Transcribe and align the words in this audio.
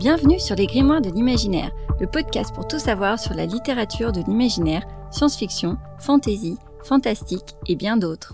Bienvenue 0.00 0.40
sur 0.40 0.56
les 0.56 0.66
Grimoires 0.66 1.02
de 1.02 1.10
l'imaginaire, 1.10 1.72
le 2.00 2.06
podcast 2.06 2.54
pour 2.54 2.66
tout 2.66 2.78
savoir 2.78 3.18
sur 3.18 3.34
la 3.34 3.44
littérature 3.44 4.12
de 4.12 4.22
l'imaginaire, 4.22 4.82
science-fiction, 5.12 5.76
fantasy, 5.98 6.56
fantastique 6.82 7.54
et 7.68 7.76
bien 7.76 7.98
d'autres. 7.98 8.32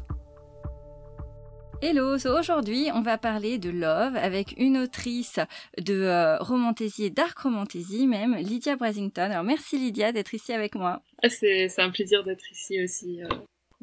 Hello, 1.83 2.15
aujourd'hui 2.15 2.91
on 2.95 3.03
va 3.03 3.19
parler 3.19 3.59
de 3.59 3.71
Love 3.71 4.15
avec 4.15 4.55
une 4.59 4.79
autrice 4.79 5.41
de 5.77 6.03
euh, 6.03 6.39
romantasy 6.39 7.07
et 7.07 7.11
dark 7.11 7.37
romantasy 7.37 8.07
même, 8.07 8.37
Lydia 8.37 8.77
Brasington. 8.77 9.23
Alors 9.23 9.43
merci 9.43 9.77
Lydia 9.77 10.13
d'être 10.13 10.35
ici 10.35 10.53
avec 10.53 10.77
moi. 10.77 11.03
Ah, 11.25 11.29
c'est 11.29 11.69
un 11.79 11.91
plaisir 11.91 12.23
d'être 12.23 12.49
ici 12.53 12.81
aussi. 12.81 13.25
Euh. 13.25 13.29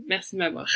merci 0.08 0.38
de 0.38 0.40
m'avoir. 0.40 0.70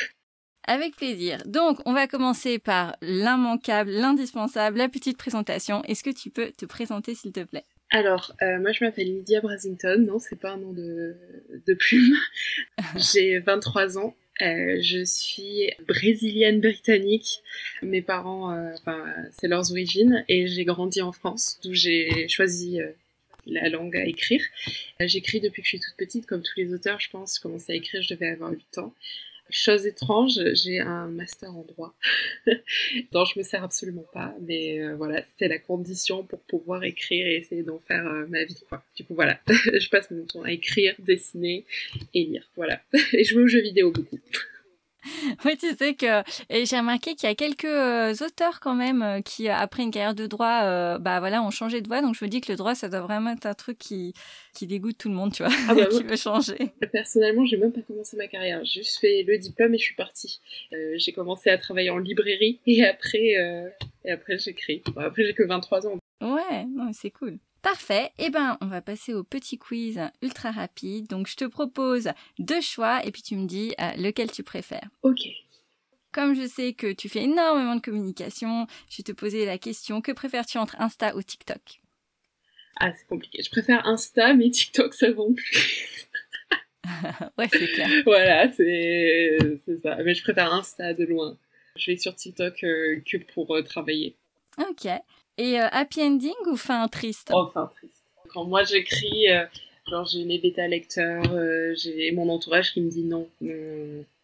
Avec 0.68 0.96
plaisir. 0.96 1.42
Donc 1.46 1.80
on 1.86 1.94
va 1.94 2.08
commencer 2.08 2.60
par 2.60 2.96
l'immanquable, 3.02 3.92
l'indispensable, 3.92 4.78
la 4.78 4.90
petite 4.90 5.18
présentation. 5.18 5.82
Est-ce 5.84 6.04
que 6.04 6.10
tu 6.10 6.30
peux 6.30 6.52
te 6.52 6.66
présenter 6.66 7.16
s'il 7.16 7.32
te 7.32 7.44
plaît? 7.44 7.64
Alors, 7.90 8.36
euh, 8.42 8.60
moi 8.60 8.74
je 8.74 8.84
m'appelle 8.84 9.08
Lydia 9.08 9.40
Brasington, 9.40 10.06
non, 10.06 10.20
c'est 10.20 10.36
pas 10.36 10.52
un 10.52 10.58
nom 10.58 10.74
de, 10.74 11.16
de 11.66 11.74
plume. 11.74 12.18
J'ai 12.98 13.40
23 13.40 13.98
ans, 13.98 14.14
euh, 14.42 14.78
je 14.82 15.04
suis 15.04 15.72
brésilienne 15.88 16.62
britannique. 16.62 17.42
Mes 17.82 18.02
parents, 18.02 18.52
euh, 18.54 18.74
c'est 19.40 19.48
leurs 19.48 19.72
origines, 19.72 20.24
et 20.28 20.48
j'ai 20.48 20.66
grandi 20.66 21.02
en 21.02 21.12
France, 21.12 21.60
d'où 21.64 21.74
j'ai 21.74 22.28
choisi 22.28 22.80
euh, 22.80 22.92
la 23.46 23.70
langue 23.70 23.96
à 23.96 24.06
écrire. 24.06 24.42
J'écris 25.00 25.40
depuis 25.40 25.62
que 25.62 25.66
je 25.66 25.78
suis 25.78 25.80
toute 25.80 25.96
petite, 25.98 26.26
comme 26.26 26.42
tous 26.42 26.58
les 26.58 26.74
auteurs, 26.74 27.00
je 27.00 27.10
pense. 27.10 27.38
Je 27.38 27.42
commençais 27.42 27.74
à 27.74 27.76
écrire, 27.76 28.02
je 28.02 28.14
devais 28.14 28.30
avoir 28.30 28.52
8 28.52 28.78
ans. 28.78 28.94
Chose 29.50 29.86
étrange, 29.86 30.40
j'ai 30.54 30.80
un 30.80 31.08
master 31.08 31.56
en 31.56 31.64
droit 31.64 31.96
dont 33.12 33.26
je 33.26 33.40
me 33.40 33.44
sers 33.44 33.64
absolument 33.64 34.06
pas, 34.14 34.36
mais 34.42 34.82
euh, 34.82 34.96
voilà, 34.96 35.24
c'était 35.24 35.48
la 35.48 35.60
condition 35.60 36.24
pour 36.24 36.40
pouvoir 36.42 36.84
écrire 36.84 37.26
et 37.26 37.36
essayer 37.38 37.64
d'en 37.64 37.80
faire 37.80 38.06
euh, 38.06 38.26
ma 38.28 38.44
vie. 38.44 38.62
Quoi. 38.68 38.84
Du 38.96 39.06
coup, 39.06 39.16
voilà, 39.16 39.40
je 39.48 39.90
passe 39.90 40.12
mon 40.12 40.26
temps 40.26 40.44
à 40.44 40.52
écrire, 40.52 40.96
dessiner 41.00 41.66
et 42.14 42.26
lire. 42.26 42.50
Voilà, 42.56 42.82
et 43.14 43.24
jouer 43.24 43.44
aux 43.44 43.48
jeux 43.48 43.62
vidéo 43.62 43.92
beaucoup. 43.92 44.20
Oui, 45.46 45.58
tu 45.58 45.76
sais 45.76 45.94
que 45.94 46.24
et 46.50 46.66
j'ai 46.66 46.78
remarqué 46.78 47.16
qu'il 47.16 47.28
y 47.28 47.32
a 47.32 47.36
quelques 47.36 47.66
euh, 47.66 48.14
auteurs 48.26 48.60
quand 48.60 48.76
même 48.76 49.02
euh, 49.02 49.22
qui 49.22 49.50
après 49.50 49.84
une 49.84 49.92
carrière 49.92 50.16
de 50.16 50.26
droit, 50.28 50.62
euh, 50.64 50.98
bah 50.98 51.20
voilà, 51.20 51.42
ont 51.44 51.52
changé 51.52 51.82
de 51.82 51.88
voie. 51.88 52.02
Donc 52.02 52.16
je 52.16 52.26
me 52.26 52.30
dis 52.30 52.42
que 52.42 52.52
le 52.52 52.58
droit, 52.58 52.76
ça 52.76 52.90
doit 52.90 53.02
vraiment 53.02 53.32
être 53.32 53.46
un 53.46 53.54
truc 53.54 53.78
qui 53.78 54.14
qui 54.54 54.68
dégoûte 54.68 54.98
tout 54.98 55.10
le 55.10 55.16
monde, 55.16 55.34
tu 55.34 55.44
vois, 55.44 55.52
ah 55.70 55.76
bah 55.76 55.86
qui 55.92 56.04
veut 56.04 56.16
changer. 56.16 56.72
Personnellement, 56.92 57.46
j'ai 57.46 57.58
même 57.58 57.72
pas 57.72 57.82
commencé 57.82 58.18
ma 58.18 58.28
carrière. 58.28 58.64
J'ai 58.64 58.82
juste 58.82 59.00
fait 59.00 59.24
le 59.24 59.38
diplôme 59.38 59.74
et 59.74 59.78
je 59.78 59.84
suis 59.84 59.96
partie. 59.96 60.40
j'ai 60.72 61.12
commencé 61.14 61.50
à 61.50 61.58
travailler 61.58 61.90
en 61.90 61.98
librairie 61.98 62.60
et 62.66 62.86
après 62.86 63.36
et 64.06 64.12
après 64.12 64.38
j'écris. 64.38 64.82
Bon, 64.94 65.02
après 65.02 65.24
j'ai 65.26 65.34
que 65.34 65.44
23 65.44 65.88
ans. 65.88 65.98
Ouais, 66.22 66.66
c'est 66.94 67.12
cool. 67.12 67.38
Parfait, 67.68 68.12
eh 68.18 68.30
ben 68.30 68.58
on 68.62 68.68
va 68.68 68.82
passer 68.82 69.14
au 69.14 69.26
petit 69.26 69.58
quiz 69.58 70.00
ultra 70.22 70.52
rapide. 70.52 71.08
Donc 71.08 71.28
je 71.28 71.36
te 71.36 71.44
propose 71.44 72.08
deux 72.40 72.62
choix 72.62 73.06
et 73.06 73.12
puis 73.12 73.22
tu 73.22 73.36
me 73.36 73.46
dis 73.46 73.74
euh, 73.82 73.92
lequel 73.98 74.32
tu 74.32 74.42
préfères. 74.42 74.88
Ok. 75.04 75.20
Comme 76.14 76.34
je 76.34 76.48
sais 76.48 76.72
que 76.72 76.94
tu 76.94 77.10
fais 77.10 77.24
énormément 77.24 77.76
de 77.76 77.82
communication, 77.82 78.68
je 78.90 79.00
vais 79.00 79.04
te 79.04 79.12
poser 79.12 79.46
la 79.46 79.58
question 79.58 80.00
que 80.00 80.14
préfères-tu 80.14 80.58
entre 80.58 80.80
Insta 80.80 81.14
ou 81.18 81.22
TikTok? 81.22 81.82
Ah 82.80 82.94
c'est 82.94 83.06
compliqué. 83.06 83.44
Je 83.44 83.50
préfère 83.50 83.86
Insta 83.86 84.34
mais 84.34 84.50
TikTok 84.50 84.94
ça 84.94 85.12
vend 85.12 85.34
plus. 85.34 86.08
ouais 87.38 87.50
c'est 87.52 87.68
clair. 87.74 87.90
voilà 88.06 88.50
c'est 88.54 89.38
ça. 89.84 89.98
Mais 90.06 90.14
je 90.14 90.24
préfère 90.24 90.54
Insta 90.54 90.94
de 90.94 91.04
loin. 91.04 91.38
Je 91.76 91.92
vais 91.92 91.98
sur 91.98 92.16
TikTok 92.16 92.64
euh, 92.64 93.02
que 93.06 93.18
pour 93.34 93.54
euh, 93.54 93.62
travailler. 93.62 94.16
Ok. 94.58 94.88
Et 95.38 95.60
euh, 95.60 95.68
happy 95.72 96.02
ending 96.02 96.34
ou 96.48 96.56
fin 96.56 96.88
triste? 96.88 97.32
Oh, 97.34 97.48
fin 97.54 97.70
triste. 97.76 98.06
Quand 98.30 98.46
moi 98.46 98.64
j'écris, 98.64 99.30
euh, 99.30 99.46
genre 99.90 100.06
j'ai 100.06 100.26
mes 100.26 100.40
bêta 100.40 100.68
lecteurs, 100.68 101.32
euh, 101.32 101.74
j'ai 101.76 102.12
mon 102.12 102.30
entourage 102.30 102.74
qui 102.74 102.82
me 102.82 102.90
dit 102.90 103.04
non. 103.04 103.28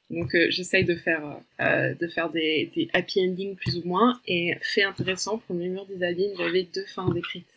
Donc 0.09 0.35
j'essaye 0.49 0.83
de 0.83 0.95
faire, 0.95 1.39
de 1.59 2.07
faire 2.07 2.29
des, 2.29 2.89
happy 2.93 3.21
endings 3.21 3.55
plus 3.55 3.77
ou 3.77 3.87
moins. 3.87 4.19
Et 4.27 4.53
fait 4.61 4.83
intéressant, 4.83 5.39
pour 5.39 5.55
le 5.55 5.65
mur 5.65 5.87
abîmes, 6.01 6.33
j'avais 6.37 6.63
deux 6.63 6.85
fins 6.85 7.09
décrites. 7.11 7.47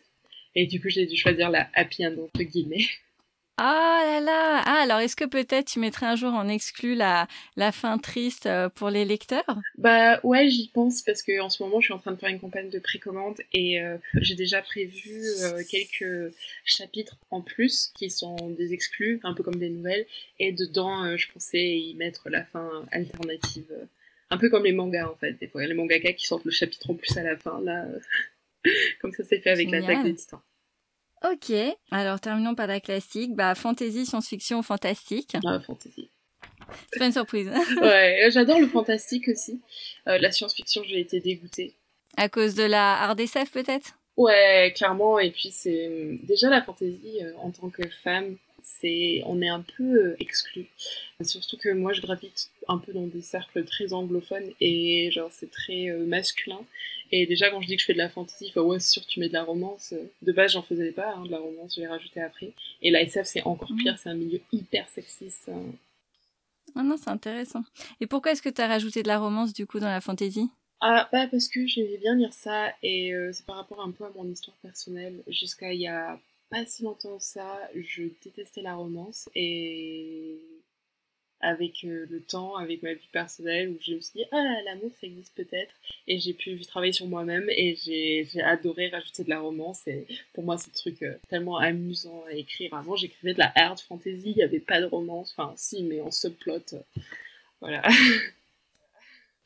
Et 0.55 0.67
du 0.67 0.81
coup 0.81 0.89
j'ai 0.89 1.07
dû 1.07 1.17
choisir 1.17 1.51
la 1.51 1.69
happy 1.75 2.07
end 2.07 2.15
entre 2.19 2.43
guillemets. 2.43 2.87
Ah 3.59 4.03
là 4.05 4.21
là. 4.21 4.63
Ah 4.67 4.83
alors 4.83 4.99
est-ce 4.99 5.17
que 5.17 5.25
peut-être 5.25 5.67
tu 5.67 5.79
mettrais 5.79 6.05
un 6.05 6.15
jour 6.15 6.35
en 6.35 6.47
exclu 6.47 6.95
la, 6.95 7.27
la 7.57 7.73
fin 7.73 7.97
triste 7.97 8.45
euh, 8.45 8.69
pour 8.69 8.91
les 8.91 9.07
lecteurs? 9.07 9.59
Bah 9.79 10.21
ouais 10.25 10.51
j'y 10.51 10.69
pense 10.69 11.01
parce 11.01 11.23
que 11.23 11.41
en 11.41 11.49
ce 11.49 11.63
moment 11.63 11.81
je 11.81 11.87
suis 11.87 11.95
en 11.95 11.99
train 11.99 12.13
de 12.13 12.19
faire 12.19 12.29
une 12.29 12.39
campagne 12.39 12.69
de 12.69 12.79
précommande 12.79 13.41
et 13.55 13.81
euh, 13.81 13.97
j'ai 14.17 14.35
déjà 14.35 14.61
prévu 14.61 15.25
euh, 15.43 15.63
quelques 15.71 16.35
chapitres 16.67 17.17
en 17.31 17.41
plus 17.41 17.93
qui 17.95 18.11
sont 18.11 18.37
des 18.51 18.75
exclus, 18.75 19.21
un 19.23 19.33
peu 19.33 19.43
comme 19.43 19.59
des 19.59 19.71
nouvelles, 19.71 20.05
et 20.39 20.53
dedans 20.53 21.17
je 21.17 21.33
pensais 21.33 21.79
y 21.79 21.95
mettre 21.95 22.29
la 22.29 22.45
fin 22.45 22.85
alternative. 22.93 23.73
un 24.29 24.37
peu 24.37 24.51
comme 24.51 24.65
les 24.65 24.73
mangas 24.73 25.09
en 25.09 25.17
fait, 25.17 25.33
des 25.33 25.49
fois. 25.49 25.65
Les 25.65 25.73
mangaka 25.73 26.13
qui 26.13 26.27
sortent 26.27 26.45
le 26.45 26.51
chapitre 26.51 26.91
en 26.91 26.95
plus 26.95 27.17
à 27.17 27.23
la 27.23 27.39
fin, 27.39 27.59
là 27.63 27.87
comme 29.01 29.13
ça 29.13 29.25
s'est 29.25 29.41
fait 29.41 29.51
avec 29.51 29.71
l'attaque 29.71 30.05
des 30.05 30.15
titans. 30.15 30.43
Ok, 31.25 31.53
alors 31.91 32.21
terminons 32.21 32.55
par 32.55 32.67
la 32.67 32.81
classique. 32.81 33.35
Bah, 33.35 33.55
fantasy, 33.55 34.07
science-fiction, 34.07 34.63
fantastique. 34.63 35.37
Ah, 35.47 35.59
fantasy. 35.61 36.11
C'est 36.93 36.99
pas 36.99 37.07
une 37.07 37.13
surprise. 37.13 37.51
ouais, 37.81 38.29
j'adore 38.31 38.61
le 38.61 38.69
fantastique 38.69 39.29
aussi. 39.29 39.61
Euh, 40.09 40.19
la 40.19 40.31
science-fiction, 40.31 40.83
j'ai 40.85 41.01
été 41.01 41.21
dégoûtée. 41.21 41.75
À 42.17 42.29
cause 42.29 42.55
de 42.55 42.65
la 42.65 43.03
hard 43.03 43.21
SF 43.21 43.51
peut-être? 43.51 43.99
Ouais, 44.17 44.73
clairement. 44.77 45.19
Et 45.19 45.31
puis 45.31 45.51
c'est 45.51 46.19
déjà 46.23 46.49
la 46.49 46.63
fantasy 46.63 47.21
euh, 47.23 47.33
en 47.39 47.51
tant 47.51 47.69
que 47.69 47.87
femme, 48.03 48.37
c'est 48.67 49.23
on 49.25 49.41
est 49.41 49.49
un 49.49 49.63
peu 49.77 49.85
euh, 49.85 50.17
exclu. 50.19 50.67
Surtout 51.23 51.57
que 51.57 51.71
moi 51.71 51.93
je 51.93 52.03
gravite 52.03 52.51
un 52.69 52.79
peu 52.79 52.93
dans 52.93 53.07
des 53.07 53.23
cercles 53.23 53.65
très 53.65 53.93
anglophones 53.93 54.51
et 54.61 55.11
genre 55.13 55.31
c'est 55.31 55.51
très 55.51 55.91
masculin. 56.07 56.61
Et 57.13 57.27
déjà, 57.27 57.51
quand 57.51 57.61
je 57.61 57.69
dis 57.69 57.77
que 57.77 57.81
je 57.81 57.87
fais 57.87 57.93
de 57.93 57.99
la 57.99 58.09
fantasy, 58.09 58.51
faut 58.51 58.63
ouais, 58.63 58.81
c'est 58.81 58.91
sûr, 58.91 59.07
tu 59.07 59.21
mets 59.21 59.29
de 59.29 59.33
la 59.33 59.45
romance. 59.45 59.95
De 60.23 60.33
base, 60.33 60.53
j'en 60.53 60.63
faisais 60.63 60.91
pas, 60.91 61.15
hein, 61.15 61.25
de 61.25 61.31
la 61.31 61.39
romance, 61.39 61.77
je 61.77 61.81
l'ai 61.81 61.87
rajouté 61.87 62.21
après. 62.21 62.53
Et 62.83 62.91
la 62.91 63.03
SF, 63.03 63.27
c'est 63.27 63.43
encore 63.45 63.71
mhm. 63.71 63.79
pire, 63.79 63.99
c'est 63.99 64.09
un 64.09 64.15
milieu 64.15 64.41
hyper 64.53 64.89
sexiste. 64.89 65.49
Hein. 65.49 65.63
Ah 66.75 66.83
non, 66.83 66.97
c'est 66.97 67.11
intéressant. 67.11 67.63
Et 68.01 68.07
pourquoi 68.07 68.33
est-ce 68.33 68.43
que 68.43 68.49
tu 68.49 68.61
as 68.61 68.67
rajouté 68.67 69.03
de 69.03 69.09
la 69.09 69.19
romance, 69.19 69.53
du 69.53 69.67
coup, 69.67 69.79
dans 69.79 69.89
la 69.89 70.01
fantasy 70.01 70.49
Ah, 70.81 71.09
bah, 71.13 71.29
parce 71.29 71.49
que 71.49 71.67
j'aimais 71.67 71.99
bien 71.99 72.17
lire 72.17 72.33
ça, 72.33 72.73
et 72.83 73.15
euh, 73.15 73.31
c'est 73.33 73.47
par 73.47 73.57
rapport 73.57 73.81
un 73.83 73.93
peu 73.93 74.05
à 74.05 74.11
mon 74.17 74.27
histoire 74.27 74.57
personnelle. 74.57 75.23
Jusqu'à 75.29 75.73
il 75.73 75.81
y 75.81 75.87
a 75.87 76.19
pas 76.51 76.65
si 76.67 76.83
longtemps 76.85 77.19
ça, 77.19 77.61
je 77.75 78.05
détestais 78.23 78.63
la 78.63 78.75
romance, 78.75 79.29
et 79.35 80.41
avec 81.41 81.85
euh, 81.85 82.07
le 82.11 82.21
temps, 82.21 82.57
avec 82.57 82.83
ma 82.83 82.95
vie 82.95 83.09
personnelle, 83.13 83.71
où 83.71 83.77
je 83.81 83.95
me 83.95 84.01
suis 84.01 84.13
dit, 84.21 84.25
ah, 84.33 84.57
l'amour, 84.65 84.91
ça 85.01 85.07
existe 85.07 85.35
peut-être. 85.35 85.75
Et 86.07 86.19
j'ai 86.19 86.33
pu 86.33 86.59
travailler 86.63 86.93
sur 86.93 87.07
moi-même 87.07 87.49
et 87.51 87.77
j'ai 87.77 88.43
adoré 88.43 88.89
rajouter 88.89 89.25
de 89.25 89.31
la 89.31 89.41
romance. 89.41 89.87
Et 89.87 90.07
pour 90.33 90.45
moi, 90.45 90.57
c'est 90.59 90.71
un 90.71 90.73
truc 90.73 91.03
euh, 91.03 91.15
tellement 91.29 91.59
amusant 91.59 92.25
à 92.29 92.33
écrire. 92.33 92.75
Avant, 92.75 92.97
j'écrivais 92.97 93.35
de 93.35 93.39
la 93.39 93.53
hard 93.55 93.79
fantasy, 93.81 94.31
il 94.31 94.37
n'y 94.37 94.43
avait 94.43 94.61
pas 94.61 94.81
de 94.81 94.87
romance. 94.87 95.35
Enfin, 95.37 95.53
si, 95.57 95.83
mais 95.83 96.01
en 96.01 96.11
subplot. 96.11 96.63
Euh, 96.73 96.81
voilà. 97.61 97.83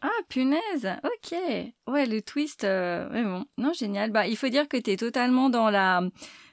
Ah, 0.03 0.23
punaise, 0.31 0.89
ok. 1.05 1.39
Ouais, 1.87 2.07
le 2.07 2.23
twist, 2.23 2.63
mais 2.65 3.23
bon, 3.23 3.45
non, 3.59 3.75
génial. 3.75 4.11
Bah, 4.11 4.27
il 4.27 4.35
faut 4.39 4.49
dire 4.49 4.67
que 4.67 4.79
tu 4.79 4.93
es 4.93 4.97
totalement 4.97 5.51
dans 5.51 5.69
la, 5.69 6.01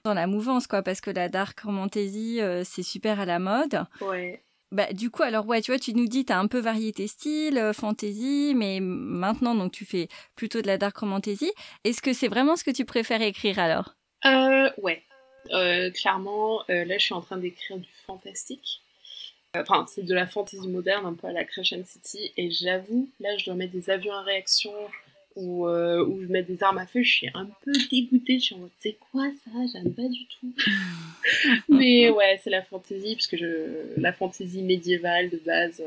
dans 0.08 0.14
la 0.14 0.28
mouvance, 0.28 0.68
quoi, 0.68 0.82
parce 0.82 1.02
que 1.02 1.12
la 1.12 1.30
dark 1.30 1.60
romantasy, 1.60 2.40
c'est 2.64 2.84
super 2.84 3.20
à 3.20 3.26
la 3.26 3.40
mode. 3.40 3.86
Ouais. 4.02 4.42
Bah, 4.72 4.92
du 4.92 5.10
coup, 5.10 5.24
alors 5.24 5.48
ouais, 5.48 5.62
tu 5.62 5.72
vois, 5.72 5.80
tu 5.80 5.94
nous 5.94 6.08
dis, 6.08 6.26
tu 6.26 6.34
as 6.34 6.40
un 6.40 6.48
peu 6.48 6.60
varié 6.60 6.92
tes 6.92 7.08
styles, 7.08 7.58
euh, 7.58 7.72
fantasy, 7.72 8.54
mais 8.54 8.80
maintenant, 8.82 9.56
donc 9.56 9.72
tu 9.72 9.86
fais 9.86 10.10
plutôt 10.36 10.62
de 10.62 10.68
la 10.68 10.78
dark 10.78 10.98
romantasy. 10.98 11.52
Est-ce 11.86 12.02
que 12.02 12.12
c'est 12.12 12.28
vraiment 12.28 12.58
ce 12.58 12.66
que 12.66 12.72
tu 12.72 12.84
préfères 12.84 13.22
écrire 13.22 13.60
alors? 13.60 13.96
Euh, 14.26 14.70
Ouais, 14.78 15.04
euh, 15.54 15.90
clairement, 15.92 16.64
euh, 16.70 16.84
là, 16.84 16.98
je 16.98 17.04
suis 17.06 17.14
en 17.14 17.22
train 17.22 17.38
d'écrire 17.38 17.78
du 17.78 17.90
fantastique. 18.06 18.82
Enfin, 19.56 19.86
c'est 19.88 20.04
de 20.04 20.14
la 20.14 20.28
fantasy 20.28 20.68
moderne, 20.68 21.06
un 21.06 21.14
peu 21.14 21.28
à 21.28 21.32
la 21.32 21.46
Crescent 21.46 21.86
City, 21.86 22.34
et 22.36 22.52
j'avoue, 22.52 23.10
là, 23.22 23.38
je 23.38 23.46
dois 23.46 23.56
mettre 23.56 23.72
des 23.72 23.90
avions 23.90 24.14
à 24.14 24.22
réaction 24.22 24.74
où, 25.38 25.68
euh, 25.68 26.06
où, 26.06 26.22
je 26.22 26.28
mets 26.28 26.44
des 26.44 26.62
armes 26.64 26.80
à 26.80 26.86
feu, 26.86 27.02
je 27.04 27.10
suis 27.10 27.30
un 27.34 27.46
peu 27.64 27.72
dégoûtée. 27.92 28.40
Je 28.40 28.46
suis 28.46 28.56
en 28.56 28.60
mode, 28.60 28.72
c'est 28.78 28.98
quoi 29.12 29.30
ça? 29.44 29.52
J'aime 29.72 29.94
pas 29.94 30.08
du 30.08 30.26
tout. 30.26 30.54
Mais 31.70 32.10
ouais, 32.10 32.40
c'est 32.44 32.50
la 32.50 32.64
fantaisie, 32.64 33.16
parce 33.16 33.28
que 33.28 33.38
je, 33.38 34.00
la 34.00 34.12
fantaisie 34.14 34.64
médiévale 34.64 35.30
de 35.30 35.38
base. 35.38 35.82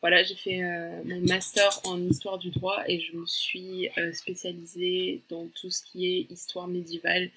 Voilà, 0.00 0.22
j'ai 0.22 0.34
fait 0.34 0.62
euh, 0.62 1.02
mon 1.04 1.20
master 1.20 1.68
en 1.84 2.00
histoire 2.00 2.38
du 2.38 2.50
droit 2.50 2.82
et 2.86 3.00
je 3.00 3.16
me 3.16 3.26
suis 3.26 3.90
euh, 3.98 4.12
spécialisée 4.12 5.22
dans 5.28 5.46
tout 5.48 5.70
ce 5.70 5.82
qui 5.82 6.06
est 6.06 6.32
histoire 6.32 6.68
médiévale, 6.68 7.30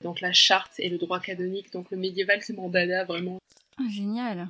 donc 0.00 0.20
la 0.20 0.32
charte 0.32 0.74
et 0.78 0.88
le 0.88 0.98
droit 0.98 1.18
canonique. 1.18 1.72
Donc 1.72 1.90
le 1.90 1.96
médiéval, 1.96 2.40
c'est 2.42 2.52
mon 2.52 2.68
dada, 2.68 3.04
vraiment. 3.04 3.38
Ah, 3.78 3.88
génial. 3.90 4.48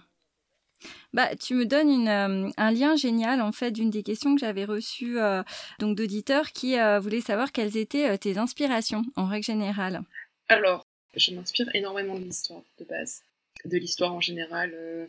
Bah, 1.12 1.34
tu 1.36 1.54
me 1.54 1.64
donnes 1.64 2.08
euh, 2.08 2.50
un 2.56 2.70
lien 2.72 2.96
génial 2.96 3.40
en 3.40 3.52
fait 3.52 3.70
d'une 3.70 3.90
des 3.90 4.02
questions 4.02 4.34
que 4.34 4.40
j'avais 4.40 4.64
reçues 4.64 5.18
euh, 5.18 5.42
donc 5.78 5.96
d'auditeurs 5.96 6.52
qui 6.52 6.78
euh, 6.78 6.98
voulaient 6.98 7.20
savoir 7.20 7.52
quelles 7.52 7.76
étaient 7.76 8.16
tes 8.18 8.38
inspirations 8.38 9.02
en 9.16 9.26
règle 9.26 9.44
générale. 9.44 10.02
Alors, 10.48 10.86
je 11.16 11.32
m'inspire 11.32 11.68
énormément 11.74 12.18
de 12.18 12.24
l'histoire 12.24 12.62
de 12.78 12.84
base, 12.84 13.22
de 13.64 13.78
l'histoire 13.78 14.12
en 14.12 14.20
général, 14.20 14.72
euh, 14.74 15.06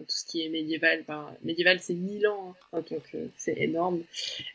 tout 0.00 0.04
ce 0.08 0.24
qui 0.26 0.42
est 0.42 0.48
médiéval. 0.48 1.00
Enfin, 1.02 1.34
médiéval, 1.42 1.80
c'est 1.80 1.94
1000 1.94 2.26
ans, 2.26 2.54
hein, 2.72 2.82
donc 2.90 3.02
euh, 3.14 3.26
c'est 3.36 3.56
énorme. 3.58 4.02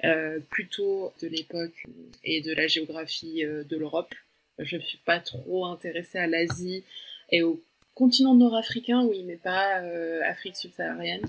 Euh, 0.04 0.40
plutôt 0.50 1.14
de 1.22 1.28
l'époque 1.28 1.86
et 2.24 2.42
de 2.42 2.54
la 2.54 2.68
géographie 2.68 3.44
de 3.44 3.78
l'Europe. 3.78 4.14
Je 4.60 4.78
ne 4.78 4.82
suis 4.82 5.00
pas 5.00 5.20
trop 5.20 5.66
intéressée 5.66 6.18
à 6.18 6.28
l'Asie 6.28 6.84
et 7.32 7.44
au 7.44 7.62
continent 7.96 8.36
nord-africain, 8.36 9.04
oui, 9.06 9.24
mais 9.24 9.38
pas 9.38 9.82
Afrique 10.26 10.56
subsaharienne. 10.56 11.26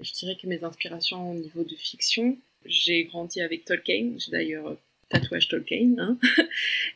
Je 0.00 0.12
dirais 0.12 0.36
que 0.40 0.46
mes 0.46 0.62
inspirations 0.64 1.30
au 1.30 1.34
niveau 1.34 1.64
de 1.64 1.74
fiction, 1.74 2.38
j'ai 2.64 3.04
grandi 3.04 3.40
avec 3.40 3.64
Tolkien. 3.64 4.12
J'ai 4.18 4.30
d'ailleurs 4.30 4.76
tatouage 5.10 5.48
Tolkien. 5.48 5.94
Hein 5.98 6.18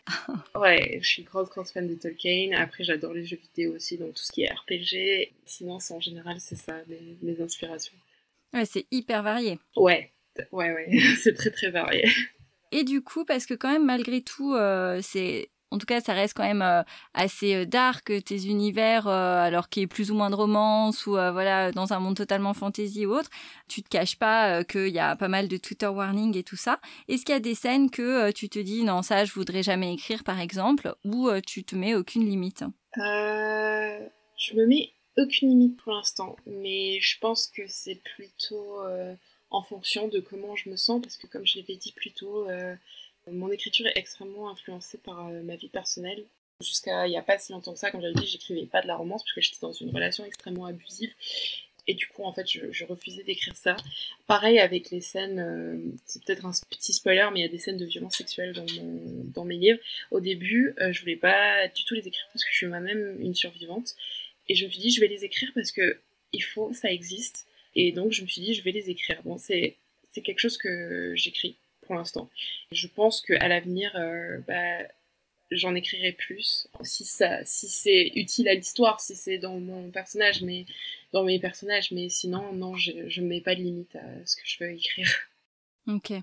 ouais, 0.55 0.99
je 1.03 1.07
suis 1.07 1.23
grosse, 1.23 1.51
grosse 1.51 1.73
fan 1.73 1.87
de 1.87 1.95
Tolkien. 1.95 2.53
Après, 2.57 2.85
j'adore 2.85 3.13
les 3.13 3.27
jeux 3.27 3.37
vidéo 3.37 3.75
aussi, 3.75 3.99
donc 3.99 4.15
tout 4.15 4.23
ce 4.23 4.33
qui 4.33 4.43
est 4.43 4.53
RPG. 4.53 5.33
Sinon, 5.45 5.79
en 5.91 6.01
général, 6.01 6.37
c'est 6.41 6.57
ça, 6.57 6.77
mes, 6.89 7.17
mes 7.23 7.41
inspirations. 7.43 7.97
Ouais, 8.55 8.65
c'est 8.65 8.87
hyper 8.91 9.23
varié. 9.23 9.59
Ouais, 9.77 10.13
ouais, 10.53 10.73
ouais, 10.73 10.99
c'est 11.23 11.35
très, 11.35 11.51
très 11.51 11.71
varié. 11.71 12.09
Et 12.73 12.85
du 12.85 13.03
coup, 13.03 13.25
parce 13.25 13.47
que 13.47 13.55
quand 13.55 13.71
même, 13.71 13.85
malgré 13.85 14.23
tout, 14.23 14.55
euh, 14.55 15.01
c'est 15.03 15.51
en 15.75 15.79
tout 15.79 15.87
cas, 15.87 16.01
ça 16.01 16.13
reste 16.13 16.35
quand 16.35 16.45
même 16.45 16.63
euh, 16.63 16.83
assez 17.15 17.55
euh, 17.55 17.67
dark 17.67 18.13
tes 18.25 18.47
univers, 18.47 19.09
euh, 19.09 19.43
alors 19.43 19.69
qu'il 19.69 19.81
y 19.81 19.85
ait 19.85 19.89
plus 19.89 20.13
ou 20.13 20.15
moins 20.15 20.31
de 20.31 20.37
romance 20.37 21.07
ou 21.07 21.13
voilà 21.13 21.73
dans 21.73 21.93
un 21.93 21.99
monde 21.99 22.17
totalement 22.17 22.55
fantasy 22.55 23.07
ou 23.07 23.13
autre. 23.13 23.29
Tu 23.67 23.83
te 23.83 23.89
caches 23.89 24.17
pas 24.17 24.63
qu'il 24.63 24.89
y 24.89 25.01
a 25.01 25.17
pas 25.17 25.27
mal 25.29 25.49
de 25.49 25.57
Twitter 25.57 25.89
warning 25.89 26.37
et 26.37 26.45
tout 26.45 26.57
ça. 26.57 26.81
Est-ce 27.09 27.25
qu'il 27.25 27.35
y 27.35 27.37
a 27.37 27.41
des 27.41 27.57
scènes 27.57 27.91
que 27.91 28.31
tu 28.31 28.49
te 28.49 28.59
dis 28.59 28.85
non 28.85 29.03
ça 29.03 29.25
je 29.25 29.33
voudrais 29.33 29.63
jamais 29.63 29.93
écrire 29.93 30.23
par 30.23 30.39
exemple, 30.39 30.95
ou 31.05 31.29
tu 31.45 31.65
te 31.65 31.75
mets 31.75 31.95
aucune 31.95 32.25
limite? 32.25 32.65
Je 32.97 34.55
me 34.55 34.67
mets 34.67 34.93
aucune 35.19 35.49
limite 35.49 35.77
pour 35.83 35.93
l'instant, 35.93 36.37
mais 36.47 37.01
je 37.01 37.19
pense 37.19 37.49
que 37.49 37.63
c'est 37.67 38.01
plutôt 38.17 38.79
en 39.51 39.63
fonction 39.63 40.09
de 40.09 40.21
comment 40.21 40.55
je 40.55 40.69
me 40.69 40.77
sens, 40.77 41.01
parce 41.03 41.17
que 41.17 41.27
comme 41.27 41.47
je 41.47 41.59
l'avais 41.59 41.77
dit 41.77 41.93
plus 41.93 42.13
tôt, 42.13 42.47
mon 43.31 43.51
écriture 43.51 43.87
est 43.87 43.97
extrêmement 43.97 44.51
influencée 44.51 44.99
par 44.99 45.29
euh, 45.29 45.43
ma 45.43 45.57
vie 45.57 45.69
personnelle. 45.69 46.25
Jusqu'à 46.61 47.07
il 47.07 47.11
n'y 47.11 47.19
a 47.19 47.23
pas 47.23 47.39
si 47.39 47.53
longtemps 47.53 47.73
que 47.73 47.79
ça, 47.79 47.91
comme 47.91 48.01
j'avais 48.01 48.15
dit, 48.15 48.27
j'écrivais 48.27 48.67
pas 48.67 48.81
de 48.81 48.87
la 48.87 48.97
romance 48.97 49.23
parce 49.23 49.35
que 49.35 49.41
j'étais 49.41 49.59
dans 49.61 49.73
une 49.73 49.91
relation 49.91 50.25
extrêmement 50.25 50.67
abusive. 50.67 51.13
Et 51.87 51.95
du 51.95 52.07
coup, 52.07 52.25
en 52.25 52.33
fait, 52.33 52.47
je, 52.49 52.85
refusais 52.85 53.25
d'écrire 53.25 53.55
ça. 53.57 53.77
Pareil 54.27 54.59
avec 54.59 54.91
les 54.91 55.03
scènes, 55.03 55.39
euh, 55.39 55.77
c'est 56.07 56.25
peut-être 56.25 56.47
un 56.47 56.53
petit 56.71 56.95
spoiler, 56.95 57.29
mais 57.33 57.41
il 57.41 57.43
y 57.43 57.47
a 57.47 57.51
des 57.51 57.59
scènes 57.59 57.77
de 57.77 57.85
violence 57.85 58.17
sexuelle 58.17 58.55
dans, 59.35 59.45
mes 59.45 59.57
livres. 59.57 59.79
Au 60.11 60.21
début, 60.21 60.75
euh, 60.81 60.93
je 60.93 61.01
voulais 61.01 61.17
pas 61.17 61.69
du 61.69 61.85
tout 61.85 61.95
les 61.95 62.07
écrire 62.09 62.27
parce 62.33 62.45
que 62.45 62.51
je 62.51 62.57
suis 62.57 62.67
moi-même 62.67 63.21
une 63.21 63.35
survivante. 63.35 63.95
Et 64.49 64.55
je 64.55 64.65
me 64.65 64.71
suis 64.71 64.81
dit, 64.81 64.91
je 64.91 65.01
vais 65.01 65.09
les 65.09 65.25
écrire 65.25 65.51
parce 65.55 65.73
que 65.73 65.99
il 66.33 66.43
faut, 66.43 66.73
ça 66.73 66.91
existe. 66.91 67.47
Et 67.75 67.93
donc, 67.93 68.13
je 68.13 68.23
me 68.23 68.27
suis 68.29 68.41
dit, 68.41 68.55
je 68.55 68.63
vais 68.63 68.73
les 68.73 68.89
écrire. 68.89 69.21
Bon, 69.25 69.37
c'est 69.37 69.77
quelque 70.23 70.39
chose 70.39 70.57
que 70.57 71.13
j'écris 71.17 71.57
pour 71.85 71.95
l'instant. 71.95 72.29
Je 72.73 72.87
pense 72.87 73.21
qu'à 73.21 73.49
l'avenir, 73.49 73.93
euh, 73.97 74.39
bah, 74.47 74.87
j'en 75.51 75.75
écrirai 75.75 76.13
plus 76.13 76.69
si 76.83 77.05
ça, 77.05 77.45
si 77.45 77.69
c'est 77.69 78.13
utile 78.15 78.49
à 78.49 78.55
l'histoire, 78.55 79.01
si 79.01 79.15
c'est 79.15 79.39
dans 79.39 79.59
mon 79.59 79.91
personnage, 79.91 80.43
mais 80.43 80.67
dans 81.13 81.25
mes 81.25 81.39
personnages. 81.39 81.91
Mais 81.93 82.09
sinon, 82.09 82.53
non, 82.53 82.77
je 82.77 82.93
ne 83.21 83.27
mets 83.27 83.41
pas 83.41 83.55
de 83.55 83.61
limite 83.61 83.97
à 83.97 84.27
ce 84.27 84.37
que 84.37 84.43
je 84.45 84.57
veux 84.61 84.71
écrire. 84.71 85.09
Ok. 85.87 86.15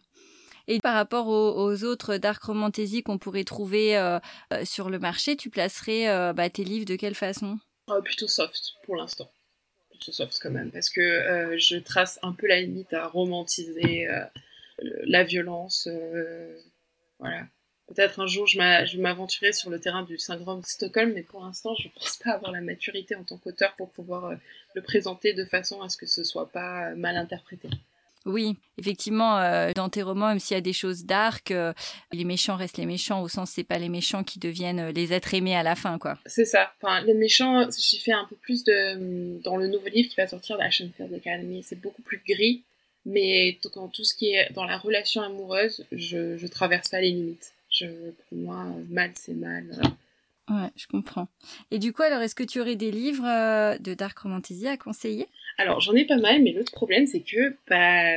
Et 0.68 0.80
par 0.80 0.96
rapport 0.96 1.28
aux, 1.28 1.84
autres 1.84 2.18
dark 2.18 2.42
romantasy 2.42 3.04
qu'on 3.04 3.20
pourrait 3.20 3.44
trouver 3.44 3.96
euh, 3.96 4.18
euh, 4.52 4.66
sur 4.66 4.90
le 4.90 4.98
marché, 4.98 5.36
tu 5.36 5.52
placerais 5.52 6.34
bah, 6.34 6.50
tes 6.50 6.64
livres 6.64 6.86
de 6.86 6.96
quelle 6.96 7.14
façon? 7.14 7.60
Plutôt 8.04 8.28
soft 8.28 8.74
pour 8.86 8.96
l'instant. 8.96 9.30
Plutôt 9.92 10.12
soft 10.12 10.40
quand 10.42 10.50
même, 10.50 10.72
parce 10.72 10.90
que 10.90 11.56
je 11.60 11.78
trace 11.78 12.18
un 12.24 12.32
peu 12.32 12.48
la 12.48 12.60
limite 12.60 12.92
à 12.94 13.08
romantiser 13.08 14.08
la 14.82 15.24
violence. 15.24 15.88
Euh, 15.92 16.58
voilà. 17.20 17.44
Peut-être 17.88 18.22
un 18.22 18.28
jour 18.28 18.48
je 18.48 18.58
vais 18.58 19.02
m'aventurer 19.02 19.52
sur 19.52 19.70
le 19.70 19.80
terrain 19.80 20.04
du 20.04 20.18
syndrome 20.18 20.62
de 20.62 20.66
Stockholm, 20.66 21.12
mais 21.14 21.24
pour 21.24 21.44
l'instant 21.44 21.76
je 21.76 21.88
ne 21.88 21.94
pense 21.94 22.18
pas 22.24 22.32
avoir 22.32 22.52
la 22.52 22.62
maturité 22.62 23.16
en 23.16 23.24
tant 23.24 23.38
qu'auteur 23.38 23.76
pour 23.76 23.90
pouvoir 23.90 24.26
euh, 24.26 24.36
le 24.76 24.82
présenter 24.82 25.34
de 25.34 25.44
façon 25.44 25.82
à 25.82 25.90
ce 25.90 25.98
que 25.98 26.06
ce 26.06 26.24
soit 26.24 26.50
pas 26.50 26.96
mal 26.96 27.18
interprété. 27.18 27.68
Oui, 28.24 28.56
effectivement, 28.78 29.40
euh, 29.40 29.72
dans 29.76 29.90
tes 29.90 30.04
romans, 30.04 30.28
même 30.28 30.38
s'il 30.38 30.54
y 30.54 30.58
a 30.58 30.62
des 30.62 30.74
choses 30.74 31.06
dark, 31.06 31.52
les 32.12 32.24
méchants 32.24 32.56
restent 32.56 32.78
les 32.78 32.86
méchants, 32.86 33.24
au 33.24 33.28
sens 33.28 33.50
c'est 33.50 33.64
pas 33.64 33.80
les 33.80 33.90
méchants 33.90 34.24
qui 34.24 34.38
deviennent 34.38 34.90
les 34.90 35.12
êtres 35.12 35.34
aimés 35.34 35.56
à 35.56 35.64
la 35.64 35.76
fin, 35.76 35.98
quoi. 35.98 36.20
C'est 36.28 36.46
ça. 36.46 36.72
Enfin, 36.80 37.02
les 37.02 37.16
méchants, 37.16 37.68
j'ai 37.72 37.98
fait 37.98 38.14
un 38.14 38.26
peu 38.30 38.36
plus 38.36 38.64
de 38.64 39.42
dans 39.42 39.58
le 39.58 39.68
nouveau 39.68 39.88
livre 39.88 40.08
qui 40.08 40.16
va 40.18 40.28
sortir 40.28 40.60
d'Ashenfield 40.60 41.12
Academy, 41.16 41.64
c'est 41.64 41.82
beaucoup 41.82 42.04
plus 42.04 42.22
gris. 42.26 42.64
Mais 43.06 43.58
quand 43.74 43.88
tout 43.88 44.04
ce 44.04 44.16
qui 44.16 44.34
est 44.34 44.52
dans 44.54 44.66
la 44.66 44.78
relation 44.78 45.22
amoureuse, 45.22 45.86
je, 45.92 46.38
je 46.38 46.48
traverse 46.48 46.90
pas 46.90 47.02
les 47.02 47.12
limites. 47.12 47.54
Je, 47.70 47.86
pour 47.86 48.38
moi, 48.38 48.66
mal, 48.90 49.12
c'est 49.16 49.34
mal. 49.34 49.66
Ouais, 50.50 50.70
je 50.76 50.86
comprends. 50.88 51.28
Et 51.72 51.80
du 51.80 51.94
coup, 51.94 52.02
alors, 52.02 52.22
est-ce 52.22 52.36
que 52.36 52.44
tu 52.44 52.60
aurais 52.60 52.76
des 52.76 52.92
livres 52.92 53.26
euh, 53.26 53.78
de 53.78 53.94
dark 53.94 54.18
romantasy 54.20 54.68
à 54.68 54.76
conseiller? 54.76 55.28
Alors, 55.58 55.80
j'en 55.80 55.94
ai 55.94 56.06
pas 56.06 56.18
mal, 56.18 56.42
mais 56.42 56.52
l'autre 56.52 56.74
problème, 56.74 57.08
c'est 57.08 57.22
que 57.22 57.56
bah, 57.70 58.14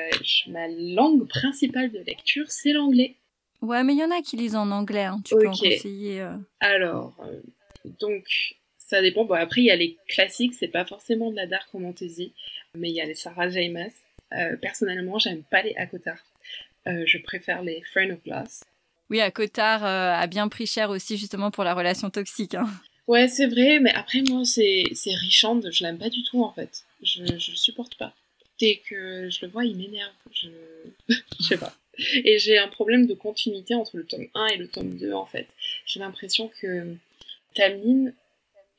ma 0.49 0.67
langue 0.69 1.29
principale 1.29 1.93
de 1.93 2.01
lecture, 2.01 2.47
c'est 2.49 2.73
l'anglais. 2.73 3.15
Ouais, 3.63 3.85
mais 3.85 3.95
il 3.95 4.01
y 4.01 4.05
en 4.05 4.11
a 4.11 4.21
qui 4.21 4.37
lisent 4.37 4.57
en 4.57 4.71
anglais, 4.71 5.05
hein. 5.05 5.21
tu 5.25 5.35
peux 5.37 5.47
en 5.47 5.53
conseiller. 5.53 6.21
Euh. 6.23 6.37
Alors, 6.61 7.15
euh, 7.23 7.41
donc, 8.01 8.57
ça 8.79 9.01
dépend. 9.01 9.25
Bon, 9.25 9.35
après, 9.35 9.61
il 9.61 9.67
y 9.67 9.71
a 9.71 9.77
les 9.77 9.97
classiques, 10.09 10.55
c'est 10.55 10.69
pas 10.69 10.85
forcément 10.85 11.31
de 11.31 11.37
la 11.37 11.47
dark 11.47 11.69
romantasy, 11.71 12.33
mais 12.75 12.91
il 12.91 12.97
y 12.97 13.01
a 13.01 13.05
les 13.05 13.15
Sarah 13.15 13.49
J. 13.49 13.71
Euh, 14.37 14.57
personnellement, 14.57 15.19
j'aime 15.19 15.43
pas 15.43 15.63
les 15.63 15.75
Akotar. 15.77 16.19
Euh, 16.87 17.05
je 17.07 17.19
préfère 17.19 17.63
les 17.63 17.83
Friend 17.93 18.13
of 18.13 18.23
Glass. 18.23 18.65
Oui, 19.11 19.21
Akotar 19.21 19.85
euh, 19.85 20.13
a 20.13 20.27
bien 20.27 20.49
pris 20.49 20.67
cher 20.67 20.91
aussi 20.91 21.17
justement 21.17 21.51
pour 21.51 21.65
la 21.65 21.75
relation 21.75 22.11
toxique. 22.11 22.55
Hein. 22.55 22.69
Ouais, 23.07 23.29
c'est 23.29 23.47
vrai, 23.47 23.81
mais 23.81 23.93
après 23.93 24.23
moi, 24.23 24.45
c'est 24.45 24.85
Richand, 25.07 25.61
je 25.71 25.85
l'aime 25.85 25.99
pas 25.99 26.09
du 26.09 26.23
tout 26.25 26.43
en 26.43 26.53
fait. 26.53 26.85
Je, 27.03 27.25
je 27.25 27.51
le 27.51 27.57
supporte 27.57 27.97
pas. 27.97 28.15
Dès 28.59 28.81
que 28.89 29.29
je 29.31 29.45
le 29.45 29.51
vois, 29.51 29.65
il 29.65 29.77
m'énerve. 29.77 30.13
Je... 30.33 30.49
je 31.09 31.45
sais 31.45 31.59
pas. 31.59 31.75
Et 31.99 32.39
j'ai 32.39 32.59
un 32.59 32.69
problème 32.69 33.07
de 33.07 33.15
continuité 33.15 33.75
entre 33.75 33.97
le 33.97 34.05
tome 34.05 34.27
1 34.35 34.47
et 34.47 34.57
le 34.57 34.69
tome 34.69 34.97
2 34.97 35.13
en 35.13 35.27
fait. 35.27 35.47
J'ai 35.87 36.01
l'impression 36.01 36.51
que 36.61 36.97
Tamlin 37.55 38.13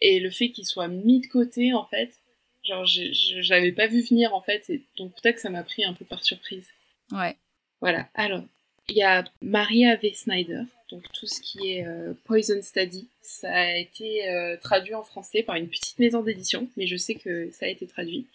et 0.01 0.20
le 0.20 0.29
fait 0.29 0.50
qu'il 0.50 0.65
soit 0.65 0.88
mis 0.88 1.22
de 1.22 1.27
côté 1.27 1.74
en 1.74 1.86
fait, 1.86 2.12
Genre, 2.67 2.86
j'avais 2.86 3.72
pas 3.72 3.88
vu 3.88 4.01
venir 4.01 4.34
en 4.34 4.41
fait, 4.41 4.69
et 4.69 4.81
donc 4.98 5.13
peut-être 5.22 5.36
que 5.36 5.41
ça 5.41 5.50
m'a 5.50 5.63
pris 5.63 5.84
un 5.84 5.93
peu 5.93 6.05
par 6.05 6.24
surprise. 6.24 6.67
Ouais. 7.12 7.36
Voilà. 7.81 8.10
Alors, 8.15 8.43
il 8.89 8.98
y 8.98 9.03
a 9.03 9.24
Maria 9.41 9.95
V. 9.95 10.13
Snyder, 10.13 10.62
donc 10.91 11.03
tout 11.13 11.27
ce 11.27 11.41
qui 11.41 11.72
est 11.72 11.86
euh, 11.86 12.13
Poison 12.25 12.62
Study. 12.62 13.07
Ça 13.22 13.51
a 13.51 13.75
été 13.75 14.29
euh, 14.29 14.57
traduit 14.57 14.93
en 14.93 15.03
français 15.03 15.43
par 15.43 15.55
une 15.55 15.67
petite 15.67 16.00
maison 16.00 16.22
d'édition, 16.22 16.67
mais 16.77 16.88
je 16.88 16.95
sais 16.95 17.15
que 17.15 17.50
ça 17.51 17.65
a 17.65 17.69
été 17.69 17.88
traduit. 17.88 18.27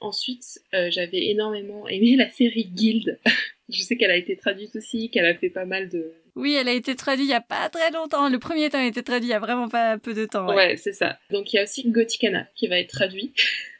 Ensuite, 0.00 0.60
euh, 0.74 0.90
j'avais 0.90 1.26
énormément 1.26 1.86
aimé 1.88 2.16
la 2.16 2.28
série 2.28 2.64
Guild. 2.64 3.18
je 3.72 3.82
sais 3.82 3.96
qu'elle 3.96 4.10
a 4.10 4.16
été 4.16 4.36
traduite 4.36 4.76
aussi, 4.76 5.10
qu'elle 5.10 5.26
a 5.26 5.34
fait 5.34 5.50
pas 5.50 5.64
mal 5.64 5.88
de, 5.88 6.12
oui, 6.34 6.54
elle 6.54 6.68
a 6.68 6.72
été 6.72 6.96
traduite 6.96 7.28
il 7.28 7.30
y 7.30 7.34
a 7.34 7.42
pas 7.42 7.68
très 7.68 7.90
longtemps. 7.90 8.28
Le 8.28 8.38
premier 8.38 8.70
temps 8.70 8.78
a 8.78 8.86
été 8.86 9.02
traduit 9.02 9.28
il 9.28 9.32
y 9.32 9.34
a 9.34 9.38
vraiment 9.38 9.68
pas 9.68 9.98
peu 9.98 10.14
de 10.14 10.24
temps. 10.24 10.54
Ouais, 10.54 10.76
c'est 10.76 10.92
ça. 10.92 11.18
Donc 11.30 11.52
il 11.52 11.56
y 11.56 11.58
a 11.58 11.62
aussi 11.62 11.90
Gothicana 11.90 12.48
qui 12.54 12.68
va 12.68 12.78
être 12.78 12.88
traduit 12.88 13.32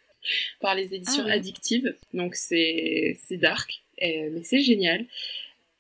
par 0.61 0.75
les 0.75 0.95
éditions 0.95 1.25
ah 1.27 1.33
addictives. 1.33 1.97
Donc 2.13 2.35
c'est 2.35 3.17
dark, 3.33 3.83
mais 4.01 4.43
c'est 4.43 4.61
génial. 4.61 5.07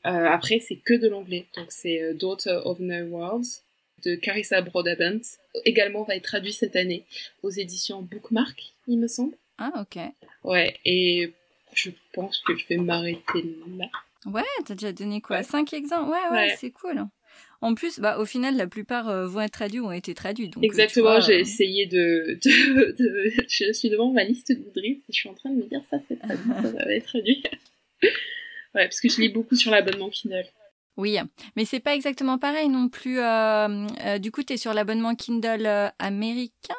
Euh, 0.06 0.26
après, 0.26 0.58
c'est 0.58 0.76
que 0.76 0.94
de 0.94 1.08
l'anglais. 1.08 1.46
Donc 1.56 1.66
c'est 1.68 2.02
euh, 2.02 2.14
Daughter 2.14 2.60
of 2.64 2.80
No 2.80 3.04
Worlds 3.06 3.62
de 4.04 4.14
Carissa 4.16 4.60
Brodabent. 4.62 5.22
Également 5.64 6.02
va 6.02 6.16
être 6.16 6.24
traduit 6.24 6.52
cette 6.52 6.74
année 6.74 7.04
aux 7.42 7.50
éditions 7.50 8.02
Bookmark, 8.02 8.72
il 8.88 8.98
me 8.98 9.06
semble. 9.06 9.36
Ah, 9.58 9.72
ok. 9.80 10.02
Ouais, 10.42 10.76
et 10.84 11.32
je 11.72 11.90
pense 12.12 12.38
que 12.40 12.56
je 12.56 12.66
vais 12.68 12.76
m'arrêter 12.76 13.56
là. 13.78 13.86
Ouais, 14.26 14.42
t'as 14.64 14.74
déjà 14.74 14.92
donné 14.92 15.20
quoi 15.20 15.42
5 15.42 15.72
exemples? 15.72 16.10
Ouais, 16.10 16.28
ouais, 16.30 16.56
c'est 16.58 16.70
cool. 16.70 17.06
En 17.60 17.74
plus, 17.74 18.00
bah, 18.00 18.18
au 18.18 18.24
final, 18.24 18.56
la 18.56 18.66
plupart 18.66 19.08
euh, 19.08 19.26
vont 19.26 19.40
être 19.40 19.52
traduits 19.52 19.80
ou 19.80 19.86
ont 19.86 19.92
été 19.92 20.14
traduits. 20.14 20.48
Donc, 20.48 20.62
euh, 20.62 20.66
Exactement, 20.66 21.20
j'ai 21.20 21.36
euh, 21.36 21.40
essayé 21.40 21.86
de, 21.86 22.38
Je 23.48 23.72
suis 23.72 23.88
devant 23.88 24.10
ma 24.12 24.24
liste 24.24 24.50
de 24.50 24.82
et 24.84 25.00
je 25.08 25.14
suis 25.14 25.28
en 25.28 25.34
train 25.34 25.50
de 25.50 25.56
me 25.56 25.68
dire 25.68 25.82
ça, 25.88 25.98
c'est 26.06 26.18
traduit, 26.18 26.50
ça 26.54 26.70
va 26.70 26.92
être 26.92 27.06
traduit. 27.06 27.42
ouais, 28.02 28.10
parce 28.74 29.00
que 29.00 29.08
je 29.08 29.20
lis 29.20 29.28
beaucoup 29.28 29.54
sur 29.54 29.70
l'abonnement 29.70 30.10
Kindle. 30.10 30.46
Oui, 30.96 31.16
mais 31.56 31.64
c'est 31.64 31.80
pas 31.80 31.94
exactement 31.94 32.36
pareil 32.38 32.68
non 32.68 32.88
plus. 32.88 33.18
du 34.20 34.30
coup, 34.30 34.42
tu 34.42 34.52
es 34.52 34.56
sur 34.56 34.74
l'abonnement 34.74 35.14
Kindle 35.14 35.92
américain? 35.98 36.74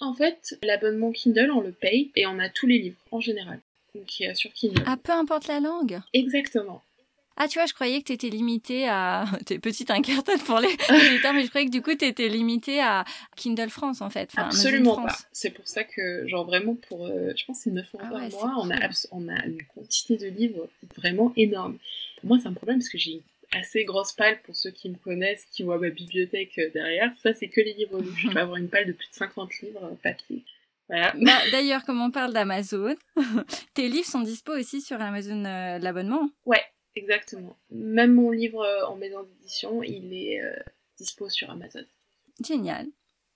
En 0.00 0.12
fait, 0.12 0.56
l'abonnement 0.62 1.10
Kindle, 1.10 1.50
on 1.50 1.60
le 1.60 1.72
paye 1.72 2.12
et 2.14 2.26
on 2.26 2.38
a 2.38 2.48
tous 2.48 2.66
les 2.66 2.78
livres 2.78 2.98
en 3.10 3.20
général 3.20 3.60
qui 4.06 4.24
sur 4.34 4.52
Kindle. 4.52 4.82
Ah, 4.86 4.96
peu 4.96 5.12
importe 5.12 5.48
la 5.48 5.60
langue 5.60 6.00
Exactement. 6.12 6.82
Ah, 7.40 7.46
tu 7.46 7.60
vois, 7.60 7.66
je 7.66 7.72
croyais 7.72 8.00
que 8.00 8.06
tu 8.06 8.12
étais 8.14 8.30
limité 8.30 8.88
à. 8.88 9.24
T'es 9.46 9.60
petite 9.60 9.92
incartade 9.92 10.42
pour 10.42 10.58
les 10.58 10.72
auditeurs, 10.72 11.32
mais 11.34 11.44
je 11.44 11.48
croyais 11.48 11.68
que 11.68 11.72
du 11.72 11.82
coup, 11.82 11.94
tu 11.94 12.04
étais 12.04 12.28
limité 12.28 12.80
à 12.80 13.04
Kindle 13.36 13.70
France, 13.70 14.00
en 14.00 14.10
fait. 14.10 14.30
Absolument 14.36 15.00
pas. 15.00 15.16
C'est 15.30 15.50
pour 15.50 15.68
ça 15.68 15.84
que, 15.84 16.26
genre, 16.26 16.44
vraiment, 16.44 16.74
pour. 16.74 17.06
Euh, 17.06 17.32
je 17.36 17.44
pense 17.44 17.58
que 17.58 17.64
c'est 17.64 17.70
9 17.70 17.94
euros 17.94 18.04
ah 18.06 18.10
par 18.10 18.30
mois, 18.30 18.54
on 18.58 18.70
a, 18.72 18.88
on 19.12 19.28
a 19.28 19.46
une 19.46 19.62
quantité 19.72 20.16
de 20.16 20.26
livres 20.26 20.68
vraiment 20.96 21.32
énorme. 21.36 21.78
Pour 22.20 22.28
moi, 22.28 22.38
c'est 22.42 22.48
un 22.48 22.54
problème 22.54 22.78
parce 22.78 22.88
que 22.88 22.98
j'ai 22.98 23.12
une 23.12 23.22
assez 23.52 23.84
grosse 23.84 24.12
palle 24.12 24.40
pour 24.42 24.56
ceux 24.56 24.72
qui 24.72 24.90
me 24.90 24.96
connaissent, 24.96 25.46
qui 25.52 25.62
voient 25.62 25.78
ma 25.78 25.90
bibliothèque 25.90 26.58
euh, 26.58 26.70
derrière. 26.74 27.12
Ça, 27.22 27.32
c'est 27.34 27.48
que 27.48 27.60
les 27.60 27.74
livres. 27.74 28.02
Je 28.16 28.28
peux 28.32 28.40
avoir 28.40 28.56
une 28.56 28.68
palle 28.68 28.86
de 28.86 28.92
plus 28.92 29.08
de 29.08 29.14
50 29.14 29.60
livres 29.60 29.84
euh, 29.84 29.94
papier. 30.02 30.42
Voilà. 30.88 31.12
Bah, 31.20 31.38
D'ailleurs, 31.52 31.84
comme 31.84 32.00
on 32.00 32.10
parle 32.10 32.32
d'Amazon, 32.32 32.94
tes 33.74 33.88
livres 33.88 34.08
sont 34.08 34.22
dispo 34.22 34.52
aussi 34.52 34.80
sur 34.80 35.00
Amazon 35.00 35.42
l'abonnement 35.80 36.30
Ouais, 36.46 36.64
Exactement. 36.98 37.56
Même 37.70 38.14
mon 38.14 38.32
livre 38.32 38.60
euh, 38.64 38.84
en 38.86 38.96
maison 38.96 39.22
d'édition, 39.22 39.84
il 39.84 40.12
est 40.12 40.42
euh, 40.42 40.56
dispo 40.96 41.28
sur 41.28 41.48
Amazon. 41.48 41.84
Génial. 42.44 42.88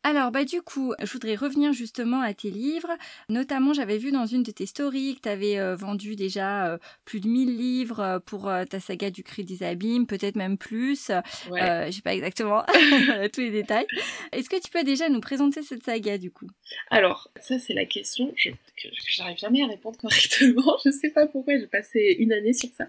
Alors, 0.05 0.33
bah, 0.33 0.45
du 0.45 0.63
coup, 0.63 0.95
je 1.01 1.13
voudrais 1.13 1.37
revenir 1.37 1.73
justement 1.73 2.21
à 2.23 2.35
tes 2.35 2.51
livres. 2.51 2.91
Notamment, 3.29 3.73
j'avais 3.73 3.99
vu 3.99 4.11
dans 4.11 4.27
une 4.27 4.43
de 4.43 4.51
tes 4.51 4.67
stories 4.67 5.15
que 5.17 5.21
tu 5.23 5.29
avais 5.29 5.59
euh, 5.61 5.77
vendu 5.77 6.17
déjà 6.17 6.67
euh, 6.67 6.79
plus 7.05 7.21
de 7.21 7.29
1000 7.29 7.57
livres 7.57 8.01
euh, 8.01 8.19
pour 8.19 8.51
ta 8.69 8.81
saga 8.81 9.11
du 9.11 9.23
cri 9.23 9.45
des 9.45 9.63
abîmes, 9.63 10.07
peut-être 10.07 10.35
même 10.35 10.59
plus. 10.59 11.11
Ouais. 11.51 11.87
je 11.87 11.93
sais 11.93 12.03
pas 12.03 12.15
exactement 12.15 12.65
tous 13.33 13.41
les 13.41 13.51
détails. 13.51 13.87
Est-ce 14.33 14.51
que 14.51 14.61
tu 14.61 14.71
peux 14.71 14.83
déjà 14.83 15.09
nous 15.09 15.21
présenter 15.21 15.63
cette 15.63 15.85
saga 15.85 16.19
du 16.19 16.33
coup? 16.33 16.49
Alors, 16.91 17.31
ça, 17.41 17.61
c'est 17.61 17.75
la 17.75 17.85
question 17.85 18.33
je, 18.37 18.51
que, 18.51 18.89
j'arrive 19.09 19.39
jamais 19.39 19.63
à 19.63 19.69
répondre 19.69 19.97
correctement. 19.99 20.79
je 20.85 20.91
sais 20.91 21.11
pas 21.11 21.27
pourquoi 21.29 21.57
j'ai 21.59 21.69
passé 21.69 22.17
une 22.19 22.33
année 22.33 22.55
sur 22.55 22.71
ça. 22.77 22.87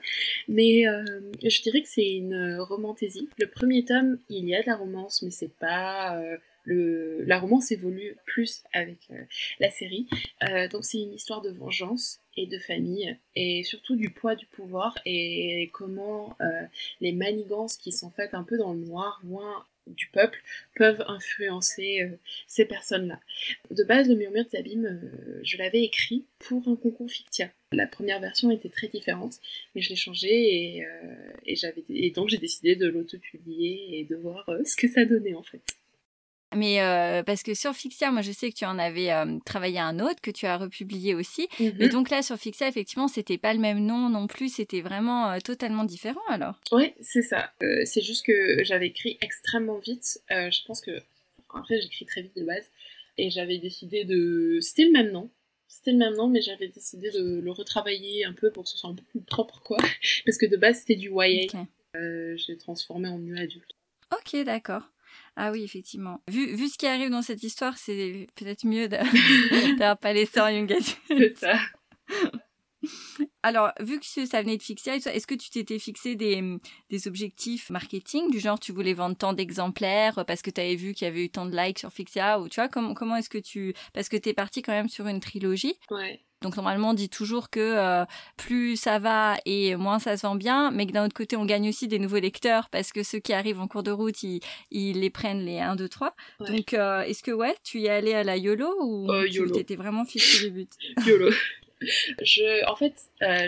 Mais 0.47 0.83
je 1.43 1.61
dirais 1.61 1.83
que 1.83 1.89
c'est 1.89 2.11
une 2.11 2.57
romantaisie. 2.59 3.29
Le 3.37 3.45
premier 3.45 3.85
tome, 3.85 4.17
il 4.29 4.47
y 4.47 4.55
a 4.55 4.63
de 4.63 4.67
la 4.67 4.77
romance, 4.77 5.21
mais 5.21 5.31
c'est 5.31 5.53
pas 5.59 6.19
le, 6.63 7.23
la 7.25 7.39
romance 7.39 7.71
évolue 7.71 8.15
plus 8.25 8.63
avec 8.73 8.97
euh, 9.11 9.23
la 9.59 9.69
série. 9.69 10.07
Euh, 10.43 10.67
donc 10.67 10.85
c'est 10.85 10.99
une 10.99 11.13
histoire 11.13 11.41
de 11.41 11.49
vengeance 11.49 12.19
et 12.35 12.47
de 12.47 12.57
famille 12.57 13.17
et 13.35 13.63
surtout 13.63 13.95
du 13.95 14.09
poids 14.09 14.35
du 14.35 14.45
pouvoir 14.47 14.97
et 15.05 15.69
comment 15.73 16.35
euh, 16.41 16.45
les 17.01 17.11
manigances 17.11 17.77
qui 17.77 17.91
sont 17.91 18.09
faites 18.09 18.33
un 18.33 18.43
peu 18.43 18.57
dans 18.57 18.73
le 18.73 18.79
noir, 18.79 19.21
loin 19.23 19.65
du 19.85 20.07
peuple, 20.07 20.41
peuvent 20.77 21.03
influencer 21.09 22.09
ces 22.47 22.63
personnes-là. 22.63 23.19
De 23.69 23.83
base, 23.83 24.07
le 24.07 24.15
Murmure 24.15 24.45
des 24.45 24.57
Abîmes, 24.57 25.11
je 25.43 25.57
l'avais 25.57 25.83
écrit 25.83 26.23
pour 26.39 26.65
un 26.69 26.77
concours. 26.77 27.09
La 27.73 27.85
première 27.85 28.21
version 28.21 28.49
était 28.49 28.69
très 28.69 28.87
différente, 28.87 29.41
mais 29.75 29.81
je 29.81 29.89
l'ai 29.89 29.97
changé 29.97 30.29
et, 30.29 30.87
et, 31.45 31.55
et 31.89 32.11
donc 32.11 32.29
j'ai 32.29 32.37
décidé 32.37 32.77
de 32.77 32.87
l'auto-publier 32.87 33.99
et 33.99 34.05
de 34.05 34.15
voir 34.15 34.49
ce 34.65 34.77
que 34.77 34.87
ça 34.87 35.03
donnait 35.03 35.35
en 35.35 35.43
fait. 35.43 35.61
Mais 36.55 36.81
euh, 36.81 37.23
parce 37.23 37.43
que 37.43 37.53
sur 37.53 37.73
Fixia, 37.73 38.11
moi 38.11 38.21
je 38.21 38.31
sais 38.31 38.49
que 38.51 38.55
tu 38.55 38.65
en 38.65 38.79
avais 38.79 39.11
euh, 39.11 39.37
travaillé 39.45 39.79
un 39.79 39.99
autre 39.99 40.21
que 40.21 40.31
tu 40.31 40.45
as 40.45 40.57
republié 40.57 41.15
aussi. 41.15 41.47
Et 41.59 41.71
mhm. 41.71 41.89
donc 41.89 42.09
là 42.09 42.21
sur 42.21 42.37
Fixia, 42.37 42.67
effectivement, 42.67 43.07
c'était 43.07 43.37
pas 43.37 43.53
le 43.53 43.59
même 43.59 43.83
nom 43.85 44.09
non 44.09 44.27
plus, 44.27 44.53
c'était 44.53 44.81
vraiment 44.81 45.31
euh, 45.31 45.39
totalement 45.39 45.83
différent 45.83 46.21
alors. 46.29 46.59
Oui, 46.71 46.93
c'est 47.01 47.21
ça. 47.21 47.51
c'est 47.85 48.01
juste 48.01 48.25
que 48.25 48.63
j'avais 48.63 48.87
écrit 48.87 49.17
extrêmement 49.21 49.79
vite. 49.79 50.19
je 50.29 50.65
pense 50.65 50.81
que 50.81 50.91
après 51.53 51.79
j'écris 51.81 52.05
très 52.05 52.21
vite 52.21 52.35
de 52.35 52.43
base 52.43 52.65
et 53.17 53.29
j'avais 53.29 53.57
décidé 53.57 54.05
de. 54.05 54.59
C'était 54.61 54.85
le 54.85 54.91
même 54.91 55.11
nom. 55.11 55.29
C'était 55.67 55.91
le 55.91 55.97
même 55.97 56.15
nom, 56.15 56.27
mais 56.27 56.41
j'avais 56.41 56.67
décidé 56.67 57.09
de 57.09 57.41
le 57.41 57.51
retravailler 57.51 58.25
un 58.25 58.33
peu 58.33 58.51
pour 58.51 58.63
que 58.63 58.69
ce 58.69 58.77
soit 58.77 58.91
un 58.91 58.95
peu 58.95 59.03
plus 59.09 59.21
propre, 59.21 59.59
quoi. 59.63 59.77
Parce 60.25 60.37
que 60.37 60.45
de 60.45 60.55
base, 60.55 60.79
c'était 60.79 60.95
du 60.95 61.09
YA. 61.09 61.47
je 61.95 62.47
l'ai 62.47 62.57
transformé 62.57 63.09
en 63.09 63.17
mieux 63.17 63.37
adulte. 63.37 63.75
Ok, 64.11 64.43
d'accord. 64.45 64.92
Ah 65.35 65.51
oui, 65.51 65.63
effectivement. 65.63 66.21
Vu, 66.27 66.55
vu 66.55 66.67
ce 66.67 66.77
qui 66.77 66.85
arrive 66.85 67.09
dans 67.09 67.21
cette 67.21 67.43
histoire, 67.43 67.77
c'est 67.77 68.27
peut-être 68.35 68.65
mieux 68.65 68.87
d'avoir 69.77 69.97
pas 69.97 70.13
laissé 70.13 70.39
en 70.39 70.47
young 70.49 70.73
C'est 71.07 71.37
ça. 71.37 71.57
Alors, 73.43 73.71
vu 73.79 73.99
que 73.99 74.05
ça 74.05 74.41
venait 74.41 74.57
de 74.57 74.63
fixer, 74.63 74.91
est-ce 74.91 75.27
que 75.27 75.35
tu 75.35 75.49
t'étais 75.49 75.79
fixé 75.79 76.15
des, 76.15 76.59
des, 76.89 77.07
objectifs 77.07 77.69
marketing? 77.69 78.29
Du 78.29 78.39
genre 78.39 78.59
tu 78.59 78.71
voulais 78.71 78.93
vendre 78.93 79.15
tant 79.15 79.33
d'exemplaires 79.33 80.25
parce 80.25 80.41
que 80.41 80.49
tu 80.49 80.61
avais 80.61 80.75
vu 80.75 80.93
qu'il 80.93 81.05
y 81.05 81.09
avait 81.09 81.25
eu 81.25 81.29
tant 81.29 81.45
de 81.45 81.55
likes 81.55 81.79
sur 81.79 81.91
Fixia 81.91 82.39
ou 82.39 82.49
tu 82.49 82.59
vois 82.59 82.69
comment, 82.69 82.93
comment 82.93 83.15
est-ce 83.15 83.29
que 83.29 83.37
tu 83.37 83.73
parce 83.93 84.09
que 84.09 84.17
tu 84.17 84.29
es 84.29 84.33
parti 84.33 84.61
quand 84.61 84.73
même 84.73 84.89
sur 84.89 85.07
une 85.07 85.19
trilogie. 85.19 85.75
Ouais. 85.91 86.21
Donc 86.43 86.57
normalement, 86.57 86.89
on 86.89 86.93
dit 86.93 87.09
toujours 87.09 87.49
que 87.49 87.59
euh, 87.59 88.05
plus 88.37 88.75
ça 88.75 88.99
va 88.99 89.37
et 89.45 89.75
moins 89.77 89.97
ça 89.97 90.17
se 90.17 90.27
vend 90.27 90.35
bien, 90.35 90.71
mais 90.71 90.85
que 90.85 90.91
d'un 90.91 91.05
autre 91.05 91.15
côté, 91.15 91.37
on 91.37 91.45
gagne 91.45 91.69
aussi 91.69 91.87
des 91.87 91.99
nouveaux 91.99 92.19
lecteurs 92.19 92.69
parce 92.69 92.91
que 92.91 93.01
ceux 93.01 93.19
qui 93.19 93.33
arrivent 93.33 93.61
en 93.61 93.67
cours 93.67 93.81
de 93.81 93.91
route, 93.91 94.21
ils, 94.23 94.41
ils 94.69 94.99
les 94.99 95.09
prennent 95.09 95.45
les 95.45 95.59
1, 95.59 95.77
2, 95.77 95.87
3. 95.87 96.15
Donc 96.41 96.73
euh, 96.73 97.01
est-ce 97.01 97.23
que 97.23 97.31
ouais, 97.31 97.55
tu 97.63 97.79
y 97.79 97.85
es 97.85 97.89
allé 97.89 98.13
à 98.13 98.23
la 98.23 98.35
YOLO 98.35 98.69
ou 98.81 99.09
euh, 99.09 99.27
tu 99.29 99.57
étais 99.57 99.77
vraiment 99.77 100.03
fixé 100.03 100.45
le 100.45 100.49
but 100.51 100.69
YOLO. 101.07 101.31
Je, 102.21 102.65
en 102.69 102.75
fait, 102.77 102.93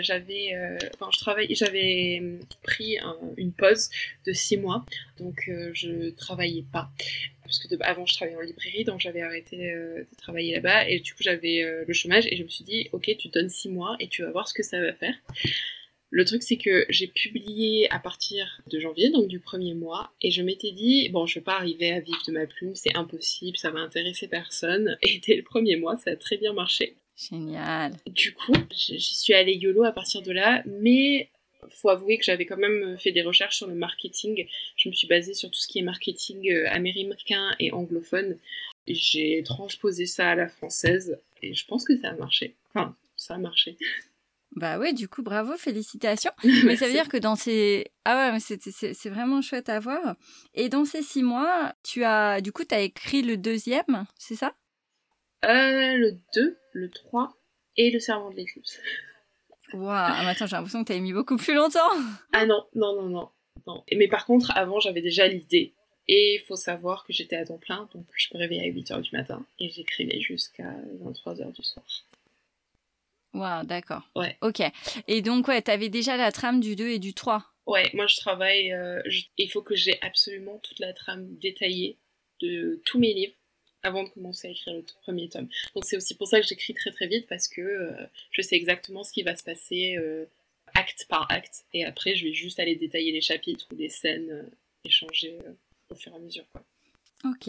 j'avais, 0.02 0.54
enfin, 0.94 1.08
je 1.10 1.18
travaille, 1.18 1.54
j'avais 1.54 2.22
pris 2.62 2.98
une 3.38 3.52
pause 3.52 3.88
de 4.26 4.32
six 4.32 4.58
mois, 4.58 4.84
donc 5.18 5.50
je 5.72 6.10
travaillais 6.10 6.66
pas 6.70 6.90
parce 7.46 7.58
que 7.58 7.68
avant 7.80 8.06
je 8.06 8.14
travaillais 8.14 8.36
en 8.36 8.42
librairie, 8.42 8.84
donc 8.84 9.00
j'avais 9.00 9.22
arrêté 9.22 9.70
euh, 9.70 10.00
de 10.00 10.16
travailler 10.16 10.54
là-bas, 10.54 10.88
et 10.88 11.00
du 11.00 11.14
coup 11.14 11.22
j'avais 11.22 11.62
euh, 11.62 11.84
le 11.86 11.92
chômage, 11.92 12.26
et 12.30 12.36
je 12.36 12.42
me 12.42 12.48
suis 12.48 12.64
dit, 12.64 12.88
ok, 12.92 13.10
tu 13.18 13.28
donnes 13.28 13.48
six 13.48 13.68
mois, 13.68 13.96
et 14.00 14.08
tu 14.08 14.22
vas 14.22 14.30
voir 14.30 14.48
ce 14.48 14.54
que 14.54 14.62
ça 14.62 14.80
va 14.80 14.92
faire. 14.92 15.14
Le 16.10 16.24
truc, 16.24 16.42
c'est 16.42 16.56
que 16.56 16.86
j'ai 16.88 17.08
publié 17.08 17.90
à 17.90 17.98
partir 17.98 18.62
de 18.68 18.78
janvier, 18.78 19.10
donc 19.10 19.26
du 19.26 19.40
premier 19.40 19.74
mois, 19.74 20.12
et 20.22 20.30
je 20.30 20.42
m'étais 20.42 20.72
dit, 20.72 21.08
bon, 21.08 21.26
je 21.26 21.36
vais 21.36 21.44
pas 21.44 21.56
arriver 21.56 21.92
à 21.92 22.00
vivre 22.00 22.22
de 22.26 22.32
ma 22.32 22.46
plume, 22.46 22.74
c'est 22.74 22.96
impossible, 22.96 23.56
ça 23.56 23.70
va 23.70 23.80
intéresser 23.80 24.28
personne, 24.28 24.96
et 25.02 25.20
dès 25.26 25.36
le 25.36 25.42
premier 25.42 25.76
mois, 25.76 25.96
ça 25.96 26.10
a 26.10 26.16
très 26.16 26.36
bien 26.36 26.52
marché. 26.52 26.96
Génial. 27.16 27.92
Du 28.06 28.34
coup, 28.34 28.52
j'y 28.70 29.00
suis 29.00 29.32
allée 29.32 29.54
YOLO 29.54 29.84
à 29.84 29.92
partir 29.92 30.20
de 30.22 30.32
là, 30.32 30.62
mais 30.66 31.30
faut 31.70 31.88
avouer 31.88 32.18
que 32.18 32.24
j'avais 32.24 32.46
quand 32.46 32.56
même 32.56 32.96
fait 32.98 33.12
des 33.12 33.22
recherches 33.22 33.56
sur 33.56 33.66
le 33.66 33.74
marketing. 33.74 34.46
Je 34.76 34.88
me 34.88 34.94
suis 34.94 35.08
basée 35.08 35.34
sur 35.34 35.50
tout 35.50 35.58
ce 35.58 35.68
qui 35.68 35.78
est 35.78 35.82
marketing 35.82 36.50
euh, 36.52 36.68
américain 36.70 37.54
et 37.58 37.72
anglophone. 37.72 38.38
J'ai 38.86 39.42
transposé 39.44 40.06
ça 40.06 40.30
à 40.30 40.34
la 40.34 40.48
française 40.48 41.20
et 41.42 41.54
je 41.54 41.66
pense 41.66 41.84
que 41.84 41.96
ça 42.00 42.10
a 42.10 42.14
marché. 42.14 42.56
Enfin, 42.70 42.96
ça 43.16 43.34
a 43.34 43.38
marché. 43.38 43.76
Bah 44.52 44.78
ouais, 44.78 44.94
du 44.94 45.06
coup, 45.06 45.22
bravo, 45.22 45.54
félicitations. 45.58 46.30
mais 46.64 46.76
ça 46.76 46.86
veut 46.86 46.92
dire 46.92 47.10
que 47.10 47.18
dans 47.18 47.36
ces... 47.36 47.92
Ah 48.06 48.32
ouais, 48.32 48.38
c'est 48.40 49.10
vraiment 49.10 49.42
chouette 49.42 49.68
à 49.68 49.80
voir. 49.80 50.16
Et 50.54 50.70
dans 50.70 50.86
ces 50.86 51.02
six 51.02 51.22
mois, 51.22 51.74
tu 51.82 52.04
as... 52.04 52.40
Du 52.40 52.52
coup, 52.52 52.64
tu 52.64 52.74
as 52.74 52.80
écrit 52.80 53.20
le 53.20 53.36
deuxième, 53.36 54.06
c'est 54.16 54.34
ça? 54.34 54.54
Euh, 55.44 55.96
Le 55.98 56.12
2, 56.34 56.56
le 56.72 56.90
3 56.90 57.36
et 57.76 57.90
le 57.90 57.98
serment 57.98 58.30
de 58.30 58.36
l'éclipse. 58.36 58.80
Waouh, 59.72 60.28
attends, 60.28 60.46
j'ai 60.46 60.56
l'impression 60.56 60.82
que 60.82 60.88
t'avais 60.88 61.00
mis 61.00 61.12
beaucoup 61.12 61.36
plus 61.36 61.54
longtemps. 61.54 61.80
Ah 62.32 62.46
non, 62.46 62.64
non, 62.74 62.94
non, 62.94 63.08
non. 63.08 63.28
non. 63.66 63.84
Mais 63.94 64.08
par 64.08 64.26
contre, 64.26 64.52
avant, 64.56 64.80
j'avais 64.80 65.02
déjà 65.02 65.26
l'idée. 65.26 65.74
Et 66.08 66.36
il 66.36 66.46
faut 66.46 66.56
savoir 66.56 67.04
que 67.04 67.12
j'étais 67.12 67.36
à 67.36 67.44
temps 67.44 67.58
plein, 67.58 67.88
donc 67.92 68.06
je 68.14 68.28
me 68.32 68.38
réveillais 68.38 68.62
à 68.62 68.72
8h 68.72 69.00
du 69.02 69.16
matin 69.16 69.44
et 69.58 69.68
j'écrivais 69.70 70.20
jusqu'à 70.20 70.72
23h 71.02 71.52
du 71.52 71.62
soir. 71.64 71.84
Waouh, 73.34 73.66
d'accord. 73.66 74.02
Ouais. 74.14 74.36
Ok. 74.40 74.62
Et 75.08 75.20
donc, 75.20 75.48
ouais, 75.48 75.60
t'avais 75.62 75.88
déjà 75.88 76.16
la 76.16 76.30
trame 76.30 76.60
du 76.60 76.76
2 76.76 76.88
et 76.88 76.98
du 77.00 77.12
3. 77.12 77.44
Ouais, 77.66 77.90
moi 77.94 78.06
je 78.06 78.16
travaille. 78.16 78.72
Euh, 78.72 79.02
il 79.36 79.50
faut 79.50 79.62
que 79.62 79.74
j'ai 79.74 80.00
absolument 80.02 80.58
toute 80.62 80.78
la 80.78 80.92
trame 80.92 81.26
détaillée 81.38 81.98
de 82.40 82.80
tous 82.84 82.98
mes 82.98 83.12
livres 83.12 83.34
avant 83.86 84.04
de 84.04 84.08
commencer 84.08 84.48
à 84.48 84.50
écrire 84.50 84.74
le 84.74 84.84
premier 85.02 85.28
tome. 85.28 85.48
Donc 85.74 85.84
c'est 85.84 85.96
aussi 85.96 86.14
pour 86.14 86.28
ça 86.28 86.40
que 86.40 86.46
j'écris 86.46 86.74
très 86.74 86.90
très 86.90 87.06
vite 87.06 87.26
parce 87.28 87.48
que 87.48 87.60
euh, 87.60 88.06
je 88.30 88.42
sais 88.42 88.56
exactement 88.56 89.04
ce 89.04 89.12
qui 89.12 89.22
va 89.22 89.36
se 89.36 89.44
passer 89.44 89.96
euh, 89.96 90.26
acte 90.74 91.06
par 91.08 91.30
acte 91.30 91.64
et 91.72 91.84
après 91.84 92.16
je 92.16 92.24
vais 92.24 92.32
juste 92.32 92.60
aller 92.60 92.76
détailler 92.76 93.12
les 93.12 93.20
chapitres 93.20 93.66
ou 93.72 93.76
les 93.76 93.88
scènes 93.88 94.30
euh, 94.30 94.42
échanger 94.84 95.38
au 95.90 95.94
fur 95.94 96.12
et 96.12 96.16
à 96.16 96.18
mesure 96.18 96.44
quoi. 96.50 96.62
Ok. 97.24 97.48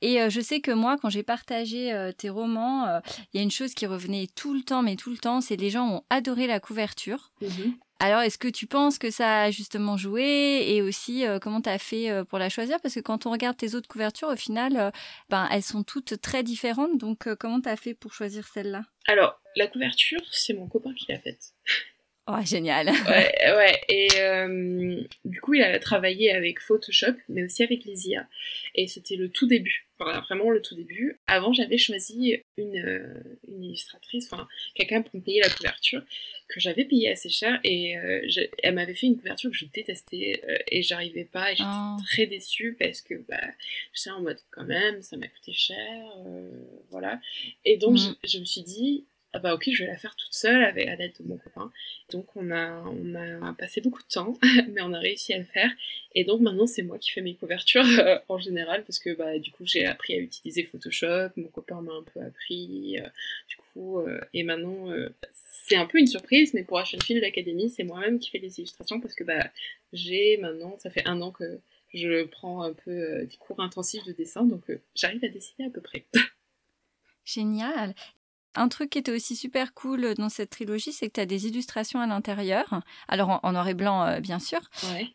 Et 0.00 0.30
je 0.30 0.40
sais 0.40 0.60
que 0.60 0.70
moi, 0.70 0.96
quand 1.00 1.10
j'ai 1.10 1.22
partagé 1.22 2.10
tes 2.18 2.30
romans, 2.30 3.00
il 3.32 3.36
y 3.36 3.40
a 3.40 3.42
une 3.42 3.50
chose 3.50 3.74
qui 3.74 3.86
revenait 3.86 4.26
tout 4.34 4.54
le 4.54 4.62
temps, 4.62 4.82
mais 4.82 4.96
tout 4.96 5.10
le 5.10 5.18
temps, 5.18 5.40
c'est 5.40 5.56
les 5.56 5.70
gens 5.70 5.88
ont 5.88 6.04
adoré 6.10 6.46
la 6.46 6.60
couverture. 6.60 7.30
Mm-hmm. 7.42 7.74
Alors, 8.02 8.22
est-ce 8.22 8.36
que 8.36 8.48
tu 8.48 8.66
penses 8.66 8.98
que 8.98 9.12
ça 9.12 9.42
a 9.42 9.50
justement 9.52 9.96
joué 9.96 10.64
et 10.66 10.82
aussi 10.82 11.24
euh, 11.24 11.38
comment 11.38 11.60
tu 11.60 11.68
as 11.68 11.78
fait 11.78 12.10
euh, 12.10 12.24
pour 12.24 12.40
la 12.40 12.48
choisir? 12.48 12.80
Parce 12.80 12.96
que 12.96 13.00
quand 13.00 13.26
on 13.26 13.30
regarde 13.30 13.56
tes 13.56 13.76
autres 13.76 13.86
couvertures, 13.86 14.26
au 14.26 14.34
final, 14.34 14.76
euh, 14.76 14.90
ben, 15.28 15.46
elles 15.52 15.62
sont 15.62 15.84
toutes 15.84 16.20
très 16.20 16.42
différentes. 16.42 16.98
Donc, 16.98 17.32
comment 17.36 17.60
tu 17.60 17.68
as 17.68 17.76
fait 17.76 17.94
pour 17.94 18.12
choisir 18.12 18.44
celle-là? 18.48 18.82
Alors, 19.06 19.40
la 19.54 19.68
couverture, 19.68 20.20
c'est 20.32 20.52
mon 20.52 20.66
copain 20.66 20.92
qui 20.94 21.12
l'a 21.12 21.20
faite. 21.20 21.54
Oh, 22.34 22.42
génial. 22.44 22.88
ouais, 23.08 23.34
ouais. 23.56 23.80
Et 23.88 24.08
euh, 24.20 25.02
du 25.26 25.40
coup, 25.40 25.52
il 25.52 25.62
a 25.62 25.78
travaillé 25.78 26.32
avec 26.32 26.60
Photoshop, 26.60 27.14
mais 27.28 27.44
aussi 27.44 27.62
avec 27.62 27.84
les 27.84 28.08
IA. 28.08 28.26
Et 28.74 28.86
c'était 28.86 29.16
le 29.16 29.28
tout 29.28 29.46
début. 29.46 29.86
Enfin, 29.98 30.20
vraiment 30.20 30.50
le 30.50 30.62
tout 30.62 30.74
début. 30.74 31.18
Avant, 31.26 31.52
j'avais 31.52 31.76
choisi 31.76 32.38
une, 32.56 32.78
euh, 32.78 33.22
une 33.48 33.64
illustratrice, 33.64 34.32
enfin, 34.32 34.48
quelqu'un 34.74 35.02
pour 35.02 35.14
me 35.14 35.20
payer 35.20 35.42
la 35.42 35.50
couverture, 35.50 36.02
que 36.48 36.58
j'avais 36.58 36.86
payé 36.86 37.10
assez 37.10 37.28
cher. 37.28 37.60
Et 37.64 37.98
euh, 37.98 38.26
elle 38.62 38.74
m'avait 38.76 38.94
fait 38.94 39.08
une 39.08 39.18
couverture 39.18 39.50
que 39.50 39.56
je 39.56 39.66
détestais 39.66 40.42
et 40.68 40.82
j'arrivais 40.82 41.26
pas. 41.26 41.52
Et 41.52 41.56
j'étais 41.56 41.68
oh. 41.70 41.96
très 42.06 42.26
déçue 42.26 42.76
parce 42.78 43.02
que, 43.02 43.14
bah, 43.28 43.42
j'étais 43.92 44.10
en 44.10 44.22
mode, 44.22 44.38
quand 44.50 44.64
même, 44.64 45.02
ça 45.02 45.18
m'a 45.18 45.28
coûté 45.28 45.52
cher. 45.52 45.76
voilà. 46.90 47.20
Et 47.66 47.76
donc, 47.76 47.98
mm. 47.98 48.16
je 48.24 48.38
me 48.38 48.44
suis 48.46 48.62
dit, 48.62 49.04
ah 49.34 49.38
bah 49.38 49.54
ok, 49.54 49.70
je 49.72 49.84
vais 49.84 49.90
la 49.90 49.96
faire 49.96 50.14
toute 50.14 50.34
seule 50.34 50.62
avec 50.62 50.86
à 50.88 50.94
l'aide 50.94 51.14
de 51.18 51.26
mon 51.26 51.38
copain. 51.38 51.72
Donc 52.10 52.36
on 52.36 52.50
a, 52.50 52.84
on 52.84 53.14
a 53.14 53.54
passé 53.54 53.80
beaucoup 53.80 54.02
de 54.02 54.08
temps, 54.08 54.38
mais 54.68 54.82
on 54.82 54.92
a 54.92 54.98
réussi 54.98 55.32
à 55.32 55.38
le 55.38 55.44
faire. 55.44 55.70
Et 56.14 56.24
donc 56.24 56.42
maintenant 56.42 56.66
c'est 56.66 56.82
moi 56.82 56.98
qui 56.98 57.10
fais 57.10 57.22
mes 57.22 57.34
couvertures 57.34 57.86
euh, 57.98 58.18
en 58.28 58.38
général 58.38 58.84
parce 58.84 58.98
que 58.98 59.14
bah 59.14 59.38
du 59.38 59.50
coup 59.50 59.64
j'ai 59.64 59.86
appris 59.86 60.14
à 60.14 60.18
utiliser 60.18 60.64
Photoshop, 60.64 61.30
mon 61.36 61.48
copain 61.48 61.80
m'a 61.80 61.94
un 61.94 62.02
peu 62.02 62.20
appris, 62.20 62.98
euh, 62.98 63.08
du 63.48 63.56
coup 63.56 64.00
euh, 64.00 64.20
et 64.34 64.42
maintenant 64.42 64.90
c'est 65.32 65.76
un 65.76 65.86
peu 65.86 65.98
une 65.98 66.06
surprise, 66.06 66.52
mais 66.52 66.64
pour 66.64 66.78
la 66.78 66.84
chaîne 66.84 67.00
Film 67.00 67.20
d'Académie 67.20 67.70
c'est 67.70 67.84
moi-même 67.84 68.18
qui 68.18 68.30
fais 68.30 68.38
les 68.38 68.58
illustrations 68.58 69.00
parce 69.00 69.14
que 69.14 69.24
bah 69.24 69.50
j'ai 69.94 70.36
maintenant 70.38 70.76
ça 70.78 70.90
fait 70.90 71.06
un 71.06 71.22
an 71.22 71.30
que 71.30 71.58
je 71.94 72.24
prends 72.24 72.62
un 72.62 72.74
peu 72.74 73.24
des 73.24 73.36
cours 73.36 73.60
intensifs 73.60 74.04
de 74.04 74.12
dessin 74.12 74.44
donc 74.44 74.64
j'arrive 74.94 75.24
à 75.24 75.28
dessiner 75.28 75.68
à 75.68 75.70
peu 75.70 75.80
près. 75.80 76.04
Génial. 77.24 77.94
Un 78.54 78.68
truc 78.68 78.90
qui 78.90 78.98
était 78.98 79.12
aussi 79.12 79.34
super 79.34 79.72
cool 79.72 80.14
dans 80.14 80.28
cette 80.28 80.50
trilogie, 80.50 80.92
c'est 80.92 81.08
que 81.08 81.14
tu 81.14 81.20
as 81.20 81.26
des 81.26 81.46
illustrations 81.46 82.00
à 82.00 82.06
l'intérieur, 82.06 82.82
alors 83.08 83.40
en, 83.42 83.52
noir 83.52 83.66
et 83.68 83.74
blanc 83.74 84.04
euh, 84.06 84.20
bien 84.20 84.38
sûr, 84.38 84.60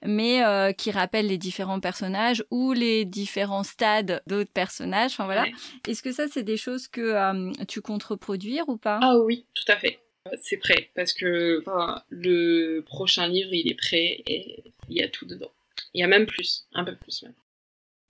mais 0.03 0.43
euh, 0.43 0.71
qui 0.71 0.89
rappellent 0.89 1.27
les 1.27 1.37
différents 1.37 1.79
personnages 1.79 2.43
ou 2.49 2.73
les 2.73 3.05
différents 3.05 3.63
stades 3.63 4.23
d'autres 4.25 4.51
personnages. 4.51 5.11
Enfin 5.11 5.25
voilà. 5.25 5.45
Est-ce 5.87 6.01
que 6.01 6.11
ça, 6.11 6.27
c'est 6.27 6.43
des 6.43 6.57
choses 6.57 6.87
que 6.87 7.01
euh, 7.01 7.51
tu 7.67 7.81
comptes 7.81 8.03
reproduire 8.03 8.67
ou 8.69 8.77
pas? 8.77 8.99
Ah 9.01 9.17
oui, 9.19 9.45
tout 9.53 9.71
à 9.71 9.77
fait. 9.77 9.99
C'est 10.41 10.57
prêt 10.57 10.89
parce 10.95 11.13
que 11.13 11.63
le 12.09 12.81
prochain 12.81 13.27
livre, 13.27 13.53
il 13.53 13.71
est 13.71 13.75
prêt 13.75 14.23
et 14.27 14.73
il 14.89 14.97
y 14.97 15.03
a 15.03 15.07
tout 15.07 15.25
dedans. 15.25 15.51
Il 15.93 16.01
y 16.01 16.03
a 16.03 16.07
même 16.07 16.25
plus, 16.25 16.67
un 16.73 16.83
peu 16.83 16.95
plus 16.95 17.23
même. 17.23 17.35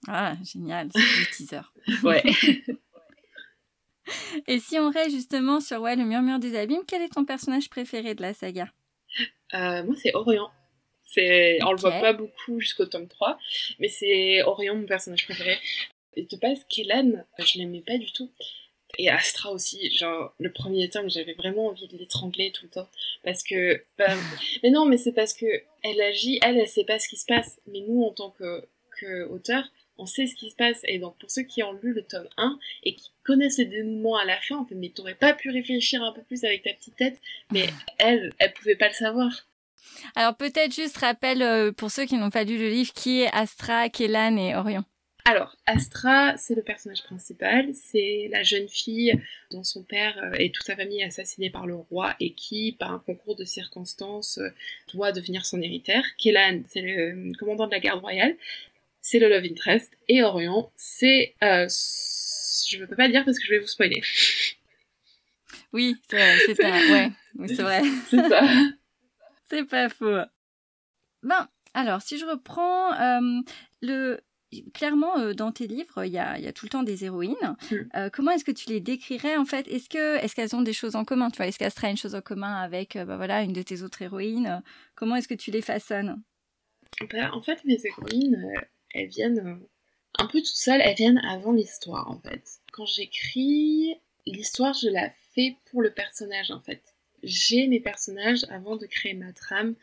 Ah, 0.07 0.35
génial, 0.43 0.89
c'est 0.95 0.99
du 1.01 1.29
teaser. 1.31 1.61
ouais. 2.03 2.23
Et 4.47 4.59
si 4.59 4.77
on 4.79 4.89
reste 4.89 5.11
justement 5.11 5.59
sur 5.59 5.81
ouais, 5.81 5.95
le 5.95 6.03
murmure 6.03 6.39
des 6.39 6.57
abîmes, 6.57 6.83
quel 6.87 7.01
est 7.01 7.13
ton 7.13 7.25
personnage 7.25 7.69
préféré 7.69 8.15
de 8.15 8.21
la 8.21 8.33
saga? 8.33 8.67
Euh, 9.53 9.83
Moi, 9.83 9.95
c'est 10.01 10.13
Orion. 10.15 10.47
C'est, 11.03 11.57
on 11.63 11.71
le 11.71 11.77
voit 11.77 12.01
pas 12.01 12.11
beaucoup 12.11 12.59
jusqu'au 12.59 12.85
tome 12.85 13.07
3, 13.07 13.37
mais 13.79 13.87
c'est 13.87 14.41
Orion 14.43 14.75
mon 14.75 14.85
personnage 14.85 15.23
préféré. 15.23 15.57
Et 16.15 16.23
de 16.23 16.37
base, 16.37 16.65
Kellan, 16.67 17.23
je 17.39 17.59
l'aimais 17.59 17.83
pas 17.85 17.97
du 17.97 18.11
tout. 18.11 18.29
Et 18.97 19.09
Astra 19.09 19.51
aussi, 19.51 19.91
genre, 19.91 20.33
le 20.39 20.51
premier 20.51 20.89
tome, 20.89 21.09
j'avais 21.09 21.33
vraiment 21.33 21.67
envie 21.67 21.87
de 21.87 21.97
l'étrangler 21.97 22.51
tout 22.51 22.65
le 22.65 22.71
temps. 22.71 22.89
Parce 23.23 23.43
que, 23.43 23.83
bah, 23.97 24.13
mais 24.63 24.69
non, 24.69 24.85
mais 24.85 24.97
c'est 24.97 25.11
parce 25.11 25.33
que 25.33 25.45
elle 25.83 26.01
agit, 26.01 26.39
elle, 26.41 26.57
elle 26.57 26.67
sait 26.67 26.83
pas 26.83 26.99
ce 26.99 27.07
qui 27.07 27.17
se 27.17 27.25
passe. 27.25 27.59
Mais 27.67 27.81
nous, 27.87 28.03
en 28.03 28.11
tant 28.11 28.31
que, 28.31 28.67
que 28.99 29.27
auteur, 29.29 29.63
on 29.97 30.05
sait 30.05 30.27
ce 30.27 30.35
qui 30.35 30.49
se 30.49 30.55
passe. 30.55 30.81
Et 30.85 30.99
donc, 30.99 31.17
pour 31.17 31.31
ceux 31.31 31.43
qui 31.43 31.63
ont 31.63 31.73
lu 31.73 31.93
le 31.93 32.03
tome 32.03 32.27
1 32.37 32.59
et 32.83 32.95
qui 32.95 33.11
connaissent 33.23 33.57
les 33.57 33.65
dénouements 33.65 34.17
à 34.17 34.25
la 34.25 34.37
fin, 34.37 34.57
en 34.57 34.65
fait, 34.65 34.75
mais 34.75 34.89
t'aurais 34.89 35.15
pas 35.15 35.33
pu 35.33 35.49
réfléchir 35.49 36.03
un 36.03 36.11
peu 36.11 36.21
plus 36.21 36.43
avec 36.43 36.63
ta 36.63 36.73
petite 36.73 36.95
tête, 36.95 37.19
mais 37.51 37.67
elle, 37.97 38.33
elle 38.39 38.53
pouvait 38.53 38.75
pas 38.75 38.87
le 38.87 38.93
savoir. 38.93 39.47
Alors, 40.15 40.35
peut-être 40.35 40.73
juste 40.73 40.97
rappelle, 40.97 41.41
euh, 41.41 41.71
pour 41.71 41.91
ceux 41.91 42.05
qui 42.05 42.17
n'ont 42.17 42.29
pas 42.29 42.43
lu 42.43 42.57
le 42.57 42.69
livre, 42.69 42.93
qui 42.93 43.21
est 43.21 43.33
Astra, 43.33 43.89
Kélan 43.89 44.37
et 44.37 44.55
Orion? 44.55 44.83
Alors, 45.25 45.57
Astra, 45.65 46.37
c'est 46.37 46.55
le 46.55 46.61
personnage 46.61 47.03
principal, 47.03 47.71
c'est 47.73 48.29
la 48.31 48.43
jeune 48.43 48.69
fille 48.69 49.13
dont 49.51 49.63
son 49.63 49.83
père 49.83 50.17
euh, 50.23 50.35
et 50.39 50.51
toute 50.51 50.65
sa 50.65 50.77
famille 50.77 51.01
est 51.01 51.05
assassinée 51.05 51.49
par 51.49 51.67
le 51.67 51.75
roi 51.75 52.15
et 52.21 52.31
qui, 52.31 52.77
par 52.79 52.93
un 52.93 52.99
concours 52.99 53.35
de 53.35 53.43
circonstances, 53.43 54.37
euh, 54.37 54.49
doit 54.93 55.11
devenir 55.11 55.45
son 55.45 55.61
héritière. 55.61 56.05
Kélan, 56.17 56.61
c'est 56.69 56.79
le 56.79 57.33
commandant 57.37 57.65
de 57.65 57.71
la 57.71 57.81
garde 57.81 57.99
royale 57.99 58.37
c'est 59.07 59.19
le 59.19 59.29
love 59.29 59.45
interest. 59.45 59.97
Et 60.09 60.21
Orion, 60.21 60.69
c'est... 60.75 61.33
Euh, 61.41 61.65
je 62.69 62.77
ne 62.77 62.85
peux 62.85 62.95
pas 62.97 63.07
dire 63.07 63.23
parce 63.23 63.39
que 63.39 63.45
je 63.45 63.51
vais 63.51 63.59
vous 63.59 63.67
spoiler. 63.67 64.03
Oui, 65.71 65.95
c'est 66.09 66.17
vrai. 66.17 66.89
Ouais, 66.91 67.11
oui, 67.35 67.47
c'est 67.55 67.61
vrai. 67.61 67.81
c'est 68.09 68.27
ça. 68.27 68.41
c'est 69.49 69.63
pas 69.63 69.87
faux. 69.87 70.25
Ben, 71.23 71.47
alors, 71.73 72.01
si 72.01 72.17
je 72.17 72.25
reprends 72.25 72.93
euh, 72.99 73.41
le... 73.81 74.19
Clairement, 74.73 75.17
euh, 75.19 75.33
dans 75.33 75.53
tes 75.53 75.67
livres, 75.67 76.03
il 76.03 76.11
y 76.11 76.17
a, 76.17 76.37
y 76.37 76.47
a, 76.47 76.51
tout 76.51 76.65
le 76.65 76.69
temps 76.69 76.83
des 76.83 77.05
héroïnes. 77.05 77.55
Hmm. 77.71 78.09
comment 78.11 78.31
est-ce 78.31 78.45
que 78.45 78.51
tu 78.51 78.69
les 78.69 78.79
décrirais 78.81 79.37
en 79.37 79.45
fait? 79.45 79.67
Est-ce 79.67 79.89
que 79.89 80.17
est-ce 80.17 80.35
qu'elles 80.35 80.55
ont 80.55 80.61
des 80.61 80.73
choses 80.73 80.95
en 80.95 81.05
commun? 81.05 81.29
Tu 81.29 81.37
vois, 81.37 81.47
est-ce 81.47 81.59
qu'elles 81.59 81.71
seraient 81.71 81.91
une 81.91 81.97
chose 81.97 82.15
en 82.15 82.21
commun 82.21 82.55
avec, 82.55 82.97
bah, 82.97 83.17
voilà, 83.17 83.43
une 83.43 83.53
de 83.53 83.61
tes 83.61 83.83
autres 83.83 84.01
héroïnes? 84.01 84.61
Comment 84.95 85.17
est-ce 85.17 85.27
que 85.27 85.33
tu 85.33 85.51
les 85.51 85.61
façonnes? 85.61 86.21
Ben, 87.11 87.29
En 87.31 87.41
fait, 87.41 87.63
mes 87.65 87.77
héroïnes, 87.85 88.41
elles 88.93 89.07
viennent 89.07 89.39
euh, 89.39 89.67
un 90.17 90.27
peu 90.27 90.39
toutes 90.39 90.47
seules, 90.47 90.81
elles 90.83 90.95
viennent 90.95 91.19
avant 91.19 91.51
l'histoire 91.51 92.09
en 92.09 92.19
fait. 92.19 92.59
Quand 92.71 92.85
j'écris, 92.85 93.95
l'histoire 94.25 94.73
je 94.73 94.89
la 94.89 95.11
fais 95.33 95.55
pour 95.65 95.81
le 95.81 95.91
personnage 95.91 96.51
en 96.51 96.59
fait. 96.59 96.81
J'ai 97.23 97.67
mes 97.67 97.79
personnages 97.79 98.45
avant 98.49 98.75
de 98.75 98.85
créer 98.85 99.13
ma 99.13 99.33
trame, 99.33 99.75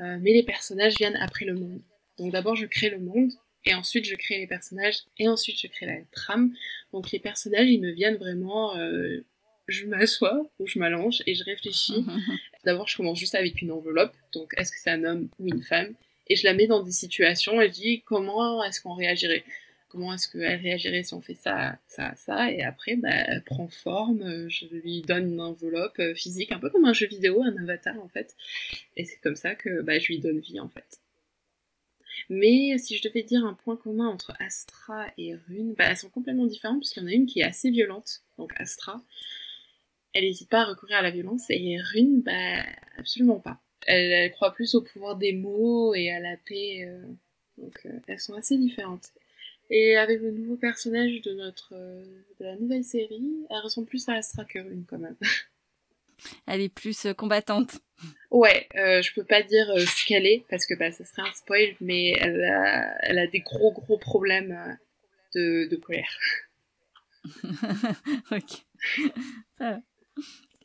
euh, 0.00 0.18
mais 0.20 0.32
les 0.32 0.42
personnages 0.42 0.96
viennent 0.96 1.16
après 1.16 1.44
le 1.44 1.54
monde. 1.54 1.80
Donc 2.18 2.32
d'abord 2.32 2.56
je 2.56 2.66
crée 2.66 2.90
le 2.90 3.00
monde, 3.00 3.32
et 3.64 3.74
ensuite 3.74 4.04
je 4.04 4.14
crée 4.14 4.38
les 4.38 4.46
personnages, 4.46 4.98
et 5.18 5.28
ensuite 5.28 5.60
je 5.60 5.66
crée 5.66 5.86
la 5.86 5.98
trame. 6.12 6.54
Donc 6.92 7.10
les 7.10 7.18
personnages 7.18 7.68
ils 7.68 7.80
me 7.80 7.90
viennent 7.90 8.16
vraiment... 8.16 8.76
Euh, 8.76 9.24
je 9.66 9.86
m'assois 9.86 10.46
ou 10.58 10.66
je 10.66 10.78
m'allonge 10.78 11.22
et 11.26 11.34
je 11.34 11.44
réfléchis. 11.44 12.04
D'abord, 12.64 12.88
je 12.88 12.96
commence 12.96 13.18
juste 13.18 13.34
avec 13.34 13.62
une 13.62 13.72
enveloppe. 13.72 14.14
Donc, 14.32 14.52
est-ce 14.56 14.70
que 14.70 14.78
c'est 14.78 14.90
un 14.90 15.04
homme 15.04 15.28
ou 15.38 15.48
une 15.48 15.62
femme? 15.62 15.94
Et 16.26 16.36
je 16.36 16.44
la 16.44 16.54
mets 16.54 16.66
dans 16.66 16.82
des 16.82 16.92
situations 16.92 17.60
et 17.60 17.68
je 17.68 17.72
dis 17.72 18.02
comment 18.02 18.62
est-ce 18.64 18.80
qu'on 18.80 18.94
réagirait? 18.94 19.44
Comment 19.88 20.12
est-ce 20.12 20.28
qu'elle 20.28 20.60
réagirait 20.60 21.04
si 21.04 21.14
on 21.14 21.20
fait 21.20 21.36
ça, 21.36 21.78
ça, 21.86 22.14
ça, 22.16 22.50
et 22.50 22.62
après, 22.62 22.96
bah, 22.96 23.10
elle 23.12 23.44
prend 23.44 23.68
forme, 23.68 24.48
je 24.48 24.66
lui 24.66 25.02
donne 25.02 25.34
une 25.34 25.40
enveloppe 25.40 26.00
euh, 26.00 26.14
physique, 26.16 26.50
un 26.50 26.58
peu 26.58 26.68
comme 26.68 26.84
un 26.84 26.92
jeu 26.92 27.06
vidéo, 27.06 27.42
un 27.44 27.56
avatar 27.62 27.96
en 28.02 28.08
fait, 28.08 28.34
et 28.96 29.04
c'est 29.04 29.18
comme 29.22 29.36
ça 29.36 29.54
que 29.54 29.82
bah, 29.82 30.00
je 30.00 30.08
lui 30.08 30.18
donne 30.18 30.40
vie 30.40 30.58
en 30.58 30.68
fait. 30.68 30.98
Mais 32.28 32.76
si 32.78 32.96
je 32.96 33.02
devais 33.02 33.22
dire 33.22 33.44
un 33.44 33.54
point 33.54 33.76
commun 33.76 34.08
entre 34.08 34.34
Astra 34.40 35.06
et 35.16 35.36
Rune, 35.36 35.74
bah, 35.74 35.84
elles 35.90 35.96
sont 35.96 36.10
complètement 36.10 36.46
différentes, 36.46 36.80
parce 36.80 36.92
qu'il 36.92 37.02
y 37.02 37.06
en 37.06 37.08
a 37.08 37.12
une 37.12 37.26
qui 37.26 37.40
est 37.40 37.44
assez 37.44 37.70
violente, 37.70 38.22
donc 38.36 38.52
Astra, 38.56 39.00
elle 40.12 40.24
n'hésite 40.24 40.48
pas 40.48 40.62
à 40.62 40.64
recourir 40.64 40.96
à 40.96 41.02
la 41.02 41.12
violence, 41.12 41.44
et 41.50 41.78
Rune, 41.80 42.20
bah, 42.22 42.64
absolument 42.98 43.38
pas 43.38 43.60
elle, 43.86 44.30
croit 44.32 44.52
plus 44.52 44.74
au 44.74 44.82
pouvoir 44.82 45.16
des 45.16 45.32
mots 45.32 45.94
et 45.94 46.10
à 46.10 46.20
la 46.20 46.36
paix. 46.36 46.84
Euh, 46.86 47.02
donc 47.58 47.80
euh, 47.86 47.98
elles 48.06 48.20
sont 48.20 48.34
assez 48.34 48.56
différentes. 48.56 49.10
Et 49.70 49.96
avec 49.96 50.20
le 50.20 50.30
nouveau 50.30 50.56
personnage 50.56 51.22
de 51.22 51.32
notre 51.32 51.72
euh, 51.72 52.04
de 52.40 52.44
la 52.44 52.56
nouvelle 52.56 52.84
série, 52.84 53.46
elle 53.50 53.58
ressemble 53.58 53.86
plus 53.86 54.08
à 54.08 54.14
Astra 54.14 54.44
que 54.44 54.58
Rune 54.58 54.84
quand 54.88 54.98
même. 54.98 55.16
Elle 56.46 56.62
est 56.62 56.72
plus 56.72 57.08
combattante. 57.18 57.80
Ouais, 58.30 58.68
je 58.74 59.12
peux 59.14 59.24
pas 59.24 59.42
dire 59.42 59.66
ce 59.76 60.06
qu'elle 60.06 60.26
est 60.26 60.44
parce 60.48 60.64
que 60.64 60.72
bah, 60.72 60.90
ça 60.90 61.04
serait 61.04 61.28
un 61.28 61.32
spoil, 61.32 61.74
mais 61.80 62.12
elle 62.18 62.42
a, 62.44 62.96
elle 63.02 63.18
a 63.18 63.26
des 63.26 63.40
gros 63.40 63.72
gros 63.72 63.98
problèmes 63.98 64.78
de, 65.34 65.68
de 65.68 65.76
colère. 65.76 66.16
ok. 68.30 68.64
Ça 69.58 69.70
va. 69.70 69.80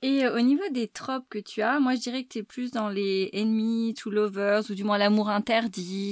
Et 0.02 0.24
euh, 0.24 0.36
au 0.36 0.40
niveau 0.40 0.68
des 0.72 0.88
tropes 0.88 1.28
que 1.30 1.40
tu 1.40 1.62
as, 1.62 1.80
moi 1.80 1.96
je 1.96 2.00
dirais 2.00 2.24
que 2.24 2.30
tu 2.30 2.38
es 2.40 2.44
plus 2.44 2.72
dans 2.72 2.90
les 2.90 3.30
ennemis, 3.34 3.94
to 3.96 4.10
lovers, 4.10 4.70
ou 4.70 4.74
du 4.74 4.84
moins 4.84 4.98
l'amour 4.98 5.30
interdit. 5.30 6.12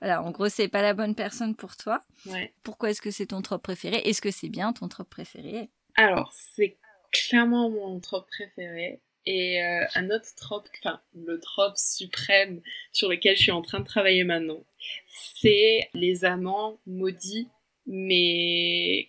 voilà, 0.00 0.22
en 0.22 0.30
gros, 0.30 0.48
c'est 0.48 0.68
pas 0.68 0.82
la 0.82 0.94
bonne 0.94 1.14
personne 1.14 1.54
pour 1.54 1.76
toi. 1.76 2.00
Pourquoi 2.62 2.90
est-ce 2.90 3.02
que 3.02 3.10
c'est 3.10 3.26
ton 3.26 3.42
trope 3.42 3.62
préféré? 3.62 3.96
Est-ce 4.04 4.20
que 4.20 4.30
c'est 4.30 4.48
bien 4.48 4.72
ton 4.72 4.88
trope 4.88 5.10
préféré? 5.10 5.70
Alors, 5.96 6.32
c'est 6.32 6.76
clairement 7.12 7.70
mon 7.70 8.00
trope 8.00 8.26
préféré. 8.28 9.00
Et 9.26 9.62
euh, 9.62 9.86
un 9.94 10.10
autre 10.10 10.28
trope, 10.36 10.68
enfin, 10.80 11.00
le 11.14 11.40
trope 11.40 11.78
suprême 11.78 12.60
sur 12.92 13.08
lequel 13.08 13.36
je 13.36 13.42
suis 13.42 13.52
en 13.52 13.62
train 13.62 13.80
de 13.80 13.86
travailler 13.86 14.24
maintenant, 14.24 14.62
c'est 15.06 15.88
les 15.94 16.26
amants 16.26 16.78
maudits, 16.86 17.48
mais 17.86 19.08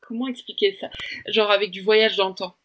comment 0.00 0.28
expliquer 0.28 0.76
ça? 0.78 0.90
Genre 1.26 1.50
avec 1.50 1.70
du 1.70 1.80
voyage 1.80 2.16
dans 2.16 2.28
le 2.28 2.34
temps. 2.34 2.57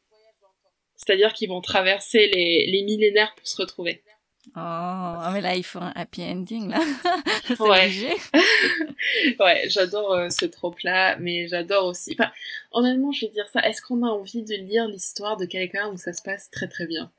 C'est-à-dire 1.05 1.33
qu'ils 1.33 1.49
vont 1.49 1.61
traverser 1.61 2.27
les, 2.27 2.83
millénaires 2.83 3.33
pour 3.35 3.47
se 3.47 3.57
retrouver. 3.61 4.01
Oh, 4.49 4.51
ah, 4.55 5.31
mais 5.33 5.41
là, 5.41 5.55
il 5.55 5.63
faut 5.63 5.79
un 5.79 5.93
happy 5.95 6.21
ending, 6.23 6.69
là. 6.69 6.79
ouais. 7.59 7.89
ouais, 9.39 9.63
j'adore 9.69 10.13
euh, 10.13 10.29
ce 10.29 10.45
trope-là, 10.45 11.17
mais 11.17 11.47
j'adore 11.47 11.85
aussi. 11.85 12.15
Enfin, 12.19 12.31
honnêtement, 12.71 13.11
je 13.11 13.25
vais 13.25 13.31
dire 13.31 13.47
ça. 13.47 13.61
Est-ce 13.61 13.81
qu'on 13.81 14.03
a 14.03 14.09
envie 14.09 14.43
de 14.43 14.55
lire 14.55 14.87
l'histoire 14.87 15.37
de 15.37 15.45
quelqu'un 15.45 15.89
où 15.89 15.97
ça 15.97 16.11
se 16.11 16.21
passe 16.21 16.49
très 16.51 16.67
très 16.67 16.87
bien? 16.87 17.11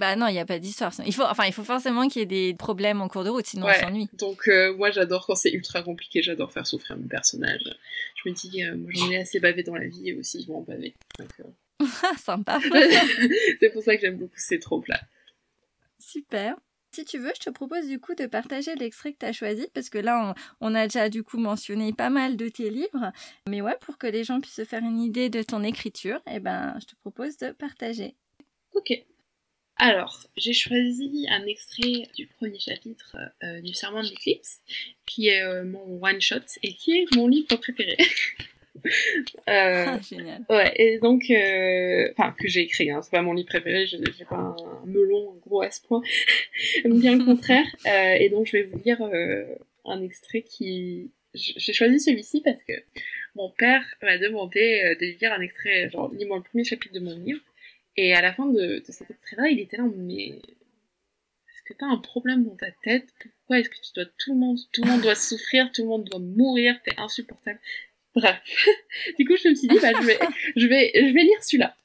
Bah 0.00 0.16
non, 0.16 0.28
il 0.28 0.32
n'y 0.32 0.38
a 0.38 0.46
pas 0.46 0.58
d'histoire. 0.58 0.92
Il 1.04 1.12
faut, 1.12 1.24
enfin, 1.24 1.44
il 1.44 1.52
faut 1.52 1.62
forcément 1.62 2.08
qu'il 2.08 2.20
y 2.20 2.22
ait 2.22 2.26
des 2.26 2.54
problèmes 2.54 3.02
en 3.02 3.08
cours 3.08 3.22
de 3.22 3.28
route, 3.28 3.46
sinon 3.46 3.66
on 3.66 3.74
s'ennuie. 3.74 4.08
Donc 4.14 4.48
euh, 4.48 4.74
moi, 4.74 4.90
j'adore 4.90 5.26
quand 5.26 5.34
c'est 5.34 5.50
ultra 5.50 5.82
compliqué. 5.82 6.22
J'adore 6.22 6.50
faire 6.52 6.66
souffrir 6.66 6.96
mon 6.96 7.06
personnage. 7.06 7.60
Je 8.14 8.30
me 8.30 8.34
dis, 8.34 8.64
euh, 8.64 8.76
moi, 8.78 8.90
j'en 8.94 9.10
ai 9.10 9.18
assez 9.18 9.40
bavé 9.40 9.62
dans 9.62 9.74
la 9.74 9.86
vie 9.86 10.08
et 10.08 10.14
aussi, 10.14 10.42
je 10.42 10.46
vais 10.46 10.54
en 10.54 10.62
baver. 10.62 10.94
Euh, 11.20 11.24
Sympa. 12.18 12.60
c'est 13.60 13.70
pour 13.70 13.82
ça 13.82 13.96
que 13.96 14.02
j'aime 14.02 14.16
beaucoup 14.16 14.34
ces 14.36 14.58
tropes-là. 14.58 15.00
Super. 15.98 16.56
Si 16.92 17.04
tu 17.04 17.18
veux, 17.18 17.30
je 17.36 17.40
te 17.40 17.50
propose 17.50 17.86
du 17.86 18.00
coup 18.00 18.16
de 18.16 18.26
partager 18.26 18.74
l'extrait 18.74 19.12
que 19.12 19.18
tu 19.20 19.26
as 19.26 19.32
choisi, 19.32 19.68
parce 19.72 19.90
que 19.90 19.98
là, 19.98 20.34
on, 20.60 20.74
a 20.74 20.88
déjà 20.88 21.08
du 21.08 21.22
coup 21.22 21.38
mentionné 21.38 21.92
pas 21.92 22.10
mal 22.10 22.36
de 22.36 22.48
tes 22.48 22.68
livres. 22.68 23.12
Mais 23.48 23.60
ouais, 23.60 23.76
pour 23.80 23.96
que 23.96 24.08
les 24.08 24.24
gens 24.24 24.40
puissent 24.40 24.54
se 24.54 24.64
faire 24.64 24.82
une 24.82 25.00
idée 25.00 25.30
de 25.30 25.42
ton 25.42 25.62
écriture, 25.62 26.20
eh 26.28 26.40
ben, 26.40 26.76
je 26.80 26.86
te 26.86 26.96
propose 26.96 27.36
de 27.36 27.52
partager. 27.52 28.16
Ok. 28.74 28.92
Alors, 29.76 30.26
j'ai 30.36 30.52
choisi 30.52 31.26
un 31.30 31.46
extrait 31.46 32.08
du 32.14 32.26
premier 32.26 32.58
chapitre 32.58 33.16
euh, 33.44 33.60
du 33.60 33.72
Serment 33.72 34.02
de 34.02 34.08
l'Éclipse, 34.08 34.60
qui 35.06 35.28
est 35.28 35.42
euh, 35.42 35.64
mon 35.64 36.04
one-shot 36.04 36.44
et 36.62 36.74
qui 36.74 36.98
est 36.98 37.14
mon 37.14 37.28
livre 37.28 37.56
préféré. 37.56 37.96
euh, 38.76 39.84
ah, 39.86 40.00
génial. 40.00 40.44
Ouais, 40.48 40.72
et 40.76 40.98
donc, 40.98 41.24
euh, 41.30 42.08
enfin, 42.12 42.34
que 42.38 42.48
j'ai 42.48 42.60
écrit, 42.60 42.90
hein, 42.90 43.00
c'est 43.02 43.10
pas 43.10 43.22
mon 43.22 43.32
livre 43.32 43.48
préféré, 43.48 43.86
j'ai 43.86 43.98
pas 44.28 44.36
un, 44.36 44.56
melon 44.86 45.34
gros 45.46 45.62
à 45.62 45.70
ce 45.70 45.82
point, 45.82 46.02
bien 46.84 47.16
le 47.16 47.24
contraire. 47.24 47.66
Euh, 47.86 48.14
et 48.14 48.28
donc, 48.28 48.46
je 48.46 48.52
vais 48.52 48.62
vous 48.64 48.78
lire 48.84 49.00
euh, 49.02 49.44
un 49.84 50.02
extrait 50.02 50.42
qui. 50.42 51.10
J'ai 51.34 51.72
choisi 51.72 52.00
celui-ci 52.00 52.40
parce 52.40 52.60
que 52.64 52.72
mon 53.36 53.50
père 53.50 53.84
m'a 54.02 54.18
demandé 54.18 54.96
de 55.00 55.06
lire 55.20 55.32
un 55.32 55.40
extrait, 55.40 55.88
genre, 55.90 56.12
lis-moi 56.12 56.38
le 56.38 56.42
premier 56.42 56.64
chapitre 56.64 56.94
de 56.94 57.00
mon 57.00 57.16
livre. 57.16 57.40
Et 57.96 58.14
à 58.14 58.20
la 58.20 58.32
fin 58.32 58.46
de, 58.46 58.82
de 58.84 58.92
cet 58.92 59.10
extrait-là, 59.10 59.48
il 59.48 59.60
était 59.60 59.76
là, 59.76 59.84
mais 59.96 60.40
est-ce 61.60 61.62
que 61.64 61.74
t'as 61.78 61.86
un 61.86 61.98
problème 61.98 62.44
dans 62.44 62.56
ta 62.56 62.70
tête? 62.82 63.08
Pourquoi 63.20 63.60
est-ce 63.60 63.68
que 63.68 63.76
tu 63.76 63.92
dois 63.94 64.06
tout 64.18 64.32
le 64.32 64.38
monde, 64.38 64.58
tout 64.72 64.82
le 64.82 64.90
monde 64.90 65.02
doit 65.02 65.14
souffrir, 65.14 65.70
tout 65.72 65.82
le 65.82 65.88
monde 65.88 66.04
doit 66.04 66.18
mourir, 66.18 66.80
t'es 66.84 66.94
insupportable. 66.98 67.60
Bref. 68.14 68.40
du 69.18 69.24
coup, 69.24 69.36
je 69.42 69.48
me 69.48 69.54
suis 69.54 69.68
dit, 69.68 69.78
bah, 69.80 69.92
je 70.00 70.06
vais, 70.06 70.18
je 70.56 70.66
vais, 70.66 70.90
je 70.94 71.14
vais 71.14 71.22
lire 71.22 71.42
celui-là. 71.42 71.76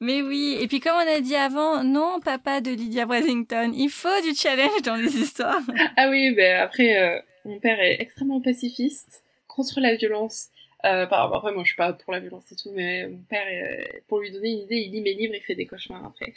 Mais 0.00 0.20
oui, 0.20 0.58
et 0.60 0.68
puis 0.68 0.80
comme 0.80 0.96
on 0.96 1.16
a 1.16 1.20
dit 1.20 1.36
avant, 1.36 1.82
non, 1.82 2.20
papa 2.20 2.60
de 2.60 2.70
Lydia 2.70 3.06
Washington, 3.06 3.72
il 3.74 3.88
faut 3.88 4.20
du 4.22 4.34
challenge 4.34 4.82
dans 4.82 4.96
les 4.96 5.16
histoires. 5.16 5.62
Ah 5.96 6.10
oui, 6.10 6.34
ben 6.34 6.60
après, 6.60 6.98
euh, 6.98 7.18
mon 7.44 7.58
père 7.60 7.80
est 7.80 8.00
extrêmement 8.00 8.40
pacifiste, 8.40 9.22
contre 9.46 9.80
la 9.80 9.94
violence. 9.96 10.48
Euh, 10.84 11.06
après, 11.10 11.52
moi, 11.52 11.62
je 11.62 11.68
suis 11.68 11.76
pas 11.76 11.92
pour 11.92 12.12
la 12.12 12.20
violence 12.20 12.50
et 12.52 12.56
tout, 12.56 12.70
mais 12.74 13.06
mon 13.06 13.22
père, 13.22 13.46
pour 14.08 14.20
lui 14.20 14.30
donner 14.30 14.50
une 14.50 14.58
idée, 14.60 14.76
il 14.76 14.92
lit 14.92 15.00
mes 15.00 15.14
livres, 15.14 15.34
il 15.34 15.42
fait 15.42 15.54
des 15.54 15.66
cauchemars 15.66 16.04
après. 16.04 16.32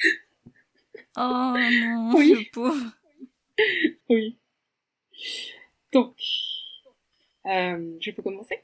Oh 1.17 1.53
non, 1.55 2.11
oui. 2.15 2.33
le 2.33 2.51
pauvre. 2.51 2.91
oui. 4.09 4.37
Donc, 5.91 6.15
euh, 6.19 6.52
je 7.45 8.11
peux 8.11 8.21
commencer? 8.21 8.63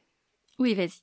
Oui, 0.57 0.73
vas-y. 0.73 1.01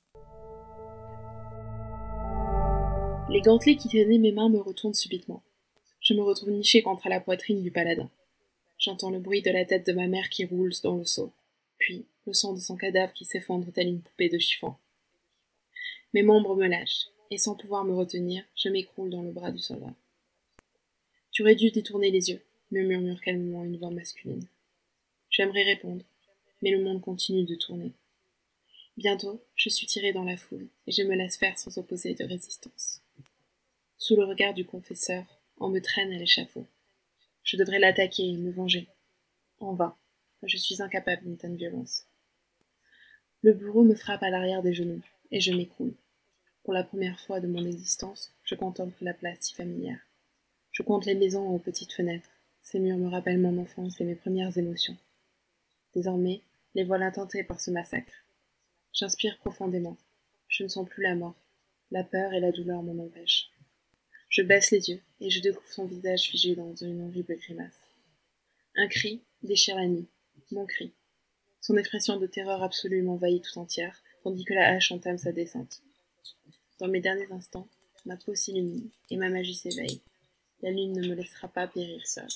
Les 3.29 3.41
gantelets 3.41 3.75
qui 3.75 3.89
tenaient 3.89 4.17
mes 4.17 4.31
mains 4.31 4.49
me 4.49 4.59
retournent 4.59 4.93
subitement. 4.93 5.43
Je 5.99 6.13
me 6.13 6.21
retrouve 6.21 6.51
niché 6.51 6.81
contre 6.81 7.09
la 7.09 7.19
poitrine 7.19 7.61
du 7.61 7.71
paladin. 7.71 8.09
J'entends 8.77 9.09
le 9.09 9.19
bruit 9.19 9.41
de 9.41 9.51
la 9.51 9.65
tête 9.65 9.85
de 9.85 9.91
ma 9.91 10.07
mère 10.07 10.29
qui 10.29 10.45
roule 10.45 10.71
dans 10.83 10.95
le 10.95 11.03
seau, 11.03 11.33
puis 11.77 12.05
le 12.25 12.33
sang 12.33 12.53
de 12.53 12.59
son 12.59 12.77
cadavre 12.77 13.11
qui 13.13 13.25
s'effondre 13.25 13.71
tel 13.73 13.87
une 13.87 14.01
poupée 14.01 14.29
de 14.29 14.37
chiffon. 14.37 14.75
Mes 16.13 16.23
membres 16.23 16.55
me 16.55 16.67
lâchent, 16.67 17.07
et 17.31 17.37
sans 17.37 17.55
pouvoir 17.55 17.83
me 17.83 17.93
retenir, 17.93 18.43
je 18.55 18.69
m'écroule 18.69 19.09
dans 19.09 19.23
le 19.23 19.31
bras 19.31 19.51
du 19.51 19.59
soldat. 19.59 19.93
Tu 21.31 21.41
aurais 21.41 21.55
dû 21.55 21.71
détourner 21.71 22.11
les 22.11 22.29
yeux, 22.29 22.41
me 22.71 22.83
murmure 22.83 23.19
calmement 23.19 23.65
une 23.65 23.77
voix 23.77 23.91
masculine. 23.91 24.47
J'aimerais 25.29 25.63
répondre, 25.63 26.05
mais 26.61 26.71
le 26.71 26.83
monde 26.83 27.01
continue 27.01 27.43
de 27.43 27.55
tourner. 27.55 27.91
Bientôt, 28.97 29.43
je 29.55 29.69
suis 29.69 29.85
tiré 29.85 30.11
dans 30.11 30.23
la 30.23 30.37
foule, 30.37 30.67
et 30.87 30.91
je 30.91 31.03
me 31.03 31.15
laisse 31.15 31.37
faire 31.37 31.57
sans 31.57 31.77
opposer 31.77 32.15
de 32.15 32.23
résistance. 32.23 33.01
Sous 33.97 34.15
le 34.15 34.25
regard 34.25 34.53
du 34.53 34.65
confesseur, 34.65 35.23
on 35.59 35.69
me 35.69 35.79
traîne 35.79 36.11
à 36.11 36.17
l'échafaud. 36.17 36.65
Je 37.43 37.57
devrais 37.57 37.79
l'attaquer 37.79 38.27
et 38.27 38.37
me 38.37 38.51
venger. 38.51 38.87
En 39.59 39.73
vain, 39.73 39.95
je 40.43 40.57
suis 40.57 40.81
incapable 40.81 41.23
d'une 41.23 41.37
telle 41.37 41.55
violence. 41.55 42.07
Le 43.43 43.53
bourreau 43.53 43.83
me 43.83 43.95
frappe 43.95 44.23
à 44.23 44.29
l'arrière 44.29 44.63
des 44.63 44.73
genoux, 44.73 45.01
et 45.31 45.39
je 45.39 45.53
m'écoule. 45.53 45.93
Pour 46.63 46.73
la 46.73 46.83
première 46.83 47.19
fois 47.19 47.39
de 47.39 47.47
mon 47.47 47.65
existence, 47.65 48.33
je 48.43 48.55
contemple 48.55 48.95
la 49.01 49.13
place 49.13 49.37
si 49.41 49.53
familière. 49.53 49.99
Je 50.71 50.83
compte 50.83 51.05
les 51.05 51.15
maisons 51.15 51.47
aux 51.47 51.59
petites 51.59 51.93
fenêtres. 51.93 52.29
Ces 52.61 52.79
murs 52.79 52.97
me 52.97 53.09
rappellent 53.09 53.39
mon 53.39 53.57
enfance 53.57 54.01
et 54.01 54.03
mes 54.03 54.15
premières 54.15 54.57
émotions. 54.57 54.97
Désormais, 55.93 56.41
les 56.77 56.83
voilà 56.83 57.09
tentés 57.09 57.43
par 57.43 57.59
ce 57.59 57.71
massacre. 57.71 58.13
J'inspire 58.93 59.39
profondément. 59.39 59.97
Je 60.47 60.61
ne 60.61 60.67
sens 60.67 60.87
plus 60.87 61.01
la 61.01 61.15
mort. 61.15 61.33
La 61.89 62.03
peur 62.03 62.33
et 62.33 62.39
la 62.39 62.51
douleur 62.51 62.83
m'en 62.83 63.03
empêchent. 63.03 63.49
Je 64.29 64.43
baisse 64.43 64.69
les 64.69 64.91
yeux 64.91 65.01
et 65.19 65.31
je 65.31 65.41
découvre 65.41 65.67
son 65.67 65.87
visage 65.87 66.29
figé 66.29 66.55
dans 66.55 66.75
une 66.75 67.01
horrible 67.01 67.35
grimace. 67.37 67.79
Un 68.75 68.87
cri 68.87 69.23
déchire 69.41 69.75
la 69.75 69.87
nuit. 69.87 70.05
Mon 70.51 70.67
cri. 70.67 70.93
Son 71.61 71.77
expression 71.77 72.19
de 72.19 72.27
terreur 72.27 72.61
absolue 72.61 73.01
m'envahit 73.01 73.43
tout 73.43 73.57
entière, 73.57 74.03
tandis 74.21 74.45
que 74.45 74.53
la 74.53 74.69
hache 74.69 74.91
entame 74.91 75.17
sa 75.17 75.31
descente. 75.31 75.81
Dans 76.77 76.87
mes 76.87 77.01
derniers 77.01 77.31
instants, 77.31 77.67
ma 78.05 78.17
peau 78.17 78.35
s'illumine 78.35 78.91
et 79.09 79.17
ma 79.17 79.29
magie 79.29 79.55
s'éveille. 79.55 80.01
La 80.61 80.69
lune 80.69 80.93
ne 80.93 81.07
me 81.07 81.15
laissera 81.15 81.47
pas 81.47 81.65
périr 81.67 82.05
seule. 82.05 82.27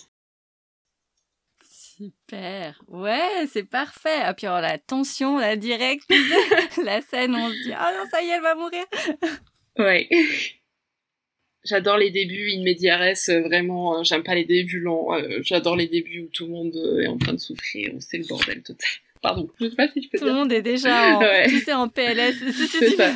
Super. 2.02 2.82
Ouais, 2.88 3.46
c'est 3.52 3.64
parfait. 3.64 4.28
Et 4.28 4.34
puis 4.34 4.48
alors, 4.48 4.62
la 4.62 4.80
tension, 4.80 5.38
la 5.38 5.56
directe, 5.56 6.10
la 6.84 7.00
scène, 7.02 7.36
on 7.36 7.50
se 7.50 7.64
dit 7.64 7.74
ah 7.78 7.92
non 7.96 8.10
ça 8.10 8.24
y 8.24 8.28
est, 8.28 8.32
elle 8.32 8.42
va 8.42 8.56
mourir. 8.56 8.84
ouais. 9.78 10.10
J'adore 11.64 11.98
les 11.98 12.10
débuts 12.10 12.50
in 12.54 12.64
mediares, 12.64 13.14
vraiment. 13.46 14.00
Euh, 14.00 14.04
j'aime 14.04 14.24
pas 14.24 14.34
les 14.34 14.46
débuts 14.46 14.80
lents. 14.80 15.14
Euh, 15.14 15.42
j'adore 15.44 15.76
les 15.76 15.86
débuts 15.86 16.22
où 16.22 16.30
tout 16.30 16.48
le 16.48 16.52
monde 16.52 16.76
euh, 16.76 17.02
est 17.02 17.08
en 17.08 17.20
train 17.20 17.34
de 17.34 17.40
souffrir, 17.40 17.94
c'est 18.00 18.18
le 18.18 18.26
bordel 18.26 18.64
total. 18.64 18.90
Pardon, 19.22 19.48
je 19.60 19.70
sais 19.70 19.76
pas 19.76 19.88
si 19.88 20.02
je 20.02 20.10
peux 20.10 20.18
Tout 20.18 20.26
le 20.26 20.34
monde 20.34 20.52
est 20.52 20.64
déjà 20.64 21.20
en, 21.20 21.82
en 21.82 21.88
PLS. 21.88 22.36
C'est 22.52 22.96
ça. 22.96 23.14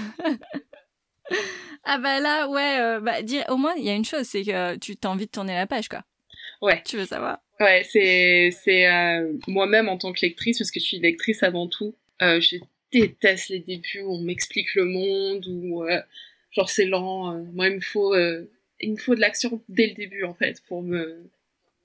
ah 1.86 1.98
bah 1.98 2.20
là, 2.20 2.48
ouais, 2.48 3.00
bah, 3.02 3.16
au 3.50 3.58
moins, 3.58 3.74
il 3.78 3.84
y 3.84 3.90
a 3.90 3.96
une 3.96 4.06
chose, 4.06 4.26
c'est 4.26 4.44
que 4.44 4.76
tu 4.76 4.96
as 5.04 5.10
envie 5.10 5.26
de 5.26 5.32
tourner 5.32 5.56
la 5.56 5.66
page, 5.66 5.90
quoi. 5.90 6.04
Ouais. 6.62 6.84
Tu 6.86 6.98
veux 6.98 7.08
savoir 7.08 7.40
Ouais, 7.60 7.86
c'est 7.90 8.50
c'est 8.52 8.88
euh, 8.88 9.34
moi-même 9.48 9.88
en 9.88 9.98
tant 9.98 10.12
que 10.12 10.20
lectrice 10.22 10.58
parce 10.58 10.72
que 10.72 10.80
je 10.80 10.86
suis 10.86 11.00
lectrice 11.00 11.44
avant 11.44 11.68
tout. 11.68 11.96
Euh, 12.22 12.40
je 12.40 12.58
déteste 12.92 13.50
les 13.50 13.60
débuts 13.60 14.02
où 14.02 14.14
on 14.14 14.22
m'explique 14.22 14.74
le 14.76 14.86
monde 14.86 15.46
ou 15.48 15.84
euh, 15.84 16.02
genre 16.52 16.70
c'est 16.70 16.86
lent. 16.86 17.34
Euh, 17.34 17.44
moi, 17.54 17.68
il 17.70 17.76
me 17.76 17.82
faut 17.82 18.14
euh, 18.14 18.50
il 18.82 18.92
me 18.92 18.98
faut 18.98 19.16
de 19.16 19.22
l'action 19.22 19.62
dès 19.70 19.88
le 19.88 19.94
début 19.94 20.24
en 20.24 20.34
fait 20.34 20.62
pour 20.68 20.82
me 20.82 21.30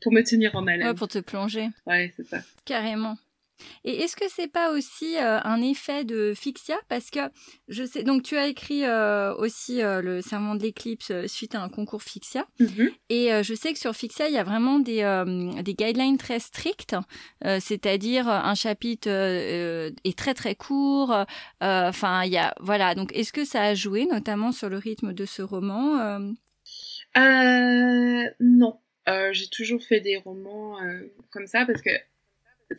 pour 0.00 0.12
me 0.12 0.22
tenir 0.22 0.54
en 0.56 0.66
haleine. 0.66 0.88
Ouais, 0.88 0.94
pour 0.94 1.08
te 1.08 1.18
plonger. 1.18 1.68
Ouais, 1.86 2.12
c'est 2.16 2.26
ça. 2.26 2.40
Carrément. 2.64 3.16
Et 3.84 4.02
est-ce 4.02 4.16
que 4.16 4.24
c'est 4.28 4.50
pas 4.50 4.72
aussi 4.72 5.16
euh, 5.16 5.40
un 5.42 5.60
effet 5.62 6.04
de 6.04 6.32
Fixia? 6.34 6.76
Parce 6.88 7.10
que 7.10 7.20
je 7.68 7.84
sais, 7.84 8.02
donc 8.02 8.22
tu 8.22 8.36
as 8.36 8.46
écrit 8.46 8.84
euh, 8.84 9.34
aussi 9.36 9.82
euh, 9.82 10.00
le 10.02 10.20
serment 10.20 10.54
de 10.54 10.62
l'éclipse 10.62 11.12
suite 11.26 11.54
à 11.54 11.62
un 11.62 11.68
concours 11.68 12.02
Fixia. 12.02 12.46
Mm-hmm. 12.60 12.92
Et 13.08 13.42
je 13.42 13.54
sais 13.54 13.72
que 13.72 13.78
sur 13.78 13.94
Fixia, 13.94 14.28
il 14.28 14.34
y 14.34 14.38
a 14.38 14.44
vraiment 14.44 14.78
des, 14.78 15.02
des 15.62 15.74
guidelines 15.74 16.18
très 16.18 16.38
strictes, 16.38 16.96
c'est-à-dire 17.42 18.28
un 18.28 18.54
chapitre 18.54 19.08
est 19.08 20.18
très 20.18 20.34
très 20.34 20.54
court. 20.54 21.14
Enfin, 21.60 22.24
il 22.24 22.32
y 22.32 22.38
a, 22.38 22.54
voilà. 22.60 22.94
Donc, 22.94 23.14
est-ce 23.14 23.32
que 23.32 23.44
ça 23.44 23.62
a 23.62 23.74
joué 23.74 24.06
notamment 24.06 24.52
sur 24.52 24.68
le 24.68 24.78
rythme 24.78 25.12
de 25.12 25.24
ce 25.24 25.42
roman 25.42 26.18
Non. 28.40 28.78
j'ai 29.32 29.48
toujours 29.50 29.82
fait 29.82 30.00
des 30.00 30.16
romans 30.18 30.78
comme 31.30 31.46
ça 31.46 31.64
parce 31.66 31.82
que 31.82 31.90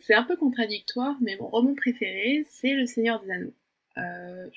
c'est 0.00 0.14
un 0.14 0.22
peu 0.22 0.36
contradictoire, 0.36 1.16
mais 1.20 1.36
mon 1.36 1.48
roman 1.48 1.74
préféré, 1.74 2.44
c'est 2.48 2.72
Le 2.74 2.86
Seigneur 2.86 3.20
des 3.20 3.30
Anneaux. 3.30 3.54
Euh, 3.98 4.48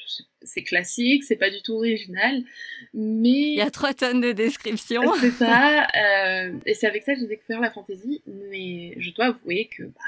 c'est 0.44 0.64
classique, 0.64 1.24
c'est 1.26 1.36
pas 1.36 1.50
du 1.50 1.62
tout 1.62 1.74
original, 1.74 2.42
mais... 2.94 3.52
Il 3.52 3.56
y 3.56 3.62
a 3.62 3.70
trois 3.70 3.94
tonnes 3.94 4.22
de 4.22 4.32
descriptions. 4.32 5.14
C'est 5.20 5.32
ça, 5.32 5.84
euh, 5.96 6.54
et 6.66 6.74
c'est 6.74 6.88
avec 6.88 7.04
ça 7.04 7.14
que 7.14 7.20
j'ai 7.20 7.28
découvert 7.28 7.60
la 7.60 7.70
fantaisie, 7.70 8.22
mais 8.26 8.94
je 8.98 9.12
dois 9.12 9.26
avouer 9.26 9.68
que 9.76 9.84
bah, 9.84 10.02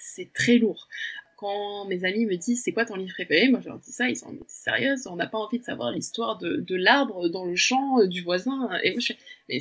c'est 0.00 0.32
très 0.32 0.58
lourd. 0.58 0.88
Quand 1.36 1.86
mes 1.86 2.04
amis 2.04 2.26
me 2.26 2.36
disent 2.36 2.62
c'est 2.64 2.72
quoi 2.72 2.84
ton 2.84 2.96
livre 2.96 3.12
préféré, 3.14 3.48
moi 3.48 3.60
je 3.62 3.68
leur 3.68 3.78
dis 3.78 3.92
ça, 3.92 4.08
ils 4.08 4.16
sont 4.16 4.36
sérieux, 4.48 4.94
on 5.06 5.16
n'a 5.16 5.26
pas 5.26 5.38
envie 5.38 5.58
de 5.58 5.64
savoir 5.64 5.92
l'histoire 5.92 6.38
de, 6.38 6.56
de 6.56 6.76
l'arbre 6.76 7.28
dans 7.28 7.44
le 7.44 7.56
champ 7.56 8.00
euh, 8.00 8.06
du 8.06 8.22
voisin. 8.22 8.68
Et 8.82 8.90
moi 8.90 9.00
je 9.00 9.12
fais, 9.12 9.18
mais 9.48 9.60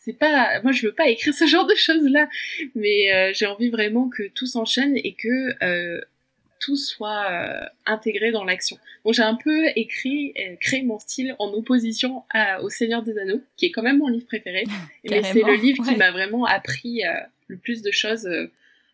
c'est 0.00 0.18
pas 0.18 0.60
moi 0.62 0.72
je 0.72 0.86
veux 0.86 0.92
pas 0.92 1.08
écrire 1.08 1.32
ce 1.34 1.46
genre 1.46 1.66
de 1.66 1.74
choses 1.74 2.08
là 2.10 2.28
mais 2.74 3.12
euh, 3.12 3.32
j'ai 3.32 3.46
envie 3.46 3.70
vraiment 3.70 4.08
que 4.08 4.28
tout 4.28 4.46
s'enchaîne 4.46 4.96
et 4.96 5.14
que 5.14 5.64
euh, 5.64 6.00
tout 6.58 6.76
soit 6.76 7.30
euh, 7.30 7.60
intégré 7.86 8.30
dans 8.30 8.44
l'action. 8.44 8.78
Donc 9.04 9.14
j'ai 9.14 9.22
un 9.22 9.36
peu 9.36 9.66
écrit, 9.76 10.34
euh, 10.38 10.56
créé 10.60 10.82
mon 10.82 10.98
style 10.98 11.34
en 11.38 11.52
opposition 11.52 12.24
à, 12.30 12.62
au 12.62 12.68
Seigneur 12.68 13.02
des 13.02 13.18
Anneaux, 13.18 13.40
qui 13.56 13.66
est 13.66 13.70
quand 13.70 13.82
même 13.82 13.98
mon 13.98 14.08
livre 14.08 14.26
préféré. 14.26 14.64
mais 15.08 15.22
c'est 15.22 15.42
le 15.42 15.54
livre 15.54 15.84
qui 15.84 15.96
m'a 15.96 16.10
vraiment 16.10 16.44
appris 16.44 17.04
euh, 17.04 17.12
le 17.46 17.56
plus 17.56 17.82
de 17.82 17.90
choses. 17.90 18.28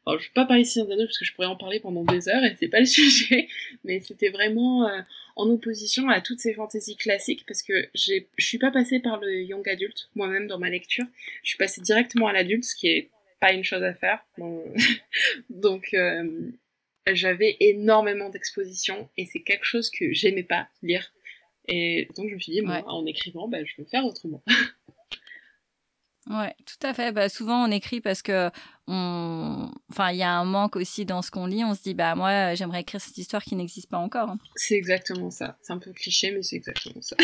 Alors, 0.06 0.20
je 0.20 0.26
vais 0.26 0.32
pas 0.34 0.44
parler 0.44 0.64
Seigneur 0.64 0.88
des 0.88 0.94
Anneaux 0.94 1.06
parce 1.06 1.18
que 1.18 1.24
je 1.24 1.34
pourrais 1.34 1.46
en 1.46 1.56
parler 1.56 1.80
pendant 1.80 2.04
des 2.04 2.28
heures 2.28 2.44
et 2.44 2.56
c'est 2.58 2.68
pas 2.68 2.80
le 2.80 2.86
sujet, 2.86 3.48
mais 3.84 4.00
c'était 4.00 4.28
vraiment 4.28 4.88
en 5.36 5.48
opposition 5.48 6.08
à 6.08 6.20
toutes 6.20 6.40
ces 6.40 6.54
fantaisies 6.54 6.96
classiques 6.96 7.44
parce 7.46 7.62
que 7.62 7.88
je 7.94 8.20
suis 8.38 8.58
pas 8.58 8.70
passée 8.70 9.00
par 9.00 9.18
le 9.18 9.42
young 9.42 9.66
adulte 9.68 10.10
moi-même 10.14 10.46
dans 10.46 10.58
ma 10.58 10.68
lecture. 10.68 11.06
Je 11.42 11.48
suis 11.48 11.58
passée 11.58 11.80
directement 11.80 12.26
à 12.28 12.32
l'adulte, 12.32 12.64
ce 12.64 12.76
qui 12.76 12.88
est 12.88 13.10
pas 13.40 13.52
une 13.52 13.64
chose 13.64 13.82
à 13.82 13.94
faire. 13.94 14.24
donc 15.50 15.94
j'avais 17.12 17.56
énormément 17.60 18.30
d'expositions 18.30 19.08
et 19.16 19.26
c'est 19.26 19.40
quelque 19.40 19.66
chose 19.66 19.90
que 19.90 20.12
j'aimais 20.12 20.42
pas 20.42 20.68
lire. 20.82 21.12
Et 21.68 22.08
donc 22.16 22.28
je 22.28 22.34
me 22.34 22.40
suis 22.40 22.52
dit, 22.52 22.60
moi, 22.60 22.82
en 22.86 23.04
écrivant, 23.06 23.48
bah, 23.48 23.64
je 23.64 23.74
vais 23.78 23.88
faire 23.88 24.04
autrement. 24.04 24.42
Ouais, 26.30 26.54
tout 26.64 26.86
à 26.86 26.94
fait. 26.94 27.12
Bah, 27.12 27.28
souvent, 27.28 27.64
on 27.66 27.70
écrit 27.70 28.00
parce 28.00 28.22
que 28.22 28.50
on... 28.86 29.70
enfin, 29.90 30.10
il 30.10 30.16
y 30.16 30.22
a 30.22 30.32
un 30.32 30.44
manque 30.44 30.76
aussi 30.76 31.04
dans 31.04 31.22
ce 31.22 31.30
qu'on 31.30 31.46
lit. 31.46 31.64
On 31.64 31.74
se 31.74 31.82
dit, 31.82 31.94
bah, 31.94 32.14
moi, 32.14 32.54
j'aimerais 32.54 32.80
écrire 32.80 33.00
cette 33.00 33.18
histoire 33.18 33.42
qui 33.42 33.56
n'existe 33.56 33.90
pas 33.90 33.98
encore. 33.98 34.30
Hein. 34.30 34.38
C'est 34.56 34.74
exactement 34.74 35.30
ça. 35.30 35.58
C'est 35.60 35.72
un 35.72 35.78
peu 35.78 35.92
cliché, 35.92 36.32
mais 36.32 36.42
c'est 36.42 36.56
exactement 36.56 37.02
ça. 37.02 37.16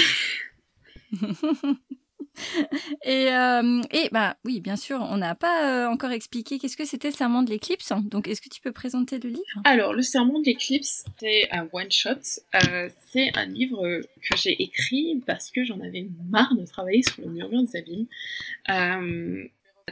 et, 3.05 3.29
euh, 3.29 3.83
et 3.91 4.09
bah 4.13 4.37
oui, 4.45 4.61
bien 4.61 4.77
sûr, 4.77 5.01
on 5.01 5.17
n'a 5.17 5.35
pas 5.35 5.69
euh, 5.69 5.89
encore 5.89 6.11
expliqué 6.11 6.59
qu'est-ce 6.59 6.77
que 6.77 6.85
c'était 6.85 7.09
le 7.09 7.15
serment 7.15 7.43
de 7.43 7.51
l'éclipse. 7.51 7.93
Donc, 8.05 8.29
est-ce 8.29 8.41
que 8.41 8.49
tu 8.49 8.61
peux 8.61 8.73
présenter 8.73 9.19
le 9.19 9.31
livre? 9.31 9.45
Alors, 9.65 9.93
le 9.93 10.03
serment 10.03 10.39
de 10.39 10.45
l'éclipse, 10.45 11.05
c'est 11.19 11.51
un 11.53 11.69
one-shot. 11.73 12.21
Euh, 12.55 12.89
c'est 13.11 13.37
un 13.37 13.47
livre 13.47 14.01
que 14.29 14.37
j'ai 14.37 14.63
écrit 14.63 15.23
parce 15.27 15.51
que 15.51 15.65
j'en 15.65 15.81
avais 15.81 16.07
marre 16.31 16.55
de 16.55 16.65
travailler 16.65 17.03
sur 17.03 17.23
le 17.23 17.31
murmure 17.31 17.63
des 17.63 17.77
abîmes. 17.77 18.07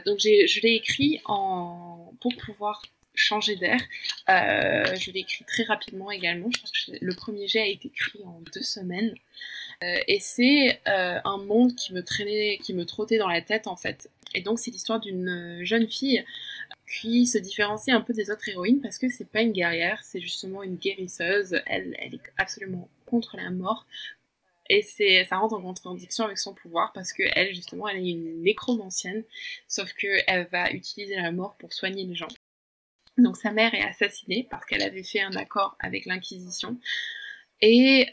donc, 0.05 0.19
je 0.19 0.61
l'ai 0.61 0.75
écrit 0.75 1.21
en... 1.25 2.13
pour 2.21 2.35
pouvoir 2.37 2.81
changer 3.15 3.57
d'air. 3.57 3.81
je 4.27 5.11
l'ai 5.11 5.19
écrit 5.19 5.45
très 5.45 5.63
rapidement 5.63 6.09
également. 6.11 6.49
Je 6.55 6.61
pense 6.61 6.71
que 6.71 6.91
le 7.01 7.13
premier 7.13 7.47
jet 7.47 7.59
a 7.61 7.67
été 7.67 7.89
écrit 7.89 8.23
en 8.25 8.41
deux 8.53 8.61
semaines. 8.61 9.13
Euh, 9.83 9.99
et 10.07 10.19
c'est 10.19 10.81
euh, 10.87 11.19
un 11.23 11.37
monde 11.37 11.75
qui 11.75 11.93
me 11.93 12.03
traînait, 12.03 12.59
qui 12.61 12.73
me 12.73 12.85
trottait 12.85 13.17
dans 13.17 13.29
la 13.29 13.41
tête 13.41 13.67
en 13.67 13.75
fait. 13.75 14.09
Et 14.35 14.41
donc 14.41 14.59
c'est 14.59 14.71
l'histoire 14.71 14.99
d'une 14.99 15.29
euh, 15.61 15.65
jeune 15.65 15.87
fille 15.87 16.23
qui 16.99 17.25
se 17.25 17.37
différencie 17.37 17.95
un 17.95 18.01
peu 18.01 18.13
des 18.13 18.29
autres 18.29 18.47
héroïnes 18.49 18.81
parce 18.81 18.97
que 18.97 19.09
c'est 19.09 19.29
pas 19.29 19.41
une 19.41 19.53
guerrière, 19.53 20.01
c'est 20.03 20.19
justement 20.19 20.63
une 20.63 20.75
guérisseuse. 20.75 21.61
Elle, 21.65 21.95
elle 21.99 22.15
est 22.15 22.21
absolument 22.37 22.89
contre 23.05 23.37
la 23.37 23.49
mort. 23.51 23.85
Et 24.71 24.83
c'est, 24.83 25.25
ça 25.25 25.37
rentre 25.37 25.55
en 25.55 25.61
contradiction 25.61 26.25
avec 26.25 26.37
son 26.37 26.53
pouvoir 26.53 26.91
parce 26.93 27.11
que 27.13 27.23
elle, 27.35 27.55
justement, 27.55 27.87
elle 27.87 27.97
est 28.05 28.09
une 28.11 28.43
nécromancienne, 28.43 29.23
sauf 29.67 29.91
qu'elle 29.93 30.47
va 30.51 30.71
utiliser 30.71 31.15
la 31.15 31.31
mort 31.31 31.55
pour 31.57 31.73
soigner 31.73 32.05
les 32.05 32.15
gens. 32.15 32.27
Donc 33.17 33.37
sa 33.37 33.51
mère 33.51 33.73
est 33.73 33.81
assassinée 33.81 34.47
parce 34.49 34.65
qu'elle 34.65 34.83
avait 34.83 35.03
fait 35.03 35.21
un 35.21 35.35
accord 35.35 35.75
avec 35.79 36.05
l'Inquisition. 36.05 36.77
Et 37.61 38.07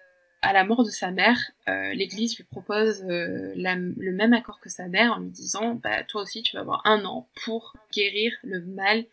à 0.46 0.52
la 0.52 0.62
mort 0.62 0.84
de 0.84 0.90
sa 0.90 1.10
mère, 1.10 1.50
euh, 1.68 1.92
l'Église 1.92 2.36
lui 2.36 2.44
propose 2.44 3.02
euh, 3.10 3.52
le 3.56 4.12
même 4.12 4.32
accord 4.32 4.60
que 4.60 4.68
sa 4.68 4.86
mère 4.86 5.14
en 5.14 5.18
lui 5.18 5.30
disant 5.30 5.74
bah, 5.74 6.04
Toi 6.04 6.22
aussi, 6.22 6.44
tu 6.44 6.54
vas 6.54 6.60
avoir 6.60 6.82
un 6.86 7.04
an 7.04 7.28
pour 7.44 7.74
guérir 7.92 8.32
le 8.44 8.60
mal 8.60 9.04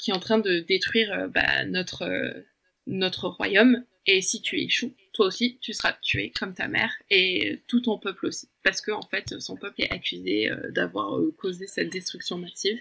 qui 0.00 0.10
est 0.10 0.14
en 0.14 0.18
train 0.18 0.38
de 0.38 0.58
détruire 0.58 1.12
euh, 1.12 1.28
bah, 1.28 1.64
notre, 1.66 2.44
notre 2.88 3.28
royaume. 3.28 3.84
Et 4.08 4.22
si 4.22 4.42
tu 4.42 4.60
échoues, 4.60 4.92
toi 5.12 5.26
aussi, 5.26 5.58
tu 5.60 5.72
seras 5.72 5.92
tué 6.02 6.32
comme 6.36 6.52
ta 6.52 6.66
mère 6.66 6.92
et 7.10 7.62
tout 7.68 7.80
ton 7.80 7.98
peuple 7.98 8.26
aussi. 8.26 8.48
Parce 8.64 8.80
que, 8.80 8.90
en 8.90 9.02
fait, 9.02 9.38
son 9.38 9.56
peuple 9.56 9.82
est 9.82 9.90
accusé 9.92 10.50
d'avoir 10.70 11.18
causé 11.36 11.66
cette 11.66 11.90
destruction 11.90 12.38
massive. 12.38 12.80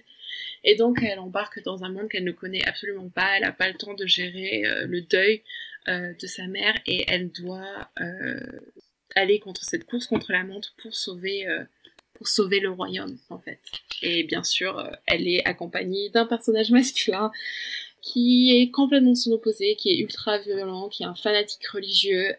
Et 0.63 0.75
donc, 0.75 1.01
elle 1.01 1.17
embarque 1.17 1.63
dans 1.63 1.83
un 1.83 1.89
monde 1.89 2.09
qu'elle 2.09 2.25
ne 2.25 2.31
connaît 2.31 2.63
absolument 2.67 3.09
pas. 3.09 3.37
Elle 3.37 3.41
n'a 3.41 3.51
pas 3.51 3.67
le 3.67 3.73
temps 3.73 3.95
de 3.95 4.05
gérer 4.05 4.63
le 4.85 5.01
deuil 5.01 5.41
de 5.87 6.27
sa 6.27 6.47
mère 6.47 6.75
et 6.85 7.05
elle 7.07 7.31
doit 7.31 7.89
euh, 8.01 8.59
aller 9.15 9.39
contre 9.39 9.63
cette 9.63 9.85
course 9.85 10.07
contre 10.07 10.31
la 10.31 10.43
montre 10.43 10.73
pour 10.81 10.93
sauver 10.93 11.47
euh, 11.47 11.63
pour 12.13 12.27
sauver 12.27 12.59
le 12.59 12.69
royaume 12.69 13.17
en 13.29 13.39
fait. 13.39 13.59
Et 14.01 14.23
bien 14.23 14.43
sûr, 14.43 14.89
elle 15.05 15.27
est 15.27 15.45
accompagnée 15.45 16.09
d'un 16.09 16.25
personnage 16.25 16.71
masculin 16.71 17.31
qui 18.01 18.55
est 18.55 18.69
complètement 18.69 19.15
son 19.15 19.31
opposé, 19.31 19.75
qui 19.75 19.89
est 19.89 19.97
ultra 19.97 20.37
violent, 20.37 20.89
qui 20.89 21.01
est 21.01 21.07
un 21.07 21.15
fanatique 21.15 21.65
religieux, 21.65 22.35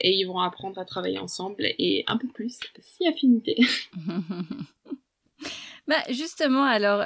et 0.00 0.10
ils 0.10 0.24
vont 0.24 0.40
apprendre 0.40 0.80
à 0.80 0.84
travailler 0.84 1.20
ensemble 1.20 1.64
et 1.78 2.02
un 2.08 2.16
peu 2.16 2.26
plus, 2.26 2.58
si 2.80 3.06
affinité. 3.06 3.56
Bah 5.86 6.02
justement, 6.10 6.64
alors, 6.64 7.04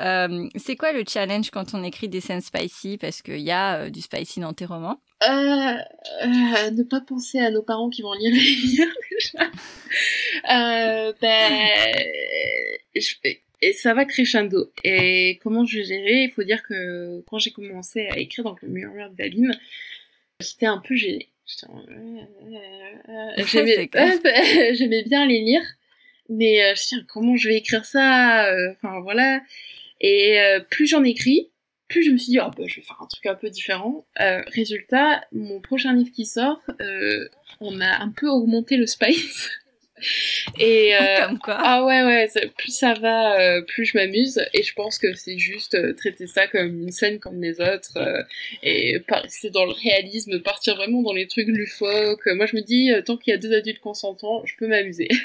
c'est 0.56 0.76
quoi 0.76 0.92
le 0.92 1.04
challenge 1.06 1.50
quand 1.50 1.74
on 1.74 1.84
écrit 1.84 2.08
des 2.08 2.22
scènes 2.22 2.40
spicy? 2.40 2.96
Parce 2.96 3.20
qu'il 3.20 3.40
y 3.40 3.50
a 3.50 3.90
du 3.90 4.00
spicy 4.00 4.40
dans 4.40 4.54
tes 4.54 4.64
romans. 4.64 4.98
Euh, 5.22 5.76
euh, 6.22 6.70
ne 6.70 6.82
pas 6.82 7.02
penser 7.02 7.38
à 7.38 7.50
nos 7.50 7.62
parents 7.62 7.90
qui 7.90 8.00
vont 8.00 8.14
lire 8.14 8.32
les 8.32 8.40
livres 8.40 8.94
déjà. 9.10 9.50
Euh, 10.50 11.12
ben, 11.20 11.52
et 13.60 13.72
ça 13.74 13.92
va 13.92 14.06
crescendo. 14.06 14.72
Et 14.82 15.38
comment 15.42 15.66
je 15.66 15.78
vais 15.78 15.84
gérer? 15.84 16.22
Il 16.24 16.30
faut 16.30 16.42
dire 16.42 16.62
que 16.62 17.22
quand 17.28 17.38
j'ai 17.38 17.50
commencé 17.50 18.06
à 18.08 18.18
écrire 18.18 18.44
dans 18.44 18.56
le 18.62 18.68
murmure 18.68 19.10
d'Alim, 19.10 19.52
j'étais 20.40 20.64
un 20.66 20.78
peu 20.78 20.94
gênée. 20.94 21.28
J'aimais 24.72 25.02
bien 25.02 25.26
les 25.26 25.40
lire, 25.40 25.62
mais 26.30 26.74
je 26.74 26.82
tiens, 26.82 27.04
comment 27.08 27.36
je 27.36 27.48
vais 27.48 27.56
écrire 27.56 27.84
ça? 27.84 28.50
Enfin 28.72 29.00
voilà. 29.00 29.42
Et 30.00 30.38
plus 30.70 30.86
j'en 30.86 31.04
écris, 31.04 31.50
plus 31.90 32.04
je 32.04 32.10
me 32.10 32.16
suis 32.16 32.30
dit, 32.30 32.38
oh, 32.40 32.50
bah, 32.56 32.64
je 32.66 32.76
vais 32.76 32.82
faire 32.82 32.96
un 33.02 33.06
truc 33.06 33.26
un 33.26 33.34
peu 33.34 33.50
différent. 33.50 34.06
Euh, 34.20 34.42
résultat, 34.46 35.22
mon 35.32 35.60
prochain 35.60 35.92
livre 35.92 36.12
qui 36.12 36.24
sort, 36.24 36.62
euh, 36.80 37.28
on 37.60 37.80
a 37.80 37.98
un 37.98 38.10
peu 38.10 38.28
augmenté 38.28 38.76
le 38.76 38.86
spice. 38.86 39.50
Et 40.58 40.94
euh, 40.94 41.00
Comme 41.26 41.38
quoi. 41.38 41.58
ah 41.58 41.84
ouais 41.84 42.02
ouais, 42.02 42.28
plus 42.56 42.72
ça 42.74 42.94
va, 42.94 43.38
euh, 43.38 43.62
plus 43.62 43.84
je 43.84 43.98
m'amuse. 43.98 44.40
Et 44.54 44.62
je 44.62 44.72
pense 44.72 44.98
que 44.98 45.12
c'est 45.14 45.36
juste 45.36 45.74
euh, 45.74 45.92
traiter 45.92 46.26
ça 46.26 46.46
comme 46.46 46.82
une 46.82 46.90
scène 46.90 47.18
comme 47.18 47.40
les 47.42 47.60
autres 47.60 47.98
et 48.62 49.02
c'est 49.28 49.50
dans 49.50 49.66
le 49.66 49.72
réalisme, 49.72 50.40
partir 50.40 50.76
vraiment 50.76 51.02
dans 51.02 51.12
les 51.12 51.26
trucs 51.26 51.48
loufoques. 51.48 52.26
Moi 52.28 52.46
je 52.46 52.56
me 52.56 52.62
dis, 52.62 52.90
tant 53.04 53.18
qu'il 53.18 53.32
y 53.32 53.34
a 53.34 53.38
deux 53.38 53.52
adultes 53.52 53.80
consentants, 53.80 54.42
je 54.46 54.54
peux 54.56 54.66
m'amuser. 54.66 55.08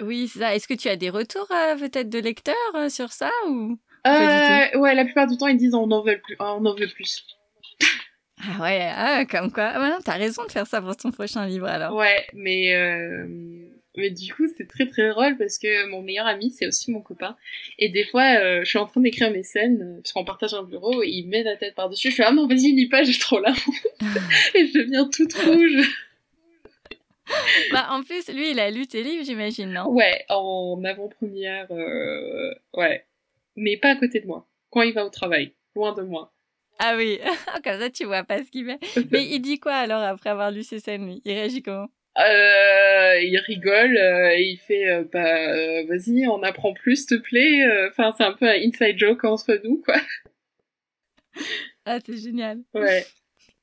Oui, 0.00 0.28
c'est 0.30 0.40
ça. 0.40 0.54
Est-ce 0.54 0.68
que 0.68 0.74
tu 0.74 0.88
as 0.88 0.96
des 0.96 1.08
retours 1.08 1.48
peut-être 1.48 2.10
de 2.10 2.18
lecteurs 2.18 2.90
sur 2.90 3.10
ça 3.10 3.30
ou? 3.48 3.78
Euh, 4.06 4.78
ouais, 4.78 4.94
la 4.94 5.04
plupart 5.04 5.26
du 5.26 5.36
temps, 5.36 5.46
ils 5.46 5.56
disent 5.56 5.74
on 5.74 5.90
en 5.90 6.02
veut 6.02 6.18
plus. 6.18 6.36
On 6.38 6.64
en 6.64 6.74
veut 6.74 6.88
plus. 6.88 7.26
Ah 8.38 8.62
ouais, 8.62 8.90
ah, 8.94 9.24
comme 9.24 9.50
quoi. 9.50 9.72
Ah, 9.74 9.98
t'as 10.04 10.16
raison 10.16 10.44
de 10.44 10.52
faire 10.52 10.66
ça 10.66 10.80
pour 10.80 10.96
ton 10.96 11.10
prochain 11.10 11.46
livre 11.46 11.66
alors. 11.66 11.94
Ouais, 11.96 12.26
mais 12.34 12.74
euh, 12.74 13.26
mais 13.96 14.10
du 14.10 14.32
coup 14.34 14.44
c'est 14.56 14.68
très 14.68 14.86
très 14.86 15.08
drôle 15.08 15.38
parce 15.38 15.58
que 15.58 15.88
mon 15.88 16.02
meilleur 16.02 16.26
ami 16.26 16.50
c'est 16.50 16.66
aussi 16.66 16.90
mon 16.90 17.00
copain 17.00 17.34
et 17.78 17.88
des 17.88 18.04
fois 18.04 18.38
euh, 18.38 18.60
je 18.62 18.68
suis 18.68 18.78
en 18.78 18.86
train 18.86 19.00
d'écrire 19.00 19.30
mes 19.30 19.42
scènes 19.42 20.00
parce 20.02 20.12
qu'on 20.12 20.24
partage 20.24 20.52
un 20.52 20.64
bureau 20.64 21.02
et 21.02 21.08
il 21.08 21.28
met 21.28 21.42
la 21.42 21.56
tête 21.56 21.74
par 21.74 21.88
dessus. 21.88 22.10
Je 22.10 22.16
fais 22.16 22.24
ah 22.24 22.32
non 22.32 22.46
vas-y 22.46 22.72
lis 22.72 22.88
pas 22.90 23.04
j'ai 23.04 23.18
trop 23.18 23.40
la 23.40 23.50
honte 23.52 24.04
et 24.54 24.66
je 24.66 24.78
deviens 24.80 25.08
toute 25.08 25.32
rouge. 25.44 25.88
bah 27.72 27.86
en 27.90 28.02
plus 28.02 28.28
lui 28.28 28.50
il 28.50 28.60
a 28.60 28.70
lu 28.70 28.86
tes 28.86 29.02
livres 29.02 29.24
j'imagine 29.24 29.72
non? 29.72 29.88
Ouais 29.88 30.26
en 30.28 30.78
avant-première 30.84 31.70
ouais 32.74 33.05
mais 33.56 33.76
pas 33.76 33.90
à 33.90 33.96
côté 33.96 34.20
de 34.20 34.26
moi, 34.26 34.48
quand 34.70 34.82
il 34.82 34.92
va 34.92 35.04
au 35.04 35.10
travail, 35.10 35.54
loin 35.74 35.94
de 35.94 36.02
moi. 36.02 36.32
Ah 36.78 36.94
oui, 36.96 37.18
comme 37.64 37.80
ça 37.80 37.90
tu 37.90 38.04
vois 38.04 38.24
pas 38.24 38.42
ce 38.44 38.50
qu'il 38.50 38.66
fait. 38.66 38.78
Mais 39.10 39.24
il 39.26 39.40
dit 39.40 39.58
quoi 39.58 39.74
alors 39.74 40.02
après 40.02 40.30
avoir 40.30 40.50
lu 40.50 40.62
ces 40.62 40.78
scènes? 40.78 41.20
Il 41.24 41.32
réagit 41.32 41.62
comment? 41.62 41.88
Euh, 42.18 43.20
il 43.20 43.36
rigole 43.38 43.98
euh, 43.98 44.30
et 44.34 44.42
il 44.44 44.56
fait 44.56 44.88
euh, 44.88 45.04
bah 45.12 45.52
euh, 45.52 45.84
vas-y 45.86 46.26
on 46.26 46.42
apprend 46.42 46.72
plus 46.72 47.06
s'il 47.06 47.18
te 47.18 47.22
plaît 47.22 47.62
enfin 47.90 48.10
c'est 48.16 48.24
un 48.24 48.32
peu 48.32 48.48
un 48.48 48.54
inside 48.54 48.98
joke 48.98 49.24
entre 49.24 49.60
nous 49.62 49.82
quoi. 49.84 49.96
Ah 51.84 51.98
c'est 52.04 52.16
génial. 52.16 52.62
Ouais. 52.72 53.04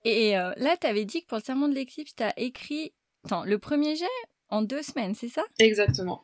Et 0.05 0.33
là 0.33 0.77
t'avais 0.79 1.05
dit 1.05 1.23
que 1.23 1.27
pour 1.27 1.39
le 1.39 1.43
serment 1.43 1.67
de 1.67 1.73
l'éclipse 1.73 2.13
t'as 2.15 2.33
écrit 2.37 2.93
attends 3.25 3.43
le 3.43 3.57
premier 3.57 3.95
jet 3.95 4.05
en 4.49 4.61
deux 4.61 4.83
semaines 4.83 5.15
c'est 5.15 5.29
ça? 5.29 5.43
Exactement 5.57 6.23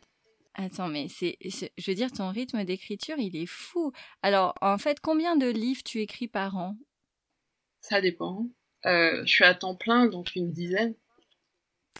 Attends, 0.55 0.89
mais 0.89 1.07
c'est, 1.07 1.37
je 1.41 1.91
veux 1.91 1.95
dire, 1.95 2.11
ton 2.11 2.29
rythme 2.29 2.63
d'écriture, 2.65 3.17
il 3.17 3.35
est 3.35 3.45
fou. 3.45 3.91
Alors, 4.21 4.53
en 4.61 4.77
fait, 4.77 4.99
combien 4.99 5.37
de 5.37 5.47
livres 5.47 5.83
tu 5.83 6.01
écris 6.01 6.27
par 6.27 6.57
an? 6.57 6.75
Ça 7.79 8.01
dépend. 8.01 8.45
Euh, 8.85 9.21
je 9.25 9.29
suis 9.31 9.43
à 9.45 9.53
temps 9.55 9.75
plein, 9.75 10.07
donc 10.07 10.35
une 10.35 10.51
dizaine. 10.51 10.95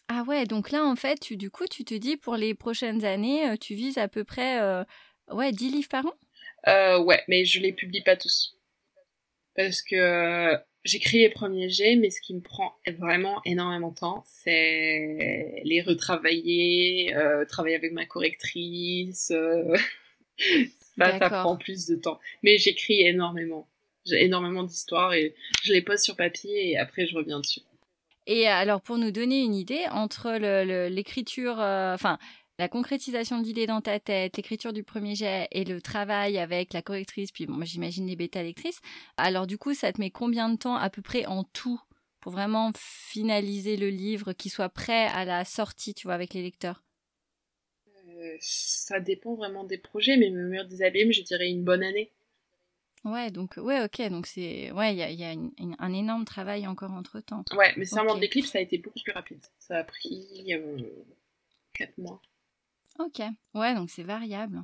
Ah 0.08 0.24
ouais, 0.28 0.46
donc 0.46 0.72
là, 0.72 0.84
en 0.86 0.96
fait, 0.96 1.20
tu, 1.20 1.38
du 1.38 1.52
coup, 1.52 1.66
tu 1.68 1.86
te 1.86 1.94
dis, 1.94 2.18
pour 2.18 2.36
les 2.36 2.54
prochaines 2.56 3.06
années, 3.06 3.48
euh, 3.50 3.56
tu 3.56 3.76
vises 3.76 3.98
à 3.98 4.08
peu 4.08 4.24
près, 4.24 4.60
euh, 4.60 4.84
ouais, 5.32 5.52
10 5.52 5.70
livres 5.70 5.90
par 5.90 6.06
an? 6.06 6.14
Euh, 6.68 7.00
Ouais, 7.00 7.24
mais 7.28 7.46
je 7.46 7.60
les 7.60 7.74
publie 7.74 8.02
pas 8.02 8.16
tous. 8.18 8.58
Parce 9.56 9.82
que 9.82 10.56
j'écris 10.84 11.20
les 11.20 11.30
premiers 11.30 11.70
jets, 11.70 11.96
mais 11.96 12.10
ce 12.10 12.22
qui 12.22 12.34
me 12.34 12.42
prend 12.42 12.76
vraiment 12.98 13.42
énormément 13.46 13.92
de 13.92 13.96
temps, 13.96 14.24
c'est 14.26 15.62
les 15.64 15.82
retravailler, 15.82 17.16
euh, 17.16 17.46
travailler 17.46 17.76
avec 17.76 17.92
ma 17.92 18.06
correctrice. 18.06 19.32
Euh, 19.32 19.76
ça, 20.98 21.18
ça 21.20 21.30
prend 21.30 21.58
plus 21.58 21.88
de 21.88 21.96
temps. 21.96 22.20
Mais 22.44 22.58
j'écris 22.58 23.02
énormément. 23.02 23.68
J'ai 24.06 24.24
énormément 24.24 24.64
d'histoires 24.64 25.14
et 25.14 25.36
je 25.64 25.74
les 25.74 25.82
pose 25.82 26.00
sur 26.00 26.16
papier 26.16 26.72
et 26.72 26.78
après 26.78 27.06
je 27.06 27.16
reviens 27.16 27.40
dessus. 27.40 27.62
Et 28.32 28.48
alors, 28.48 28.80
pour 28.80 29.00
nous 29.00 29.10
donner 29.10 29.42
une 29.42 29.56
idée, 29.56 29.86
entre 29.90 30.38
l'écriture, 30.88 31.60
euh, 31.60 31.96
enfin, 31.96 32.20
la 32.60 32.68
concrétisation 32.68 33.40
de 33.40 33.46
l'idée 33.46 33.68
dans 33.68 33.80
ta 33.80 34.02
tête, 34.02 34.36
l'écriture 34.36 34.74
du 34.74 34.84
premier 34.84 35.16
jet 35.16 35.48
et 35.52 35.64
le 35.64 35.82
travail 35.82 36.38
avec 36.38 36.74
la 36.74 36.82
correctrice, 36.82 37.32
puis 37.32 37.48
moi 37.48 37.64
j'imagine 37.64 38.06
les 38.06 38.18
bêta-lectrices, 38.18 38.82
alors 39.16 39.48
du 39.48 39.58
coup, 39.58 39.74
ça 39.74 39.94
te 39.94 40.02
met 40.02 40.12
combien 40.12 40.50
de 40.50 40.58
temps 40.58 40.76
à 40.76 40.90
peu 40.90 41.02
près 41.02 41.26
en 41.26 41.46
tout 41.46 41.82
pour 42.20 42.34
vraiment 42.34 42.72
finaliser 42.76 43.78
le 43.78 43.88
livre, 43.90 44.34
qui 44.34 44.50
soit 44.50 44.68
prêt 44.68 45.08
à 45.08 45.24
la 45.24 45.46
sortie, 45.46 45.94
tu 45.94 46.08
vois, 46.08 46.16
avec 46.16 46.34
les 46.34 46.42
lecteurs? 46.42 46.84
Euh, 48.10 48.36
Ça 48.42 49.00
dépend 49.00 49.36
vraiment 49.36 49.64
des 49.64 49.78
projets, 49.78 50.18
mais 50.18 50.30
me 50.30 50.50
mur 50.50 50.66
des 50.66 50.82
abîmes, 50.82 51.14
je 51.14 51.22
dirais 51.22 51.50
une 51.50 51.64
bonne 51.64 51.82
année. 51.82 52.12
Ouais, 53.06 53.32
donc, 53.32 53.56
ouais, 53.56 53.82
ok, 53.86 54.10
donc 54.10 54.28
c'est. 54.28 54.72
Ouais, 54.74 54.94
il 54.94 55.00
y 55.00 55.24
a, 55.24 55.34
un 55.80 55.94
énorme 55.94 56.26
travail 56.26 56.68
encore 56.68 56.92
entre 56.92 57.22
temps. 57.22 57.46
Ouais, 57.54 57.74
mais 57.78 57.86
c'est 57.86 57.98
okay. 57.98 58.20
d'éclipse, 58.20 58.52
ça 58.52 58.58
a 58.58 58.62
été 58.62 58.78
beaucoup 58.80 59.00
plus 59.02 59.14
rapide. 59.14 59.40
Ça 59.58 59.78
a 59.78 59.84
pris 59.86 60.28
4 61.74 61.90
euh, 61.90 62.02
mois. 62.02 62.22
Ok, 63.00 63.22
ouais, 63.56 63.74
donc 63.76 63.90
c'est 63.90 64.04
variable. 64.04 64.64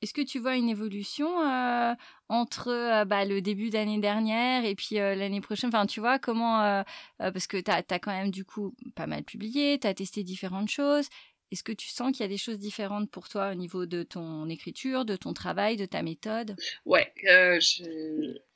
Est-ce 0.00 0.12
que 0.12 0.20
tu 0.20 0.38
vois 0.38 0.56
une 0.56 0.68
évolution 0.68 1.40
euh, 1.40 1.94
entre 2.28 2.68
euh, 2.68 3.04
bah, 3.06 3.24
le 3.24 3.40
début 3.40 3.70
d'année 3.70 3.98
dernière 3.98 4.64
et 4.64 4.74
puis 4.74 4.98
euh, 4.98 5.14
l'année 5.14 5.40
prochaine? 5.40 5.68
Enfin, 5.68 5.86
tu 5.86 5.98
vois, 5.98 6.18
comment. 6.18 6.84
parce 7.18 7.46
que 7.46 7.56
tu 7.56 7.70
as, 7.70 7.82
quand 7.82 8.12
même, 8.12 8.30
du 8.30 8.44
coup, 8.44 8.74
pas 8.94 9.06
mal 9.06 9.24
publié, 9.24 9.78
tu 9.80 9.86
as 9.86 9.94
testé 9.94 10.22
différentes 10.22 10.68
choses. 10.68 11.08
Est-ce 11.50 11.64
que 11.64 11.72
tu 11.72 11.88
sens 11.88 12.12
qu'il 12.12 12.20
y 12.20 12.24
a 12.24 12.28
des 12.28 12.36
choses 12.36 12.58
différentes 12.58 13.10
pour 13.10 13.28
toi 13.28 13.50
au 13.50 13.54
niveau 13.54 13.86
de 13.86 14.02
ton 14.02 14.48
écriture, 14.48 15.04
de 15.04 15.16
ton 15.16 15.32
travail, 15.32 15.76
de 15.76 15.86
ta 15.86 16.02
méthode? 16.02 16.54
Ouais, 16.84 17.12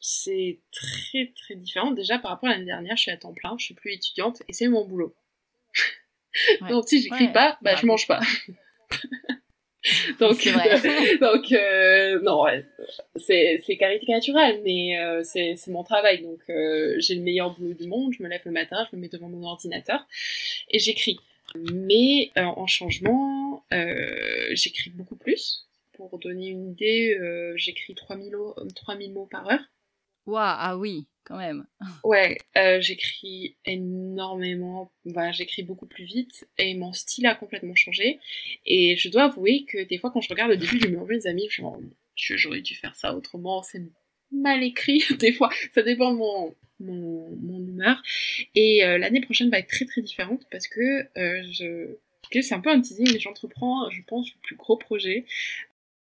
c'est 0.01 0.61
très 0.71 1.33
très 1.35 1.55
différent. 1.55 1.93
Déjà 1.93 2.19
par 2.19 2.33
rapport 2.33 2.51
à 2.51 2.53
l'année 2.53 2.67
dernière, 2.67 2.97
je 2.97 3.03
suis 3.03 3.11
à 3.11 3.17
temps 3.17 3.33
plein, 3.33 3.57
je 3.59 3.65
suis 3.65 3.75
plus 3.75 3.93
étudiante 3.93 4.43
et 4.49 4.53
c'est 4.53 4.69
mon 4.69 4.87
boulot. 4.87 5.15
Donc 6.69 6.89
si 6.89 7.01
j'écris 7.01 7.33
pas, 7.33 7.59
bah, 7.63 7.75
je 7.75 7.87
mange 7.87 8.07
pas. 8.07 8.21
donc, 10.21 10.47
euh, 10.47 11.19
donc 11.21 11.53
euh, 11.53 12.21
non, 12.23 12.43
ouais, 12.43 12.65
c'est, 13.17 13.61
c'est 13.65 13.77
caricatural, 13.77 14.61
mais 14.65 14.99
euh, 14.99 15.23
c'est, 15.23 15.55
c'est 15.57 15.71
mon 15.71 15.85
travail. 15.85 16.23
Donc, 16.23 16.41
j'ai 16.99 17.15
le 17.15 17.23
meilleur 17.23 17.55
boulot 17.55 17.75
du 17.75 17.87
monde. 17.87 18.13
Je 18.17 18.23
me 18.23 18.29
lève 18.29 18.43
le 18.45 18.53
matin, 18.53 18.87
je 18.91 18.97
me 18.97 19.03
mets 19.03 19.09
devant 19.09 19.29
mon 19.29 19.45
ordinateur 19.45 20.07
et 20.71 20.79
j'écris. 20.79 21.19
Mais 21.55 22.31
en 22.37 22.67
changement, 22.67 23.65
j'écris 24.51 24.91
beaucoup 24.91 25.17
plus. 25.17 25.67
Pour 25.95 26.19
donner 26.19 26.49
une 26.49 26.71
idée, 26.71 27.19
j'écris 27.57 27.95
3000, 27.95 28.37
3000 28.75 29.13
mots 29.13 29.29
par 29.31 29.51
heure. 29.51 29.63
Waouh, 30.27 30.43
ah 30.43 30.77
oui, 30.77 31.07
Ouais, 32.05 32.39
euh, 32.57 32.81
j'écris 32.81 33.57
énormément, 33.65 34.93
bah, 35.05 35.33
j'écris 35.33 35.63
beaucoup 35.63 35.87
plus 35.87 36.05
vite 36.05 36.49
et 36.59 36.75
mon 36.75 36.93
style 36.93 37.27
a 37.27 37.35
complètement 37.35 37.75
changé. 37.75 38.19
Et 38.67 38.97
je 38.97 39.09
dois 39.09 39.25
avouer 39.25 39.65
que 39.65 39.85
des 39.85 39.99
fois, 39.99 40.11
quand 40.11 40.21
je 40.21 40.29
regarde 40.29 40.51
le 40.51 40.57
début 40.57 40.79
du 40.79 40.89
murmure 40.89 41.19
des 41.19 41.27
amis, 41.27 41.49
je 41.51 42.37
j'aurais 42.37 42.61
dû 42.61 42.75
faire 42.75 42.95
ça 42.95 43.15
autrement, 43.15 43.63
c'est 43.63 43.83
mal 44.33 44.63
écrit. 44.63 45.03
Des 45.19 45.33
fois, 45.33 45.51
ça 45.75 45.83
dépend 45.83 46.13
de 46.13 46.19
mon, 46.19 46.55
mon, 46.81 47.31
mon 47.37 47.67
humeur. 47.67 48.03
Et 48.55 48.85
euh, 48.85 48.99
l'année 48.99 49.21
prochaine 49.21 49.51
va 49.51 49.59
être 49.59 49.69
très 49.69 49.85
très 49.85 50.03
différente 50.03 50.43
parce 50.51 50.69
que 50.69 51.07
euh, 51.19 51.43
je 51.53 51.97
c'est 52.43 52.55
un 52.55 52.61
peu 52.61 52.71
un 52.71 52.81
teasing, 52.81 53.11
mais 53.13 53.19
j'entreprends, 53.19 53.89
je 53.91 54.03
pense, 54.07 54.29
le 54.29 54.41
plus 54.43 54.57
gros 54.57 54.77
projet 54.77 55.25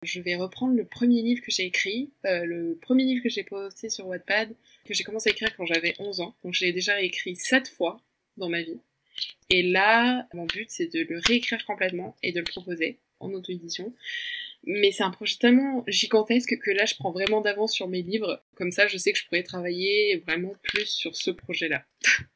je 0.05 0.21
vais 0.21 0.35
reprendre 0.35 0.75
le 0.75 0.85
premier 0.85 1.21
livre 1.21 1.41
que 1.41 1.51
j'ai 1.51 1.65
écrit, 1.65 2.11
euh, 2.25 2.45
le 2.45 2.77
premier 2.81 3.03
livre 3.03 3.23
que 3.23 3.29
j'ai 3.29 3.43
posté 3.43 3.89
sur 3.89 4.07
Wattpad, 4.07 4.55
que 4.85 4.93
j'ai 4.93 5.03
commencé 5.03 5.29
à 5.29 5.33
écrire 5.33 5.55
quand 5.55 5.65
j'avais 5.65 5.93
11 5.99 6.21
ans. 6.21 6.35
Donc 6.43 6.53
je 6.53 6.65
l'ai 6.65 6.73
déjà 6.73 7.01
écrit 7.01 7.35
7 7.35 7.67
fois 7.67 8.01
dans 8.37 8.49
ma 8.49 8.61
vie. 8.61 8.79
Et 9.49 9.63
là, 9.63 10.27
mon 10.33 10.45
but 10.45 10.69
c'est 10.69 10.87
de 10.87 11.05
le 11.09 11.19
réécrire 11.19 11.65
complètement 11.65 12.15
et 12.23 12.31
de 12.31 12.39
le 12.39 12.45
proposer 12.45 12.99
en 13.19 13.31
auto-édition. 13.33 13.93
Mais 14.67 14.91
c'est 14.91 15.03
un 15.03 15.11
projet 15.11 15.37
tellement 15.39 15.83
gigantesque 15.87 16.57
que 16.59 16.71
là 16.71 16.85
je 16.85 16.95
prends 16.95 17.11
vraiment 17.11 17.41
d'avance 17.41 17.73
sur 17.73 17.87
mes 17.87 18.01
livres. 18.01 18.43
Comme 18.55 18.71
ça 18.71 18.87
je 18.87 18.97
sais 18.97 19.13
que 19.13 19.19
je 19.19 19.25
pourrais 19.25 19.43
travailler 19.43 20.17
vraiment 20.25 20.53
plus 20.63 20.87
sur 20.87 21.15
ce 21.15 21.31
projet-là. 21.31 21.83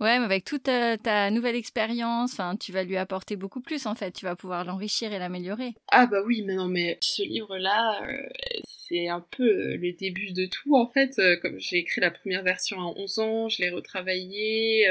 Ouais, 0.00 0.16
mais 0.20 0.24
avec 0.26 0.44
toute 0.44 0.62
ta, 0.62 1.30
nouvelle 1.30 1.56
expérience, 1.56 2.32
enfin, 2.32 2.56
tu 2.56 2.70
vas 2.70 2.84
lui 2.84 2.96
apporter 2.96 3.34
beaucoup 3.34 3.60
plus 3.60 3.84
en 3.86 3.96
fait. 3.96 4.12
Tu 4.12 4.24
vas 4.24 4.36
pouvoir 4.36 4.64
l'enrichir 4.64 5.12
et 5.12 5.18
l'améliorer. 5.18 5.74
Ah 5.88 6.06
bah 6.06 6.22
oui, 6.24 6.42
mais 6.42 6.54
non, 6.54 6.68
mais 6.68 6.98
ce 7.00 7.22
livre-là, 7.22 8.00
euh, 8.06 8.28
c'est 8.64 9.08
un 9.08 9.24
peu 9.32 9.42
euh, 9.42 9.76
le 9.76 9.92
début 9.92 10.30
de 10.30 10.46
tout 10.46 10.76
en 10.76 10.88
fait. 10.88 11.18
Euh, 11.18 11.36
comme 11.36 11.58
j'ai 11.58 11.78
écrit 11.78 12.00
la 12.00 12.12
première 12.12 12.44
version 12.44 12.80
à 12.80 12.94
11 12.96 13.18
ans, 13.18 13.48
je 13.48 13.60
l'ai 13.60 13.70
retravaillé. 13.70 14.86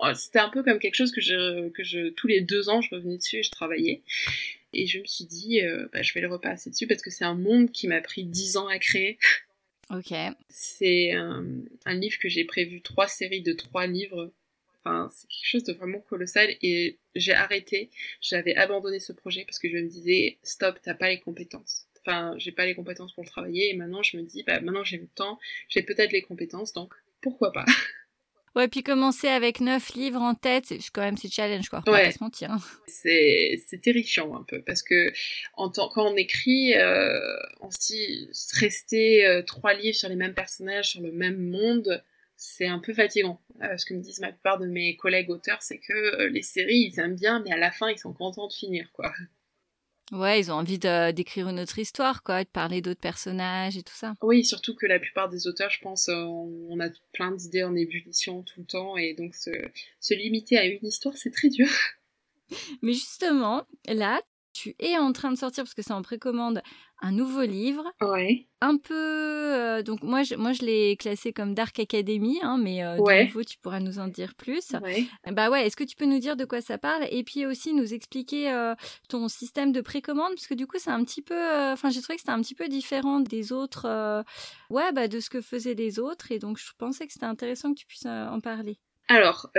Oh, 0.00 0.08
c'était 0.14 0.38
un 0.38 0.50
peu 0.50 0.62
comme 0.62 0.78
quelque 0.78 0.96
chose 0.96 1.12
que 1.12 1.22
je, 1.22 1.70
que 1.70 1.82
je, 1.82 2.10
tous 2.10 2.26
les 2.26 2.42
deux 2.42 2.68
ans, 2.68 2.82
je 2.82 2.94
revenais 2.94 3.16
dessus 3.16 3.38
et 3.38 3.42
je 3.42 3.50
travaillais. 3.50 4.02
Et 4.74 4.86
je 4.86 4.98
me 4.98 5.04
suis 5.04 5.24
dit, 5.24 5.60
bah, 5.92 6.02
je 6.02 6.12
vais 6.12 6.20
le 6.20 6.28
repasser 6.28 6.70
dessus 6.70 6.86
parce 6.86 7.02
que 7.02 7.10
c'est 7.10 7.24
un 7.24 7.34
monde 7.34 7.70
qui 7.70 7.88
m'a 7.88 8.00
pris 8.00 8.24
10 8.24 8.58
ans 8.58 8.68
à 8.68 8.78
créer. 8.78 9.18
Ok. 9.90 10.14
C'est 10.48 11.12
un, 11.12 11.44
un 11.84 11.94
livre 11.94 12.18
que 12.18 12.28
j'ai 12.28 12.44
prévu 12.44 12.80
trois 12.80 13.06
séries 13.06 13.42
de 13.42 13.52
trois 13.52 13.86
livres 13.86 14.32
Enfin, 14.84 15.08
c'est 15.12 15.28
quelque 15.28 15.46
chose 15.46 15.64
de 15.64 15.72
vraiment 15.72 16.00
colossal 16.00 16.56
et 16.60 16.98
j'ai 17.14 17.34
arrêté, 17.34 17.90
j'avais 18.20 18.56
abandonné 18.56 18.98
ce 18.98 19.12
projet 19.12 19.44
parce 19.44 19.58
que 19.58 19.68
je 19.68 19.76
me 19.76 19.88
disais 19.88 20.38
stop, 20.42 20.78
t'as 20.82 20.94
pas 20.94 21.08
les 21.08 21.20
compétences. 21.20 21.86
Enfin, 22.00 22.34
j'ai 22.36 22.50
pas 22.50 22.66
les 22.66 22.74
compétences 22.74 23.12
pour 23.14 23.24
travailler 23.24 23.70
et 23.70 23.74
maintenant 23.74 24.02
je 24.02 24.16
me 24.16 24.22
dis 24.22 24.42
bah 24.42 24.60
maintenant 24.60 24.82
j'ai 24.82 24.98
le 24.98 25.06
temps, 25.06 25.38
j'ai 25.68 25.82
peut-être 25.82 26.10
les 26.10 26.22
compétences 26.22 26.72
donc 26.72 26.94
pourquoi 27.20 27.52
pas? 27.52 27.64
Ouais, 28.54 28.68
puis 28.68 28.82
commencer 28.82 29.28
avec 29.28 29.60
neuf 29.60 29.94
livres 29.94 30.20
en 30.20 30.34
tête, 30.34 30.66
c'est 30.66 30.78
quand 30.92 31.00
même 31.00 31.16
c'est 31.16 31.32
challenge 31.32 31.70
quoi. 31.70 31.82
Ouais. 31.86 32.04
pas 32.04 32.12
se 32.12 32.22
mentir. 32.22 32.50
Hein. 32.50 32.60
C'est 32.86 33.58
c'est 33.66 33.80
terrifiant 33.80 34.36
un 34.36 34.42
peu 34.42 34.60
parce 34.60 34.82
que 34.82 35.10
en 35.54 35.70
tant 35.70 35.88
quand 35.88 36.12
on 36.12 36.16
écrit, 36.16 36.74
euh, 36.74 37.18
on 37.62 37.70
se 37.70 37.78
dit 37.78 38.28
rester 38.58 39.24
euh, 39.24 39.40
trois 39.40 39.72
livres 39.72 39.96
sur 39.96 40.10
les 40.10 40.16
mêmes 40.16 40.34
personnages, 40.34 40.90
sur 40.90 41.00
le 41.00 41.12
même 41.12 41.38
monde, 41.38 42.04
c'est 42.42 42.66
un 42.66 42.80
peu 42.80 42.92
fatigant. 42.92 43.40
Euh, 43.62 43.76
ce 43.76 43.86
que 43.86 43.94
me 43.94 44.00
disent 44.00 44.18
ma 44.18 44.32
plupart 44.32 44.58
de 44.58 44.66
mes 44.66 44.96
collègues 44.96 45.30
auteurs, 45.30 45.62
c'est 45.62 45.78
que 45.78 45.92
euh, 45.92 46.28
les 46.28 46.42
séries, 46.42 46.90
ils 46.90 46.98
aiment 46.98 47.14
bien, 47.14 47.40
mais 47.40 47.52
à 47.52 47.56
la 47.56 47.70
fin, 47.70 47.88
ils 47.88 47.98
sont 47.98 48.12
contents 48.12 48.48
de 48.48 48.52
finir, 48.52 48.90
quoi. 48.92 49.12
Ouais, 50.10 50.40
ils 50.40 50.50
ont 50.50 50.56
envie 50.56 50.80
d'écrire 50.80 51.48
une 51.48 51.60
autre 51.60 51.78
histoire, 51.78 52.24
quoi, 52.24 52.42
de 52.42 52.48
parler 52.48 52.82
d'autres 52.82 53.00
personnages 53.00 53.76
et 53.76 53.84
tout 53.84 53.94
ça. 53.94 54.14
Oui, 54.22 54.44
surtout 54.44 54.74
que 54.74 54.86
la 54.86 54.98
plupart 54.98 55.28
des 55.28 55.46
auteurs, 55.46 55.70
je 55.70 55.80
pense, 55.80 56.08
euh, 56.08 56.24
on 56.24 56.80
a 56.80 56.88
plein 57.12 57.30
d'idées 57.30 57.62
en 57.62 57.76
ébullition 57.76 58.42
tout 58.42 58.58
le 58.58 58.66
temps, 58.66 58.96
et 58.96 59.14
donc 59.14 59.36
se, 59.36 59.52
se 60.00 60.14
limiter 60.14 60.58
à 60.58 60.64
une 60.64 60.84
histoire, 60.84 61.16
c'est 61.16 61.30
très 61.30 61.48
dur. 61.48 61.68
Mais 62.82 62.92
justement, 62.92 63.68
là, 63.86 64.20
tu 64.52 64.74
es 64.80 64.98
en 64.98 65.12
train 65.12 65.30
de 65.30 65.38
sortir, 65.38 65.62
parce 65.62 65.74
que 65.74 65.82
c'est 65.82 65.92
en 65.92 66.02
précommande, 66.02 66.60
un 67.02 67.10
nouveau 67.10 67.42
livre. 67.42 67.84
Ouais. 68.00 68.46
Un 68.60 68.76
peu. 68.76 68.94
Euh, 68.94 69.82
donc, 69.82 70.02
moi, 70.04 70.22
je, 70.22 70.36
moi, 70.36 70.52
je 70.52 70.62
l'ai 70.62 70.96
classé 70.96 71.32
comme 71.32 71.52
Dark 71.52 71.78
Academy, 71.80 72.38
hein, 72.42 72.58
mais 72.62 72.84
euh, 72.84 72.96
de 72.96 73.24
nouveau, 73.24 73.42
tu 73.42 73.58
pourras 73.58 73.80
nous 73.80 73.98
en 73.98 74.06
dire 74.06 74.34
plus. 74.36 74.72
Ouais. 74.82 75.04
Bah 75.32 75.50
ouais, 75.50 75.66
est-ce 75.66 75.76
que 75.76 75.82
tu 75.82 75.96
peux 75.96 76.04
nous 76.06 76.20
dire 76.20 76.36
de 76.36 76.44
quoi 76.44 76.60
ça 76.60 76.78
parle 76.78 77.06
Et 77.10 77.24
puis 77.24 77.44
aussi 77.44 77.74
nous 77.74 77.92
expliquer 77.92 78.52
euh, 78.52 78.74
ton 79.08 79.26
système 79.28 79.72
de 79.72 79.80
précommande, 79.80 80.34
parce 80.34 80.46
que 80.46 80.54
du 80.54 80.68
coup, 80.68 80.78
c'est 80.78 80.90
un 80.90 81.04
petit 81.04 81.22
peu. 81.22 81.36
Enfin, 81.72 81.90
j'ai 81.90 82.00
trouvé 82.00 82.14
que 82.14 82.22
c'était 82.22 82.32
un 82.32 82.40
petit 82.40 82.54
peu 82.54 82.68
différent 82.68 83.18
des 83.18 83.52
autres. 83.52 84.24
ouais, 84.70 84.92
bah, 84.92 85.08
de 85.08 85.18
ce 85.18 85.28
que 85.28 85.40
faisaient 85.40 85.74
les 85.74 85.98
autres. 85.98 86.30
Et 86.30 86.38
donc, 86.38 86.56
je 86.58 86.70
pensais 86.78 87.06
que 87.06 87.12
c'était 87.12 87.26
intéressant 87.26 87.74
que 87.74 87.80
tu 87.80 87.86
puisses 87.86 88.06
en 88.06 88.40
parler. 88.40 88.78
Alors, 89.08 89.50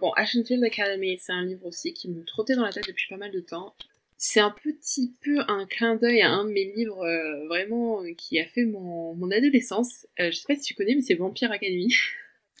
bon, 0.00 0.10
Ashenfield 0.16 0.64
Academy, 0.64 1.16
c'est 1.20 1.32
un 1.32 1.44
livre 1.44 1.64
aussi 1.64 1.94
qui 1.94 2.10
me 2.10 2.24
trottait 2.24 2.56
dans 2.56 2.64
la 2.64 2.72
tête 2.72 2.88
depuis 2.88 3.06
pas 3.08 3.18
mal 3.18 3.30
de 3.30 3.40
temps 3.40 3.76
c'est 4.24 4.38
un 4.38 4.52
petit 4.52 5.12
peu 5.20 5.40
un 5.48 5.66
clin 5.66 5.96
d'œil 5.96 6.22
à 6.22 6.30
un 6.30 6.44
de 6.44 6.50
mes 6.50 6.72
livres 6.76 7.02
euh, 7.02 7.44
vraiment 7.48 8.04
euh, 8.04 8.14
qui 8.16 8.38
a 8.38 8.46
fait 8.46 8.64
mon, 8.64 9.16
mon 9.16 9.32
adolescence. 9.32 10.06
Euh, 10.20 10.30
je 10.30 10.36
sais 10.36 10.44
pas 10.46 10.54
si 10.54 10.62
tu 10.62 10.74
connais, 10.74 10.94
mais 10.94 11.02
c'est 11.02 11.14
Vampire 11.14 11.50
Academy. 11.50 11.92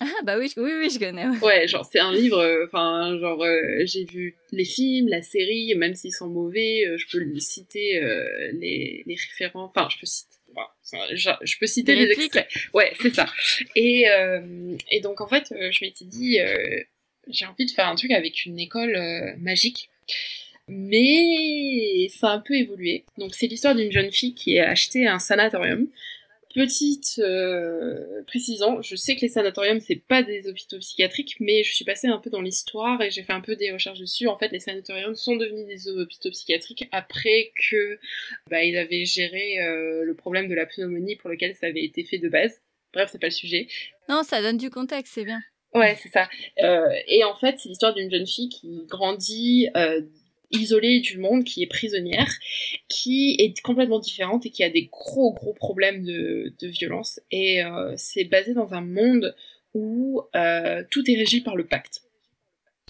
Ah 0.00 0.22
bah 0.24 0.36
oui, 0.36 0.52
oui, 0.56 0.70
oui, 0.80 0.90
je 0.90 0.98
connais. 0.98 1.28
Ouais, 1.42 1.68
genre 1.68 1.84
c'est 1.84 2.00
un 2.00 2.12
livre, 2.12 2.42
enfin 2.64 3.16
genre 3.20 3.46
j'ai 3.84 4.04
vu 4.04 4.34
les 4.50 4.64
films, 4.64 5.06
la 5.06 5.22
série, 5.22 5.72
même 5.76 5.94
s'ils 5.94 6.12
sont 6.12 6.26
mauvais, 6.26 6.84
je 6.96 7.06
peux 7.12 7.38
citer 7.38 8.00
les, 8.52 9.04
les 9.06 9.14
référents, 9.14 9.62
enfin 9.64 9.86
je 9.92 10.00
peux 10.00 10.06
citer 10.06 10.34
je, 11.12 11.58
peux 11.60 11.66
citer 11.66 11.94
les, 11.94 12.10
extraits. 12.10 12.48
Ouais, 12.74 12.92
c'est 13.00 13.14
ça. 13.14 13.26
Et, 13.76 14.06
et 14.90 15.00
donc 15.02 15.20
en 15.20 15.28
fait, 15.28 15.44
je 15.50 15.84
m'étais 15.84 16.06
dit, 16.06 16.38
j'ai 17.28 17.46
envie 17.46 17.66
de 17.66 17.70
faire 17.70 17.86
un 17.86 17.94
truc 17.94 18.10
avec 18.10 18.44
une 18.44 18.58
école 18.58 18.98
magique. 19.38 19.88
Mais 20.68 22.08
ça 22.08 22.30
a 22.30 22.34
un 22.36 22.40
peu 22.40 22.54
évolué. 22.54 23.04
Donc 23.18 23.34
c'est 23.34 23.46
l'histoire 23.46 23.74
d'une 23.74 23.92
jeune 23.92 24.12
fille 24.12 24.34
qui 24.34 24.58
a 24.58 24.70
acheté 24.70 25.06
un 25.06 25.18
sanatorium 25.18 25.88
Petite 26.54 27.18
euh, 27.18 28.22
précision, 28.26 28.82
je 28.82 28.94
sais 28.94 29.16
que 29.16 29.22
les 29.22 29.28
sanatoriums 29.28 29.80
c'est 29.80 29.96
pas 29.96 30.22
des 30.22 30.48
hôpitaux 30.48 30.78
psychiatriques, 30.80 31.36
mais 31.40 31.62
je 31.64 31.74
suis 31.74 31.84
passée 31.84 32.08
un 32.08 32.18
peu 32.18 32.28
dans 32.28 32.42
l'histoire 32.42 33.00
et 33.00 33.10
j'ai 33.10 33.22
fait 33.22 33.32
un 33.32 33.40
peu 33.40 33.56
des 33.56 33.72
recherches 33.72 33.98
dessus. 33.98 34.28
En 34.28 34.36
fait, 34.36 34.48
les 34.52 34.60
sanatoriums 34.60 35.14
sont 35.14 35.36
devenus 35.36 35.66
des 35.66 35.88
hôpitaux 35.88 36.30
psychiatriques 36.30 36.88
après 36.92 37.52
que 37.70 37.98
bah, 38.50 38.62
ils 38.64 38.76
avaient 38.76 39.06
géré 39.06 39.62
euh, 39.62 40.04
le 40.04 40.14
problème 40.14 40.46
de 40.46 40.54
la 40.54 40.66
pneumonie 40.66 41.16
pour 41.16 41.30
lequel 41.30 41.54
ça 41.54 41.68
avait 41.68 41.84
été 41.84 42.04
fait 42.04 42.18
de 42.18 42.28
base. 42.28 42.60
Bref, 42.92 43.08
c'est 43.10 43.18
pas 43.18 43.28
le 43.28 43.32
sujet. 43.32 43.66
Non, 44.10 44.22
ça 44.22 44.42
donne 44.42 44.58
du 44.58 44.68
contexte, 44.68 45.14
c'est 45.14 45.24
bien. 45.24 45.40
Ouais, 45.72 45.96
c'est 46.02 46.10
ça. 46.10 46.28
Euh, 46.62 46.86
et 47.06 47.24
en 47.24 47.34
fait, 47.34 47.58
c'est 47.58 47.70
l'histoire 47.70 47.94
d'une 47.94 48.10
jeune 48.10 48.26
fille 48.26 48.50
qui 48.50 48.84
grandit 48.88 49.68
euh, 49.74 50.02
isolée 50.52 51.00
du 51.00 51.18
monde, 51.18 51.44
qui 51.44 51.62
est 51.62 51.66
prisonnière, 51.66 52.30
qui 52.88 53.36
est 53.38 53.60
complètement 53.62 53.98
différente 53.98 54.46
et 54.46 54.50
qui 54.50 54.62
a 54.62 54.70
des 54.70 54.86
gros 54.86 55.32
gros 55.32 55.54
problèmes 55.54 56.04
de, 56.04 56.54
de 56.60 56.68
violence. 56.68 57.20
Et 57.30 57.64
euh, 57.64 57.94
c'est 57.96 58.24
basé 58.24 58.54
dans 58.54 58.72
un 58.72 58.82
monde 58.82 59.34
où 59.74 60.22
euh, 60.36 60.84
tout 60.90 61.10
est 61.10 61.16
régi 61.16 61.40
par 61.40 61.56
le 61.56 61.66
pacte. 61.66 62.02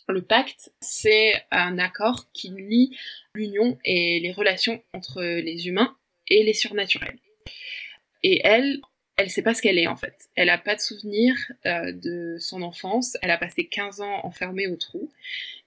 Le 0.08 0.22
pacte, 0.22 0.72
c'est 0.80 1.32
un 1.50 1.78
accord 1.78 2.26
qui 2.32 2.48
lie 2.48 2.96
l'union 3.34 3.78
et 3.84 4.18
les 4.20 4.32
relations 4.32 4.82
entre 4.92 5.22
les 5.22 5.68
humains 5.68 5.96
et 6.28 6.42
les 6.42 6.54
surnaturels. 6.54 7.18
Et 8.24 8.40
elle, 8.44 8.80
elle 9.16 9.30
sait 9.30 9.42
pas 9.42 9.54
ce 9.54 9.62
qu'elle 9.62 9.78
est 9.78 9.86
en 9.86 9.96
fait. 9.96 10.14
Elle 10.34 10.50
a 10.50 10.58
pas 10.58 10.74
de 10.74 10.80
souvenir 10.80 11.34
euh, 11.66 11.92
de 11.92 12.36
son 12.38 12.62
enfance. 12.62 13.16
Elle 13.22 13.30
a 13.30 13.38
passé 13.38 13.66
15 13.66 14.00
ans 14.00 14.20
enfermée 14.24 14.66
au 14.66 14.76
trou. 14.76 15.10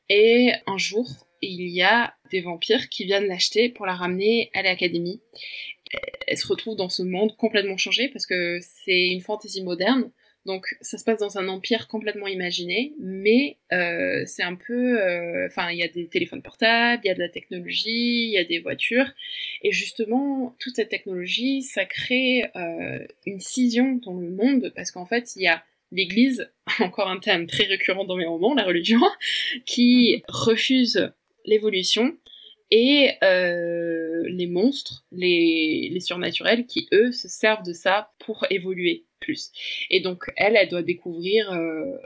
Et 0.10 0.52
un 0.68 0.78
jour, 0.78 1.28
il 1.42 1.68
y 1.68 1.82
a 1.82 2.16
des 2.32 2.42
vampires 2.42 2.90
qui 2.90 3.06
viennent 3.06 3.28
l'acheter 3.28 3.70
pour 3.70 3.86
la 3.86 3.94
ramener 3.94 4.50
à 4.54 4.62
l'académie. 4.62 5.22
Elle 6.28 6.38
se 6.38 6.48
retrouve 6.48 6.76
dans 6.76 6.90
ce 6.90 7.04
monde 7.04 7.36
complètement 7.38 7.78
changé 7.78 8.10
parce 8.10 8.26
que 8.26 8.60
c'est 8.62 9.08
une 9.08 9.22
fantaisie 9.22 9.64
moderne. 9.64 10.12
Donc 10.46 10.76
ça 10.82 11.00
se 11.00 11.04
passe 11.04 11.20
dans 11.20 11.40
un 11.40 11.48
empire 11.48 11.88
complètement 11.88 12.28
imaginé, 12.28 12.94
mais 13.00 13.58
euh, 13.74 14.24
c'est 14.28 14.44
un 14.44 14.56
peu... 14.56 15.02
euh, 15.02 15.48
Enfin, 15.48 15.72
il 15.72 15.80
y 15.80 15.84
a 15.84 15.88
des 15.88 16.08
téléphones 16.08 16.44
portables, 16.44 17.02
il 17.04 17.08
y 17.08 17.12
a 17.12 17.16
de 17.16 17.20
la 17.20 17.30
technologie, 17.30 18.26
il 18.26 18.32
y 18.32 18.38
a 18.38 18.44
des 18.44 18.60
voitures. 18.60 19.12
Et 19.64 19.72
justement, 19.72 20.56
toute 20.60 20.76
cette 20.76 20.90
technologie, 20.90 21.64
ça 21.64 21.86
crée 21.86 22.46
euh, 22.56 23.08
une 23.26 23.40
scission 23.40 24.00
dans 24.04 24.14
le 24.14 24.30
monde, 24.30 24.72
parce 24.76 24.92
qu'en 24.92 25.08
fait, 25.08 25.36
il 25.36 25.44
y 25.44 25.48
a 25.48 25.64
l'Église, 25.92 26.52
encore 26.80 27.10
un 27.10 27.20
thème 27.20 27.48
très 27.48 27.66
récurrent 27.66 28.06
dans 28.06 28.16
mes 28.16 28.26
romans, 28.26 28.54
la 28.54 28.64
religion, 28.64 29.02
qui 29.66 30.24
refuse 30.28 31.12
l'évolution, 31.46 32.18
et 32.72 33.12
euh, 33.24 34.24
les 34.28 34.48
monstres, 34.48 35.06
les, 35.12 35.98
surnaturels, 36.00 36.66
qui 36.66 36.88
eux 36.94 37.12
se 37.12 37.28
servent 37.28 37.66
de 37.66 37.74
ça 37.74 38.12
pour 38.20 38.46
évoluer 38.50 39.06
plus. 39.20 39.52
Et 39.90 40.02
donc 40.02 40.32
elle, 40.36 40.56
elle 40.56 40.70
doit 40.70 40.82
découvrir 40.82 41.52
euh, 41.52 41.98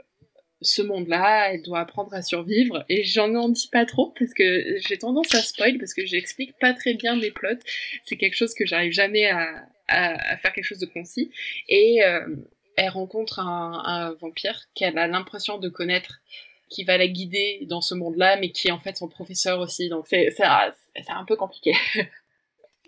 ce 0.62 0.82
monde-là, 0.82 1.52
elle 1.52 1.62
doit 1.62 1.80
apprendre 1.80 2.12
à 2.12 2.22
survivre, 2.22 2.84
et 2.88 3.04
j'en 3.04 3.34
en 3.34 3.48
dis 3.48 3.68
pas 3.72 3.86
trop 3.86 4.12
parce 4.18 4.34
que 4.34 4.76
j'ai 4.86 4.98
tendance 4.98 5.34
à 5.34 5.42
spoil 5.42 5.78
parce 5.78 5.94
que 5.94 6.04
j'explique 6.04 6.52
pas 6.60 6.74
très 6.74 6.94
bien 6.94 7.16
mes 7.16 7.30
plots. 7.30 7.58
C'est 8.04 8.16
quelque 8.16 8.36
chose 8.36 8.54
que 8.54 8.66
j'arrive 8.66 8.92
jamais 8.92 9.26
à, 9.26 9.66
faire 9.88 10.52
quelque 10.52 10.64
chose 10.64 10.78
de 10.78 10.86
concis. 10.86 11.30
Et 11.68 12.04
euh, 12.04 12.36
elle 12.80 12.88
rencontre 12.88 13.40
un, 13.40 13.82
un 13.84 14.12
vampire 14.14 14.58
qu'elle 14.74 14.96
a 14.96 15.06
l'impression 15.06 15.58
de 15.58 15.68
connaître 15.68 16.20
qui 16.70 16.84
va 16.84 16.96
la 16.96 17.08
guider 17.08 17.66
dans 17.68 17.82
ce 17.82 17.94
monde-là, 17.94 18.38
mais 18.40 18.52
qui 18.52 18.68
est 18.68 18.70
en 18.70 18.78
fait 18.78 18.96
son 18.96 19.08
professeur 19.08 19.60
aussi. 19.60 19.90
Donc 19.90 20.06
c'est 20.08 20.40
un 20.40 21.24
peu 21.26 21.36
compliqué. 21.36 21.74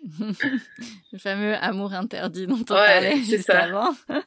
le 0.19 1.17
fameux 1.19 1.53
amour 1.55 1.93
interdit 1.93 2.47
dont 2.47 2.55
on 2.55 2.73
ouais, 2.73 2.87
parlait 2.87 3.17
juste 3.17 3.45
ça. 3.45 3.65
avant. 3.65 3.93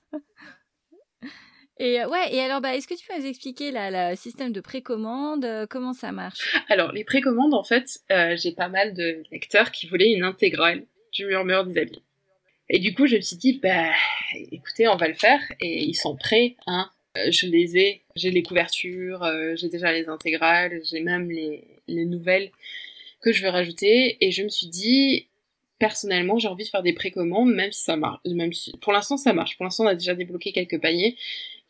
Et 1.78 2.00
euh, 2.00 2.08
ouais, 2.08 2.34
et 2.34 2.40
alors 2.40 2.62
bah 2.62 2.74
est-ce 2.74 2.88
que 2.88 2.94
tu 2.94 3.06
peux 3.06 3.18
nous 3.18 3.26
expliquer 3.26 3.70
là, 3.70 4.10
le 4.10 4.16
système 4.16 4.50
de 4.50 4.62
précommande, 4.62 5.44
euh, 5.44 5.66
comment 5.68 5.92
ça 5.92 6.10
marche? 6.10 6.56
Alors 6.70 6.92
les 6.92 7.04
précommandes 7.04 7.52
en 7.52 7.64
fait, 7.64 7.98
euh, 8.10 8.34
j'ai 8.34 8.52
pas 8.52 8.70
mal 8.70 8.94
de 8.94 9.22
lecteurs 9.30 9.70
qui 9.70 9.86
voulaient 9.86 10.10
une 10.10 10.24
intégrale 10.24 10.86
du 11.12 11.26
murmure 11.26 11.66
des 11.66 11.78
habits. 11.78 12.02
Et 12.68 12.78
du 12.78 12.94
coup, 12.94 13.06
je 13.06 13.16
me 13.16 13.20
suis 13.20 13.36
dit 13.36 13.60
bah 13.62 13.90
écoutez, 14.50 14.88
on 14.88 14.96
va 14.96 15.08
le 15.08 15.14
faire 15.14 15.40
et 15.60 15.84
ils 15.84 15.94
sont 15.94 16.16
prêts 16.16 16.56
hein. 16.66 16.90
Je 17.30 17.46
les 17.46 17.78
ai, 17.78 18.02
j'ai 18.14 18.30
les 18.30 18.42
couvertures, 18.42 19.22
euh, 19.22 19.56
j'ai 19.56 19.70
déjà 19.70 19.90
les 19.90 20.06
intégrales, 20.06 20.82
j'ai 20.84 21.00
même 21.00 21.30
les, 21.30 21.64
les 21.88 22.04
nouvelles 22.04 22.50
que 23.22 23.32
je 23.32 23.42
veux 23.42 23.48
rajouter 23.48 24.18
et 24.20 24.30
je 24.30 24.42
me 24.42 24.50
suis 24.50 24.66
dit 24.66 25.26
personnellement, 25.78 26.38
j'ai 26.38 26.48
envie 26.48 26.64
de 26.64 26.68
faire 26.68 26.82
des 26.82 26.92
précommandes, 26.92 27.52
même 27.52 27.72
si 27.72 27.82
ça 27.82 27.96
marche. 27.96 28.20
Même 28.26 28.52
si, 28.52 28.72
pour 28.80 28.92
l'instant, 28.92 29.16
ça 29.16 29.32
marche. 29.32 29.56
Pour 29.56 29.64
l'instant, 29.64 29.84
on 29.84 29.88
a 29.88 29.94
déjà 29.94 30.14
débloqué 30.14 30.52
quelques 30.52 30.80
paniers 30.80 31.16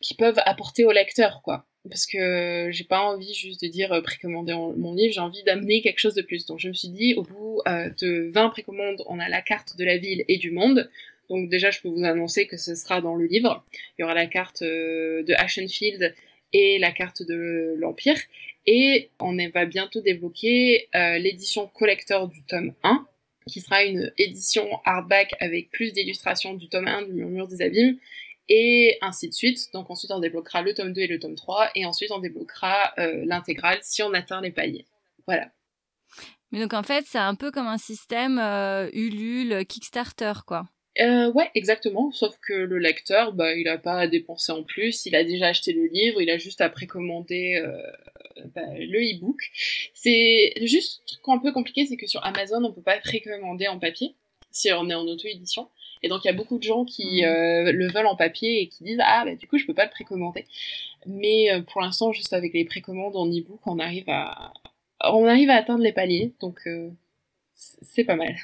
qui 0.01 0.13
peuvent 0.13 0.39
apporter 0.45 0.85
au 0.85 0.91
lecteur, 0.91 1.41
quoi. 1.43 1.65
Parce 1.89 2.05
que 2.05 2.69
j'ai 2.71 2.83
pas 2.83 3.01
envie 3.01 3.33
juste 3.33 3.61
de 3.61 3.67
dire 3.67 3.91
euh, 3.93 4.01
précommander 4.01 4.53
mon 4.53 4.93
livre, 4.93 5.13
j'ai 5.13 5.19
envie 5.19 5.43
d'amener 5.43 5.81
quelque 5.81 5.99
chose 5.99 6.15
de 6.15 6.21
plus. 6.21 6.45
Donc 6.45 6.59
je 6.59 6.67
me 6.67 6.73
suis 6.73 6.89
dit, 6.89 7.13
au 7.15 7.23
bout 7.23 7.61
euh, 7.67 7.89
de 8.01 8.29
20 8.31 8.49
précommandes, 8.49 9.03
on 9.07 9.19
a 9.19 9.29
la 9.29 9.41
carte 9.41 9.77
de 9.77 9.85
la 9.85 9.97
ville 9.97 10.23
et 10.27 10.37
du 10.37 10.51
monde. 10.51 10.89
Donc 11.29 11.49
déjà, 11.49 11.71
je 11.71 11.81
peux 11.81 11.89
vous 11.89 12.03
annoncer 12.03 12.47
que 12.47 12.57
ce 12.57 12.75
sera 12.75 13.01
dans 13.01 13.15
le 13.15 13.25
livre. 13.25 13.65
Il 13.97 14.01
y 14.01 14.03
aura 14.03 14.13
la 14.13 14.27
carte 14.27 14.61
euh, 14.61 15.23
de 15.23 15.33
Ashenfield 15.33 16.13
et 16.53 16.79
la 16.79 16.91
carte 16.91 17.23
de 17.23 17.75
l'Empire. 17.77 18.17
Et 18.65 19.09
on 19.19 19.35
va 19.53 19.65
bientôt 19.65 20.01
débloquer 20.01 20.87
euh, 20.95 21.17
l'édition 21.17 21.67
collector 21.67 22.27
du 22.27 22.43
tome 22.43 22.73
1, 22.83 23.05
qui 23.47 23.61
sera 23.61 23.83
une 23.83 24.11
édition 24.17 24.67
hardback 24.83 25.35
avec 25.39 25.69
plus 25.71 25.93
d'illustrations 25.93 26.53
du 26.53 26.67
tome 26.67 26.87
1 26.87 27.03
du 27.03 27.13
Murmure 27.13 27.47
des 27.47 27.61
Abîmes, 27.61 27.97
et 28.49 28.97
ainsi 29.01 29.29
de 29.29 29.33
suite. 29.33 29.69
Donc 29.73 29.89
ensuite 29.89 30.11
on 30.11 30.19
débloquera 30.19 30.61
le 30.61 30.73
tome 30.73 30.93
2 30.93 31.01
et 31.01 31.07
le 31.07 31.19
tome 31.19 31.35
3, 31.35 31.71
et 31.75 31.85
ensuite 31.85 32.11
on 32.11 32.19
débloquera 32.19 32.93
euh, 32.97 33.23
l'intégrale 33.25 33.79
si 33.81 34.03
on 34.03 34.13
atteint 34.13 34.41
les 34.41 34.51
paliers. 34.51 34.85
Voilà. 35.25 35.49
Mais 36.51 36.59
donc 36.59 36.73
en 36.73 36.83
fait 36.83 37.05
c'est 37.07 37.17
un 37.17 37.35
peu 37.35 37.51
comme 37.51 37.67
un 37.67 37.77
système 37.77 38.39
euh, 38.39 38.89
Ulule, 38.93 39.65
Kickstarter 39.65 40.33
quoi. 40.45 40.67
Euh, 40.99 41.31
ouais, 41.31 41.49
exactement. 41.53 42.11
Sauf 42.11 42.35
que 42.41 42.53
le 42.53 42.79
lecteur, 42.79 43.33
bah, 43.33 43.53
il 43.53 43.67
a 43.67 43.77
pas 43.77 43.99
à 43.99 44.07
dépenser 44.07 44.51
en 44.51 44.63
plus. 44.63 45.05
Il 45.05 45.15
a 45.15 45.23
déjà 45.23 45.47
acheté 45.47 45.73
le 45.73 45.85
livre. 45.85 46.21
Il 46.21 46.29
a 46.29 46.37
juste 46.37 46.61
à 46.61 46.69
précommander 46.69 47.61
euh, 47.63 47.77
bah, 48.55 48.61
le 48.77 48.99
e-book. 48.99 49.39
C'est 49.93 50.53
juste 50.61 51.19
un 51.27 51.37
peu 51.37 51.51
compliqué, 51.51 51.85
c'est 51.85 51.97
que 51.97 52.07
sur 52.07 52.23
Amazon, 52.25 52.63
on 52.63 52.73
peut 52.73 52.81
pas 52.81 52.97
précommander 52.97 53.67
en 53.67 53.79
papier 53.79 54.15
si 54.51 54.71
on 54.71 54.89
est 54.89 54.95
en 54.95 55.05
auto-édition. 55.05 55.69
Et 56.03 56.09
donc 56.09 56.23
il 56.23 56.27
y 56.27 56.29
a 56.29 56.33
beaucoup 56.33 56.57
de 56.57 56.63
gens 56.63 56.85
qui 56.85 57.25
euh, 57.25 57.71
le 57.71 57.87
veulent 57.87 58.07
en 58.07 58.15
papier 58.15 58.61
et 58.61 58.67
qui 58.67 58.83
disent 58.83 58.99
ah 59.01 59.23
bah 59.25 59.35
du 59.35 59.47
coup 59.47 59.57
je 59.57 59.65
peux 59.65 59.73
pas 59.73 59.85
le 59.85 59.91
précommander. 59.91 60.45
Mais 61.05 61.51
euh, 61.51 61.61
pour 61.61 61.81
l'instant, 61.81 62.11
juste 62.11 62.33
avec 62.33 62.53
les 62.53 62.65
précommandes 62.65 63.15
en 63.15 63.27
e-book, 63.27 63.59
on 63.65 63.79
arrive 63.79 64.09
à 64.09 64.53
on 65.03 65.25
arrive 65.25 65.49
à 65.49 65.55
atteindre 65.55 65.83
les 65.83 65.93
paliers. 65.93 66.33
Donc 66.39 66.59
euh, 66.67 66.89
c'est 67.53 68.03
pas 68.03 68.15
mal. 68.15 68.35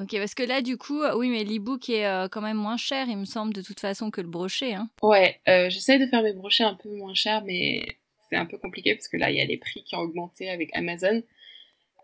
Ok, 0.00 0.12
parce 0.12 0.34
que 0.34 0.44
là, 0.44 0.62
du 0.62 0.76
coup, 0.76 1.02
oui, 1.16 1.28
mais 1.28 1.42
l'e-book 1.42 1.88
est 1.88 2.06
euh, 2.06 2.28
quand 2.28 2.40
même 2.40 2.56
moins 2.56 2.76
cher, 2.76 3.08
il 3.08 3.16
me 3.16 3.24
semble, 3.24 3.52
de 3.52 3.62
toute 3.62 3.80
façon, 3.80 4.12
que 4.12 4.20
le 4.20 4.28
brochet. 4.28 4.74
Hein. 4.74 4.88
Ouais, 5.02 5.40
euh, 5.48 5.68
j'essaie 5.70 5.98
de 5.98 6.06
faire 6.06 6.22
mes 6.22 6.32
brochets 6.32 6.62
un 6.62 6.74
peu 6.74 6.88
moins 6.88 7.14
chers, 7.14 7.42
mais 7.44 7.84
c'est 8.30 8.36
un 8.36 8.46
peu 8.46 8.58
compliqué 8.58 8.94
parce 8.94 9.08
que 9.08 9.16
là, 9.16 9.30
il 9.30 9.36
y 9.36 9.40
a 9.40 9.44
les 9.44 9.56
prix 9.56 9.82
qui 9.82 9.96
ont 9.96 10.00
augmenté 10.00 10.50
avec 10.50 10.70
Amazon. 10.76 11.22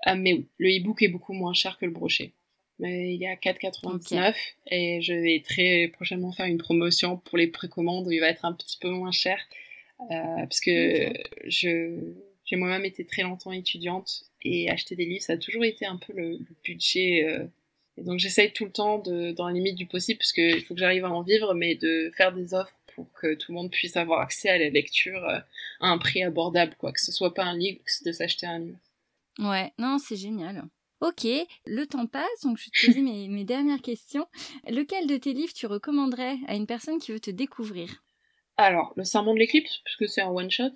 Euh, 0.08 0.16
mais 0.16 0.32
oui, 0.32 0.48
le 0.58 0.68
e-book 0.70 1.02
est 1.02 1.08
beaucoup 1.08 1.34
moins 1.34 1.54
cher 1.54 1.78
que 1.78 1.84
le 1.84 1.92
brochet. 1.92 2.32
Mais 2.78 3.14
il 3.14 3.22
est 3.22 3.28
à 3.28 3.36
4,99 3.36 4.30
okay. 4.30 4.36
et 4.66 5.00
je 5.00 5.12
vais 5.12 5.42
très 5.44 5.88
prochainement 5.92 6.32
faire 6.32 6.46
une 6.46 6.58
promotion 6.58 7.18
pour 7.18 7.38
les 7.38 7.46
précommandes 7.46 8.06
où 8.06 8.10
il 8.10 8.20
va 8.20 8.28
être 8.28 8.44
un 8.44 8.52
petit 8.52 8.78
peu 8.80 8.90
moins 8.90 9.12
cher. 9.12 9.38
parce 10.08 10.60
que 10.60 11.10
okay. 11.10 11.22
je 11.44 12.12
j'ai 12.44 12.56
moi-même 12.56 12.84
été 12.84 13.06
très 13.06 13.22
longtemps 13.22 13.52
étudiante 13.52 14.24
et 14.42 14.68
acheter 14.70 14.96
des 14.96 15.06
livres, 15.06 15.22
ça 15.22 15.34
a 15.34 15.36
toujours 15.38 15.64
été 15.64 15.86
un 15.86 15.96
peu 15.96 16.12
le, 16.12 16.32
le 16.32 16.56
budget 16.62 17.48
et 17.96 18.02
donc 18.02 18.18
j'essaye 18.18 18.52
tout 18.52 18.64
le 18.64 18.72
temps, 18.72 18.98
de, 18.98 19.32
dans 19.32 19.46
la 19.46 19.52
limite 19.52 19.76
du 19.76 19.86
possible, 19.86 20.18
parce 20.18 20.32
qu'il 20.32 20.62
faut 20.62 20.74
que 20.74 20.80
j'arrive 20.80 21.04
à 21.04 21.10
en 21.10 21.22
vivre, 21.22 21.54
mais 21.54 21.74
de 21.76 22.10
faire 22.16 22.32
des 22.32 22.54
offres 22.54 22.74
pour 22.94 23.12
que 23.12 23.34
tout 23.34 23.52
le 23.52 23.56
monde 23.56 23.70
puisse 23.70 23.96
avoir 23.96 24.20
accès 24.20 24.48
à 24.48 24.58
la 24.58 24.68
lecture 24.68 25.24
euh, 25.24 25.38
à 25.80 25.88
un 25.88 25.98
prix 25.98 26.22
abordable, 26.22 26.74
quoi. 26.78 26.92
Que 26.92 27.00
ce 27.00 27.12
soit 27.12 27.34
pas 27.34 27.44
un 27.44 27.56
livre, 27.56 27.80
de 28.04 28.12
s'acheter 28.12 28.46
un 28.46 28.58
livre. 28.58 28.78
Ouais, 29.38 29.72
non, 29.78 29.98
c'est 29.98 30.16
génial. 30.16 30.64
Ok, 31.04 31.26
le 31.66 31.84
temps 31.84 32.06
passe, 32.06 32.40
donc 32.44 32.56
je 32.56 32.64
vais 32.64 32.70
te 32.70 32.86
poser 32.86 33.00
mes, 33.02 33.28
mes 33.28 33.44
dernières 33.44 33.82
questions. 33.82 34.26
Lequel 34.66 35.06
de 35.06 35.18
tes 35.18 35.34
livres 35.34 35.52
tu 35.52 35.66
recommanderais 35.66 36.38
à 36.46 36.54
une 36.54 36.66
personne 36.66 36.98
qui 36.98 37.12
veut 37.12 37.20
te 37.20 37.30
découvrir? 37.30 38.02
Alors, 38.56 38.94
Le 38.96 39.04
Serment 39.04 39.34
de 39.34 39.38
l'éclipse, 39.38 39.82
puisque 39.84 40.08
c'est 40.08 40.22
un 40.22 40.30
one-shot, 40.30 40.72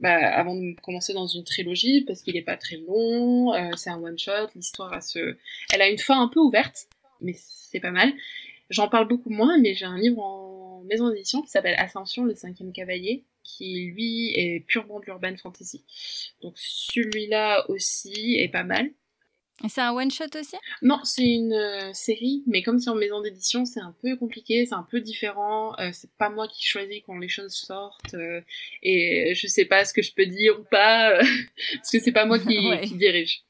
bah, 0.00 0.16
avant 0.16 0.56
de 0.56 0.74
commencer 0.80 1.12
dans 1.12 1.28
une 1.28 1.44
trilogie 1.44 2.00
parce 2.04 2.22
qu'il 2.22 2.36
est 2.36 2.42
pas 2.42 2.56
très 2.56 2.78
long, 2.78 3.54
euh, 3.54 3.70
c'est 3.76 3.90
un 3.90 4.02
one 4.02 4.18
shot, 4.18 4.48
l'histoire 4.56 4.92
a 4.92 5.00
se, 5.00 5.36
elle 5.72 5.82
a 5.82 5.88
une 5.88 5.98
fin 5.98 6.20
un 6.20 6.26
peu 6.26 6.40
ouverte, 6.40 6.88
mais 7.20 7.34
c'est 7.36 7.78
pas 7.78 7.92
mal. 7.92 8.12
J'en 8.68 8.88
parle 8.88 9.06
beaucoup 9.06 9.30
moins, 9.30 9.58
mais 9.58 9.76
j'ai 9.76 9.84
un 9.84 9.96
livre 9.96 10.18
en 10.18 10.82
maison 10.90 11.08
d'édition 11.08 11.40
qui 11.40 11.50
s'appelle 11.50 11.76
Ascension, 11.78 12.24
le 12.24 12.34
cinquième 12.34 12.72
cavalier, 12.72 13.22
qui 13.44 13.92
lui 13.94 14.32
est 14.34 14.66
purement 14.66 14.98
de 14.98 15.04
l'urban 15.04 15.36
fantasy. 15.36 15.84
Donc 16.40 16.54
celui-là 16.56 17.70
aussi 17.70 18.38
est 18.40 18.48
pas 18.48 18.64
mal. 18.64 18.90
C'est 19.68 19.80
un 19.80 19.92
one-shot 19.92 20.24
aussi? 20.38 20.56
Non, 20.82 20.98
c'est 21.04 21.24
une 21.26 21.52
euh, 21.52 21.92
série, 21.92 22.42
mais 22.46 22.62
comme 22.62 22.78
c'est 22.78 22.90
en 22.90 22.94
maison 22.94 23.20
d'édition, 23.20 23.64
c'est 23.64 23.80
un 23.80 23.94
peu 24.02 24.16
compliqué, 24.16 24.66
c'est 24.66 24.74
un 24.74 24.86
peu 24.88 25.00
différent. 25.00 25.74
Euh, 25.78 25.90
c'est 25.92 26.10
pas 26.18 26.30
moi 26.30 26.48
qui 26.48 26.64
choisis 26.66 27.00
quand 27.06 27.18
les 27.18 27.28
choses 27.28 27.52
sortent, 27.54 28.14
euh, 28.14 28.40
et 28.82 29.34
je 29.34 29.46
sais 29.46 29.64
pas 29.64 29.84
ce 29.84 29.92
que 29.94 30.02
je 30.02 30.12
peux 30.14 30.26
dire 30.26 30.58
ou 30.60 30.64
pas, 30.64 31.18
parce 31.74 31.90
que 31.90 31.98
c'est 32.00 32.12
pas 32.12 32.26
moi 32.26 32.38
qui, 32.38 32.46
qui 32.84 32.94
dirige. 32.96 33.44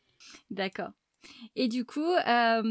D'accord. 0.51 0.91
Et 1.57 1.69
du 1.69 1.85
coup, 1.85 2.05
bah, 2.25 2.63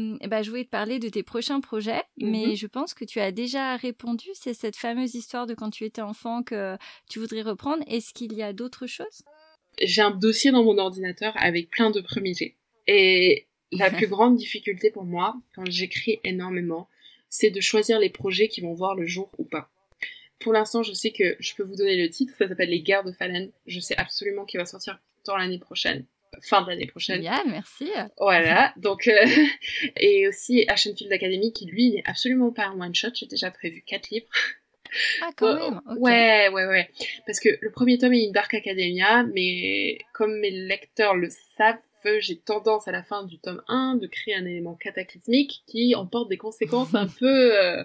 je 0.42 0.48
voulais 0.50 0.64
te 0.64 0.70
parler 0.70 0.98
de 0.98 1.08
tes 1.08 1.22
prochains 1.22 1.60
projets, 1.60 2.02
mais 2.18 2.48
Mhm. 2.48 2.54
je 2.56 2.66
pense 2.66 2.94
que 2.94 3.04
tu 3.04 3.18
as 3.20 3.32
déjà 3.32 3.76
répondu. 3.76 4.26
C'est 4.34 4.54
cette 4.54 4.76
fameuse 4.76 5.14
histoire 5.14 5.46
de 5.46 5.54
quand 5.54 5.70
tu 5.70 5.84
étais 5.84 6.02
enfant 6.02 6.42
que 6.42 6.76
tu 7.08 7.18
voudrais 7.18 7.42
reprendre. 7.42 7.82
Est-ce 7.86 8.12
qu'il 8.12 8.32
y 8.34 8.42
a 8.42 8.52
d'autres 8.52 8.86
choses? 8.86 9.22
J'ai 9.80 10.02
un 10.02 10.10
dossier 10.10 10.50
dans 10.52 10.62
mon 10.64 10.76
ordinateur 10.78 11.32
avec 11.36 11.70
plein 11.70 11.90
de 11.90 12.00
premiers 12.00 12.34
jets. 12.34 12.56
Et 12.86 13.46
la 13.72 13.90
plus 13.90 14.06
grande 14.08 14.36
difficulté 14.36 14.90
pour 14.90 15.04
moi, 15.04 15.34
quand 15.54 15.64
j'écris 15.68 16.20
énormément, 16.24 16.88
c'est 17.28 17.50
de 17.50 17.60
choisir 17.60 17.98
les 17.98 18.10
projets 18.10 18.48
qui 18.48 18.60
vont 18.60 18.74
voir 18.74 18.94
le 18.94 19.06
jour 19.06 19.30
ou 19.38 19.44
pas. 19.44 19.70
Pour 20.38 20.52
l'instant, 20.52 20.82
je 20.82 20.92
sais 20.92 21.12
que 21.12 21.36
je 21.38 21.54
peux 21.54 21.62
vous 21.62 21.76
donner 21.76 21.96
le 21.96 22.10
titre, 22.10 22.34
ça 22.36 22.48
s'appelle 22.48 22.70
Les 22.70 22.82
Guerres 22.82 23.04
de 23.04 23.12
Fallen. 23.12 23.50
Je 23.66 23.80
sais 23.80 23.96
absolument 23.96 24.44
qu'il 24.44 24.58
va 24.58 24.66
sortir 24.66 24.98
dans 25.24 25.36
l'année 25.36 25.60
prochaine, 25.60 26.04
fin 26.42 26.62
de 26.62 26.68
l'année 26.68 26.86
prochaine. 26.86 27.16
Génial, 27.16 27.42
merci. 27.46 27.88
Voilà, 28.18 28.74
donc 28.76 29.06
euh, 29.06 29.24
et 29.96 30.26
aussi 30.28 30.64
Ashenfield 30.68 31.12
Academy 31.12 31.52
qui 31.52 31.66
lui 31.66 31.92
n'est 31.92 32.02
absolument 32.06 32.50
pas 32.50 32.66
un 32.66 32.80
one 32.80 32.94
shot. 32.94 33.10
J'ai 33.14 33.26
déjà 33.26 33.50
prévu 33.52 33.82
quatre 33.86 34.10
livres. 34.10 34.26
Ah, 35.22 35.30
quand 35.36 35.54
Ouais, 35.54 35.70
même. 35.70 35.80
Ouais, 35.98 36.48
ouais, 36.48 36.66
ouais. 36.66 36.90
Parce 37.24 37.40
que 37.40 37.48
le 37.60 37.70
premier 37.70 37.96
tome 37.96 38.12
est 38.12 38.24
une 38.24 38.32
Dark 38.32 38.52
Academia, 38.52 39.22
mais 39.32 39.98
comme 40.12 40.38
mes 40.40 40.50
lecteurs 40.50 41.14
le 41.14 41.28
savent, 41.56 41.78
j'ai 42.20 42.38
tendance 42.38 42.88
à 42.88 42.92
la 42.92 43.02
fin 43.02 43.24
du 43.24 43.38
tome 43.38 43.62
1 43.68 43.96
de 43.96 44.06
créer 44.06 44.34
un 44.34 44.44
élément 44.46 44.74
cataclysmique 44.74 45.62
qui 45.66 45.94
emporte 45.94 46.28
des 46.28 46.36
conséquences 46.38 46.94
un 46.94 47.06
peu 47.20 47.56
euh, 47.58 47.82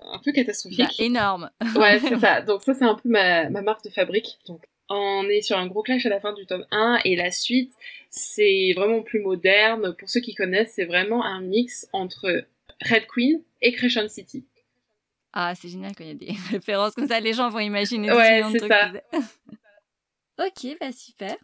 un 0.00 0.18
peu 0.18 0.30
Bah, 0.30 0.36
catastrophiques. 0.36 1.00
énorme. 1.00 1.50
Ouais, 1.76 1.98
c'est 2.00 2.16
ça. 2.20 2.40
Donc 2.42 2.62
ça, 2.62 2.74
c'est 2.74 2.84
un 2.84 2.94
peu 2.94 3.08
ma, 3.08 3.48
ma 3.50 3.62
marque 3.62 3.84
de 3.84 3.90
fabrique. 3.90 4.38
Donc 4.46 4.62
on 4.90 5.28
est 5.28 5.42
sur 5.42 5.58
un 5.58 5.66
gros 5.66 5.82
clash 5.82 6.06
à 6.06 6.08
la 6.08 6.20
fin 6.20 6.32
du 6.32 6.46
tome 6.46 6.64
1 6.70 7.00
et 7.04 7.14
la 7.16 7.30
suite, 7.30 7.72
c'est 8.10 8.72
vraiment 8.76 9.02
plus 9.02 9.20
moderne. 9.20 9.94
Pour 9.98 10.08
ceux 10.08 10.20
qui 10.20 10.34
connaissent, 10.34 10.72
c'est 10.74 10.86
vraiment 10.86 11.24
un 11.24 11.40
mix 11.42 11.86
entre 11.92 12.44
Red 12.82 13.06
Queen 13.06 13.42
et 13.60 13.72
Crescent 13.72 14.08
City. 14.08 14.46
Ah, 15.34 15.54
c'est 15.54 15.68
génial 15.68 15.92
quand 15.94 16.04
il 16.04 16.08
y 16.08 16.10
a 16.10 16.14
des 16.14 16.34
références 16.50 16.94
comme 16.94 17.06
ça, 17.06 17.20
les 17.20 17.34
gens 17.34 17.50
vont 17.50 17.58
imaginer 17.58 18.10
Ouais, 18.10 18.42
c'est 18.50 18.66
ça. 18.66 18.92
ok, 20.38 20.76
bah 20.80 20.90
super. 20.92 21.36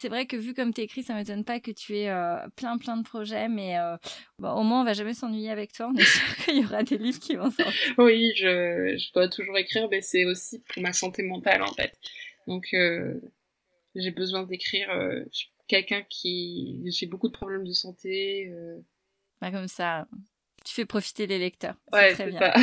C'est 0.00 0.08
vrai 0.08 0.26
que 0.26 0.36
vu 0.36 0.54
comme 0.54 0.72
tu 0.72 0.80
écris, 0.80 1.02
ça 1.02 1.14
m'étonne 1.14 1.44
pas 1.44 1.58
que 1.58 1.72
tu 1.72 1.96
aies 1.96 2.08
euh, 2.08 2.36
plein 2.54 2.78
plein 2.78 2.96
de 2.96 3.02
projets, 3.02 3.48
mais 3.48 3.76
euh, 3.78 3.96
bon, 4.38 4.50
au 4.52 4.62
moins 4.62 4.82
on 4.82 4.84
va 4.84 4.92
jamais 4.92 5.12
s'ennuyer 5.14 5.50
avec 5.50 5.72
toi. 5.72 5.90
On 5.92 5.96
est 5.96 6.04
sûr 6.04 6.36
qu'il 6.44 6.58
y 6.58 6.64
aura 6.64 6.84
des 6.84 6.98
livres 6.98 7.18
qui 7.18 7.34
vont 7.34 7.50
sortir. 7.50 7.94
Oui, 7.98 8.32
je, 8.36 8.96
je 8.96 9.12
dois 9.12 9.28
toujours 9.28 9.58
écrire, 9.58 9.88
mais 9.90 10.00
c'est 10.00 10.24
aussi 10.24 10.60
pour 10.60 10.82
ma 10.82 10.92
santé 10.92 11.24
mentale 11.24 11.62
en 11.62 11.72
fait. 11.72 11.98
Donc 12.46 12.68
euh, 12.74 13.20
j'ai 13.96 14.12
besoin 14.12 14.44
d'écrire. 14.44 14.88
je 14.92 15.36
suis 15.36 15.50
quelqu'un 15.66 16.02
qui 16.08 16.80
j'ai 16.86 17.06
beaucoup 17.06 17.28
de 17.28 17.32
problèmes 17.32 17.66
de 17.66 17.72
santé. 17.72 18.52
Bah, 19.40 19.50
comme 19.50 19.68
ça, 19.68 20.06
tu 20.64 20.74
fais 20.74 20.86
profiter 20.86 21.26
les 21.26 21.38
lecteurs. 21.38 21.74
Ouais, 21.92 22.12
très 22.14 22.24
c'est 22.24 22.30
bien. 22.30 22.38
ça. 22.38 22.54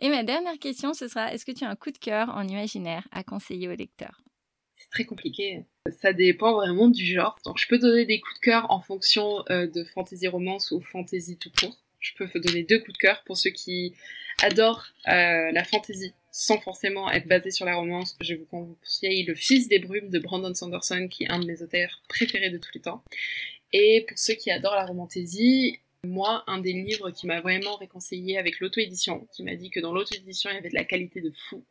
Et 0.00 0.08
ma 0.08 0.22
dernière 0.22 0.58
question, 0.58 0.94
ce 0.94 1.08
sera 1.08 1.32
est-ce 1.32 1.44
que 1.44 1.50
tu 1.50 1.64
as 1.64 1.68
un 1.68 1.74
coup 1.74 1.90
de 1.90 1.98
cœur 1.98 2.28
en 2.30 2.46
imaginaire 2.46 3.06
à 3.10 3.24
conseiller 3.24 3.68
aux 3.68 3.74
lecteurs? 3.74 4.22
C'est 4.78 4.90
très 4.90 5.04
compliqué. 5.04 5.64
Ça 6.00 6.12
dépend 6.12 6.54
vraiment 6.54 6.88
du 6.88 7.04
genre. 7.04 7.38
Donc 7.44 7.58
je 7.58 7.68
peux 7.68 7.78
donner 7.78 8.06
des 8.06 8.20
coups 8.20 8.36
de 8.36 8.40
cœur 8.40 8.70
en 8.70 8.80
fonction 8.80 9.44
euh, 9.50 9.66
de 9.66 9.84
fantasy 9.84 10.28
romance 10.28 10.70
ou 10.70 10.80
fantasy 10.80 11.36
tout 11.36 11.50
court. 11.58 11.76
Je 12.00 12.12
peux 12.14 12.40
donner 12.40 12.62
deux 12.62 12.78
coups 12.78 12.92
de 12.92 12.98
cœur 12.98 13.22
pour 13.24 13.36
ceux 13.36 13.50
qui 13.50 13.94
adorent 14.42 14.86
euh, 15.08 15.50
la 15.52 15.64
fantasy 15.64 16.12
sans 16.30 16.58
forcément 16.60 17.10
être 17.10 17.26
basé 17.26 17.50
sur 17.50 17.66
la 17.66 17.74
romance. 17.74 18.16
Je 18.20 18.34
vous 18.34 18.44
conseille 18.44 19.24
Le 19.24 19.34
Fils 19.34 19.68
des 19.68 19.80
Brumes 19.80 20.08
de 20.08 20.20
Brandon 20.20 20.54
Sanderson, 20.54 21.08
qui 21.08 21.24
est 21.24 21.30
un 21.30 21.40
de 21.40 21.46
mes 21.46 21.62
auteurs 21.62 22.00
préférés 22.08 22.50
de 22.50 22.58
tous 22.58 22.70
les 22.74 22.80
temps. 22.80 23.02
Et 23.72 24.04
pour 24.08 24.16
ceux 24.16 24.34
qui 24.34 24.50
adorent 24.50 24.76
la 24.76 24.86
romantésie, 24.86 25.80
moi, 26.04 26.44
un 26.46 26.58
des 26.58 26.72
livres 26.72 27.10
qui 27.10 27.26
m'a 27.26 27.40
vraiment 27.40 27.76
réconcilié 27.76 28.38
avec 28.38 28.60
l'auto-édition, 28.60 29.26
qui 29.32 29.42
m'a 29.42 29.56
dit 29.56 29.70
que 29.70 29.80
dans 29.80 29.92
l'auto-édition, 29.92 30.50
il 30.50 30.54
y 30.54 30.58
avait 30.58 30.68
de 30.68 30.74
la 30.74 30.84
qualité 30.84 31.20
de 31.20 31.32
fou. 31.48 31.64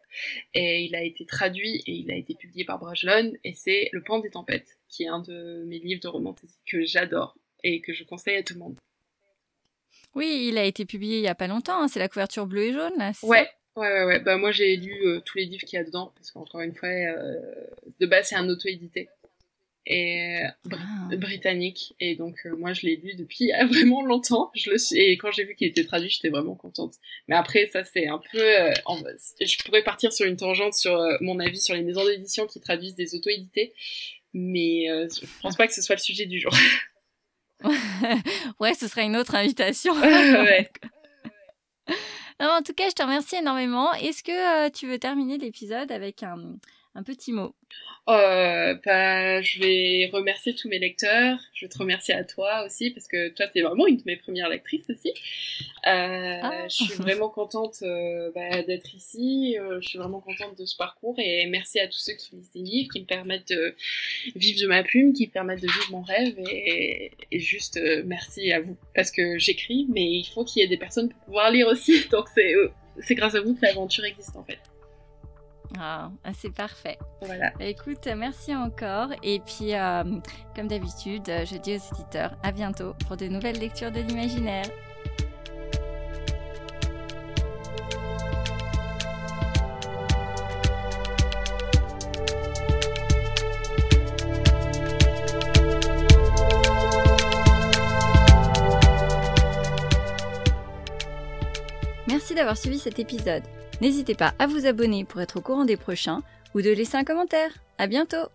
Et 0.53 0.83
il 0.83 0.95
a 0.95 1.03
été 1.03 1.25
traduit 1.25 1.81
et 1.87 1.93
il 1.93 2.11
a 2.11 2.15
été 2.15 2.35
publié 2.35 2.65
par 2.65 2.77
Brajlon, 2.79 3.33
et 3.43 3.53
c'est 3.53 3.89
Le 3.93 4.03
Pan 4.03 4.19
des 4.19 4.29
Tempêtes, 4.29 4.77
qui 4.89 5.03
est 5.03 5.07
un 5.07 5.19
de 5.19 5.63
mes 5.67 5.79
livres 5.79 6.01
de 6.01 6.07
romantésie 6.09 6.59
que 6.65 6.83
j'adore 6.85 7.37
et 7.63 7.81
que 7.81 7.93
je 7.93 8.03
conseille 8.03 8.35
à 8.35 8.43
tout 8.43 8.53
le 8.53 8.59
monde. 8.59 8.77
Oui, 10.13 10.47
il 10.49 10.57
a 10.57 10.65
été 10.65 10.85
publié 10.85 11.17
il 11.19 11.23
y 11.23 11.27
a 11.27 11.35
pas 11.35 11.47
longtemps. 11.47 11.81
hein, 11.81 11.87
C'est 11.87 11.99
la 11.99 12.09
couverture 12.09 12.47
bleue 12.47 12.63
et 12.63 12.73
jaune, 12.73 12.97
là. 12.97 13.11
Ouais, 13.23 13.45
ça? 13.45 13.51
Ouais, 13.77 13.91
ouais, 13.91 14.03
ouais. 14.05 14.19
Bah, 14.19 14.37
moi, 14.37 14.51
j'ai 14.51 14.75
lu 14.75 15.05
euh, 15.05 15.19
tous 15.21 15.37
les 15.37 15.45
livres 15.45 15.63
qu'il 15.63 15.77
y 15.77 15.79
a 15.79 15.85
dedans, 15.85 16.11
parce 16.15 16.31
qu'encore 16.31 16.61
une 16.61 16.73
fois, 16.73 16.89
euh, 16.89 17.39
de 17.99 18.05
base, 18.07 18.27
c'est 18.29 18.35
un 18.35 18.49
auto-édité. 18.49 19.09
Et 19.89 20.41
euh, 20.43 20.47
br- 20.69 20.77
Ah. 21.11 21.15
britannique 21.15 21.95
et 22.01 22.15
donc 22.15 22.35
euh, 22.45 22.53
moi 22.57 22.73
je 22.73 22.85
l'ai 22.85 22.97
lu 22.97 23.15
depuis 23.15 23.51
vraiment 23.69 24.01
longtemps 24.05 24.51
je 24.53 24.69
le 24.71 24.77
suis 24.77 24.97
et 24.99 25.17
quand 25.17 25.31
j'ai 25.31 25.45
vu 25.45 25.55
qu'il 25.55 25.67
était 25.67 25.85
traduit 25.85 26.09
j'étais 26.09 26.27
vraiment 26.27 26.55
contente 26.55 26.95
mais 27.29 27.37
après 27.37 27.67
ça 27.67 27.85
c'est 27.85 28.05
un 28.07 28.19
peu 28.31 28.37
euh, 28.41 28.73
en- 28.85 28.97
je 29.39 29.63
pourrais 29.63 29.83
partir 29.83 30.11
sur 30.11 30.25
une 30.25 30.35
tangente 30.35 30.73
sur 30.73 30.93
euh, 30.97 31.15
mon 31.21 31.39
avis 31.39 31.61
sur 31.61 31.73
les 31.73 31.83
maisons 31.83 32.03
d'édition 32.05 32.47
qui 32.47 32.59
traduisent 32.59 32.95
des 32.95 33.15
auto-édités 33.15 33.73
mais 34.33 34.87
je 35.09 35.25
pense 35.41 35.55
pas 35.55 35.67
que 35.67 35.73
ce 35.73 35.81
soit 35.81 35.95
le 35.95 36.01
sujet 36.01 36.25
du 36.25 36.39
jour 36.41 36.51
ouais, 38.59 38.73
ce 38.73 38.87
sera 38.87 39.01
une 39.03 39.15
autre 39.15 39.33
invitation. 39.35 39.93
ouais. 39.93 40.69
Non, 42.39 42.49
en 42.49 42.61
tout 42.61 42.73
cas, 42.73 42.87
je 42.89 42.93
te 42.93 43.01
remercie 43.01 43.37
énormément. 43.37 43.91
Est-ce 43.95 44.21
que 44.21 44.69
tu 44.69 44.85
veux 44.87 44.99
terminer 44.99 45.39
l'épisode 45.39 45.91
avec 45.91 46.21
un, 46.21 46.37
un 46.97 47.03
petit 47.03 47.31
mot 47.31 47.53
Euh, 48.09 48.73
bah, 48.85 49.41
je 49.41 49.59
vais 49.59 50.09
remercier 50.11 50.55
tous 50.55 50.67
mes 50.69 50.79
lecteurs. 50.79 51.37
Je 51.53 51.65
vais 51.65 51.69
te 51.69 51.77
remercier 51.77 52.15
à 52.15 52.23
toi 52.23 52.63
aussi 52.65 52.89
parce 52.89 53.07
que 53.07 53.29
toi, 53.29 53.47
t'es 53.47 53.61
vraiment 53.61 53.85
une 53.85 53.97
de 53.97 54.03
mes 54.05 54.15
premières 54.15 54.49
lectrices 54.49 54.89
aussi. 54.89 55.09
Euh, 55.85 56.39
Ah. 56.41 56.67
Je 56.69 56.85
suis 56.85 56.93
vraiment 56.95 57.29
contente 57.29 57.79
euh, 57.83 58.31
bah, 58.33 58.63
d'être 58.63 58.95
ici. 58.95 59.57
Je 59.81 59.87
suis 59.87 59.99
vraiment 59.99 60.21
contente 60.21 60.57
de 60.57 60.65
ce 60.65 60.75
parcours 60.75 61.15
et 61.19 61.45
merci 61.47 61.79
à 61.79 61.87
tous 61.87 61.99
ceux 61.99 62.13
qui 62.13 62.35
lisent 62.35 62.51
des 62.53 62.61
livres, 62.61 62.89
qui 62.91 63.01
me 63.01 63.05
permettent 63.05 63.49
de 63.49 63.75
vivre 64.35 64.61
de 64.61 64.67
ma 64.67 64.83
plume, 64.83 65.13
qui 65.13 65.27
me 65.27 65.31
permettent 65.31 65.61
de 65.61 65.67
vivre 65.67 65.91
mon 65.91 66.01
rêve 66.01 66.35
et, 66.49 67.11
et 67.31 67.39
juste 67.39 67.79
merci 68.05 68.51
à 68.51 68.61
vous 68.61 68.77
parce 68.95 69.11
que 69.11 69.37
j'écris, 69.37 69.85
mais 69.89 70.05
il 70.05 70.25
faut 70.33 70.43
qu'il 70.45 70.61
y 70.61 70.65
ait 70.65 70.69
des 70.69 70.77
personnes 70.77 71.09
pour 71.09 71.19
pouvoir 71.25 71.51
lire 71.51 71.67
aussi. 71.67 72.07
Donc 72.11 72.27
c'est 72.33 72.53
c'est 73.01 73.15
grâce 73.15 73.35
à 73.35 73.41
vous 73.41 73.53
que 73.53 73.61
l'aventure 73.63 74.05
existe 74.05 74.35
en 74.35 74.43
fait. 74.43 74.59
Ah, 75.79 76.11
ah, 76.23 76.31
c'est 76.33 76.53
parfait. 76.53 76.97
Voilà. 77.21 77.51
Bah, 77.59 77.65
écoute, 77.65 78.07
merci 78.15 78.55
encore. 78.55 79.09
Et 79.23 79.39
puis, 79.39 79.75
euh, 79.75 80.03
comme 80.55 80.67
d'habitude, 80.67 81.25
je 81.25 81.57
dis 81.57 81.75
aux 81.75 81.95
éditeurs 81.95 82.35
à 82.43 82.51
bientôt 82.51 82.93
pour 83.05 83.17
de 83.17 83.27
nouvelles 83.27 83.59
lectures 83.59 83.91
de 83.91 83.99
l'imaginaire. 83.99 84.65
Merci 102.07 102.33
d'avoir 102.33 102.57
suivi 102.57 102.79
cet 102.79 102.99
épisode. 102.99 103.43
N'hésitez 103.81 104.15
pas 104.15 104.33
à 104.39 104.47
vous 104.47 104.65
abonner 104.65 105.05
pour 105.05 105.21
être 105.21 105.37
au 105.37 105.41
courant 105.41 105.65
des 105.65 105.77
prochains 105.77 106.23
ou 106.55 106.61
de 106.61 106.69
laisser 106.69 106.97
un 106.97 107.03
commentaire. 107.03 107.51
À 107.77 107.87
bientôt! 107.87 108.29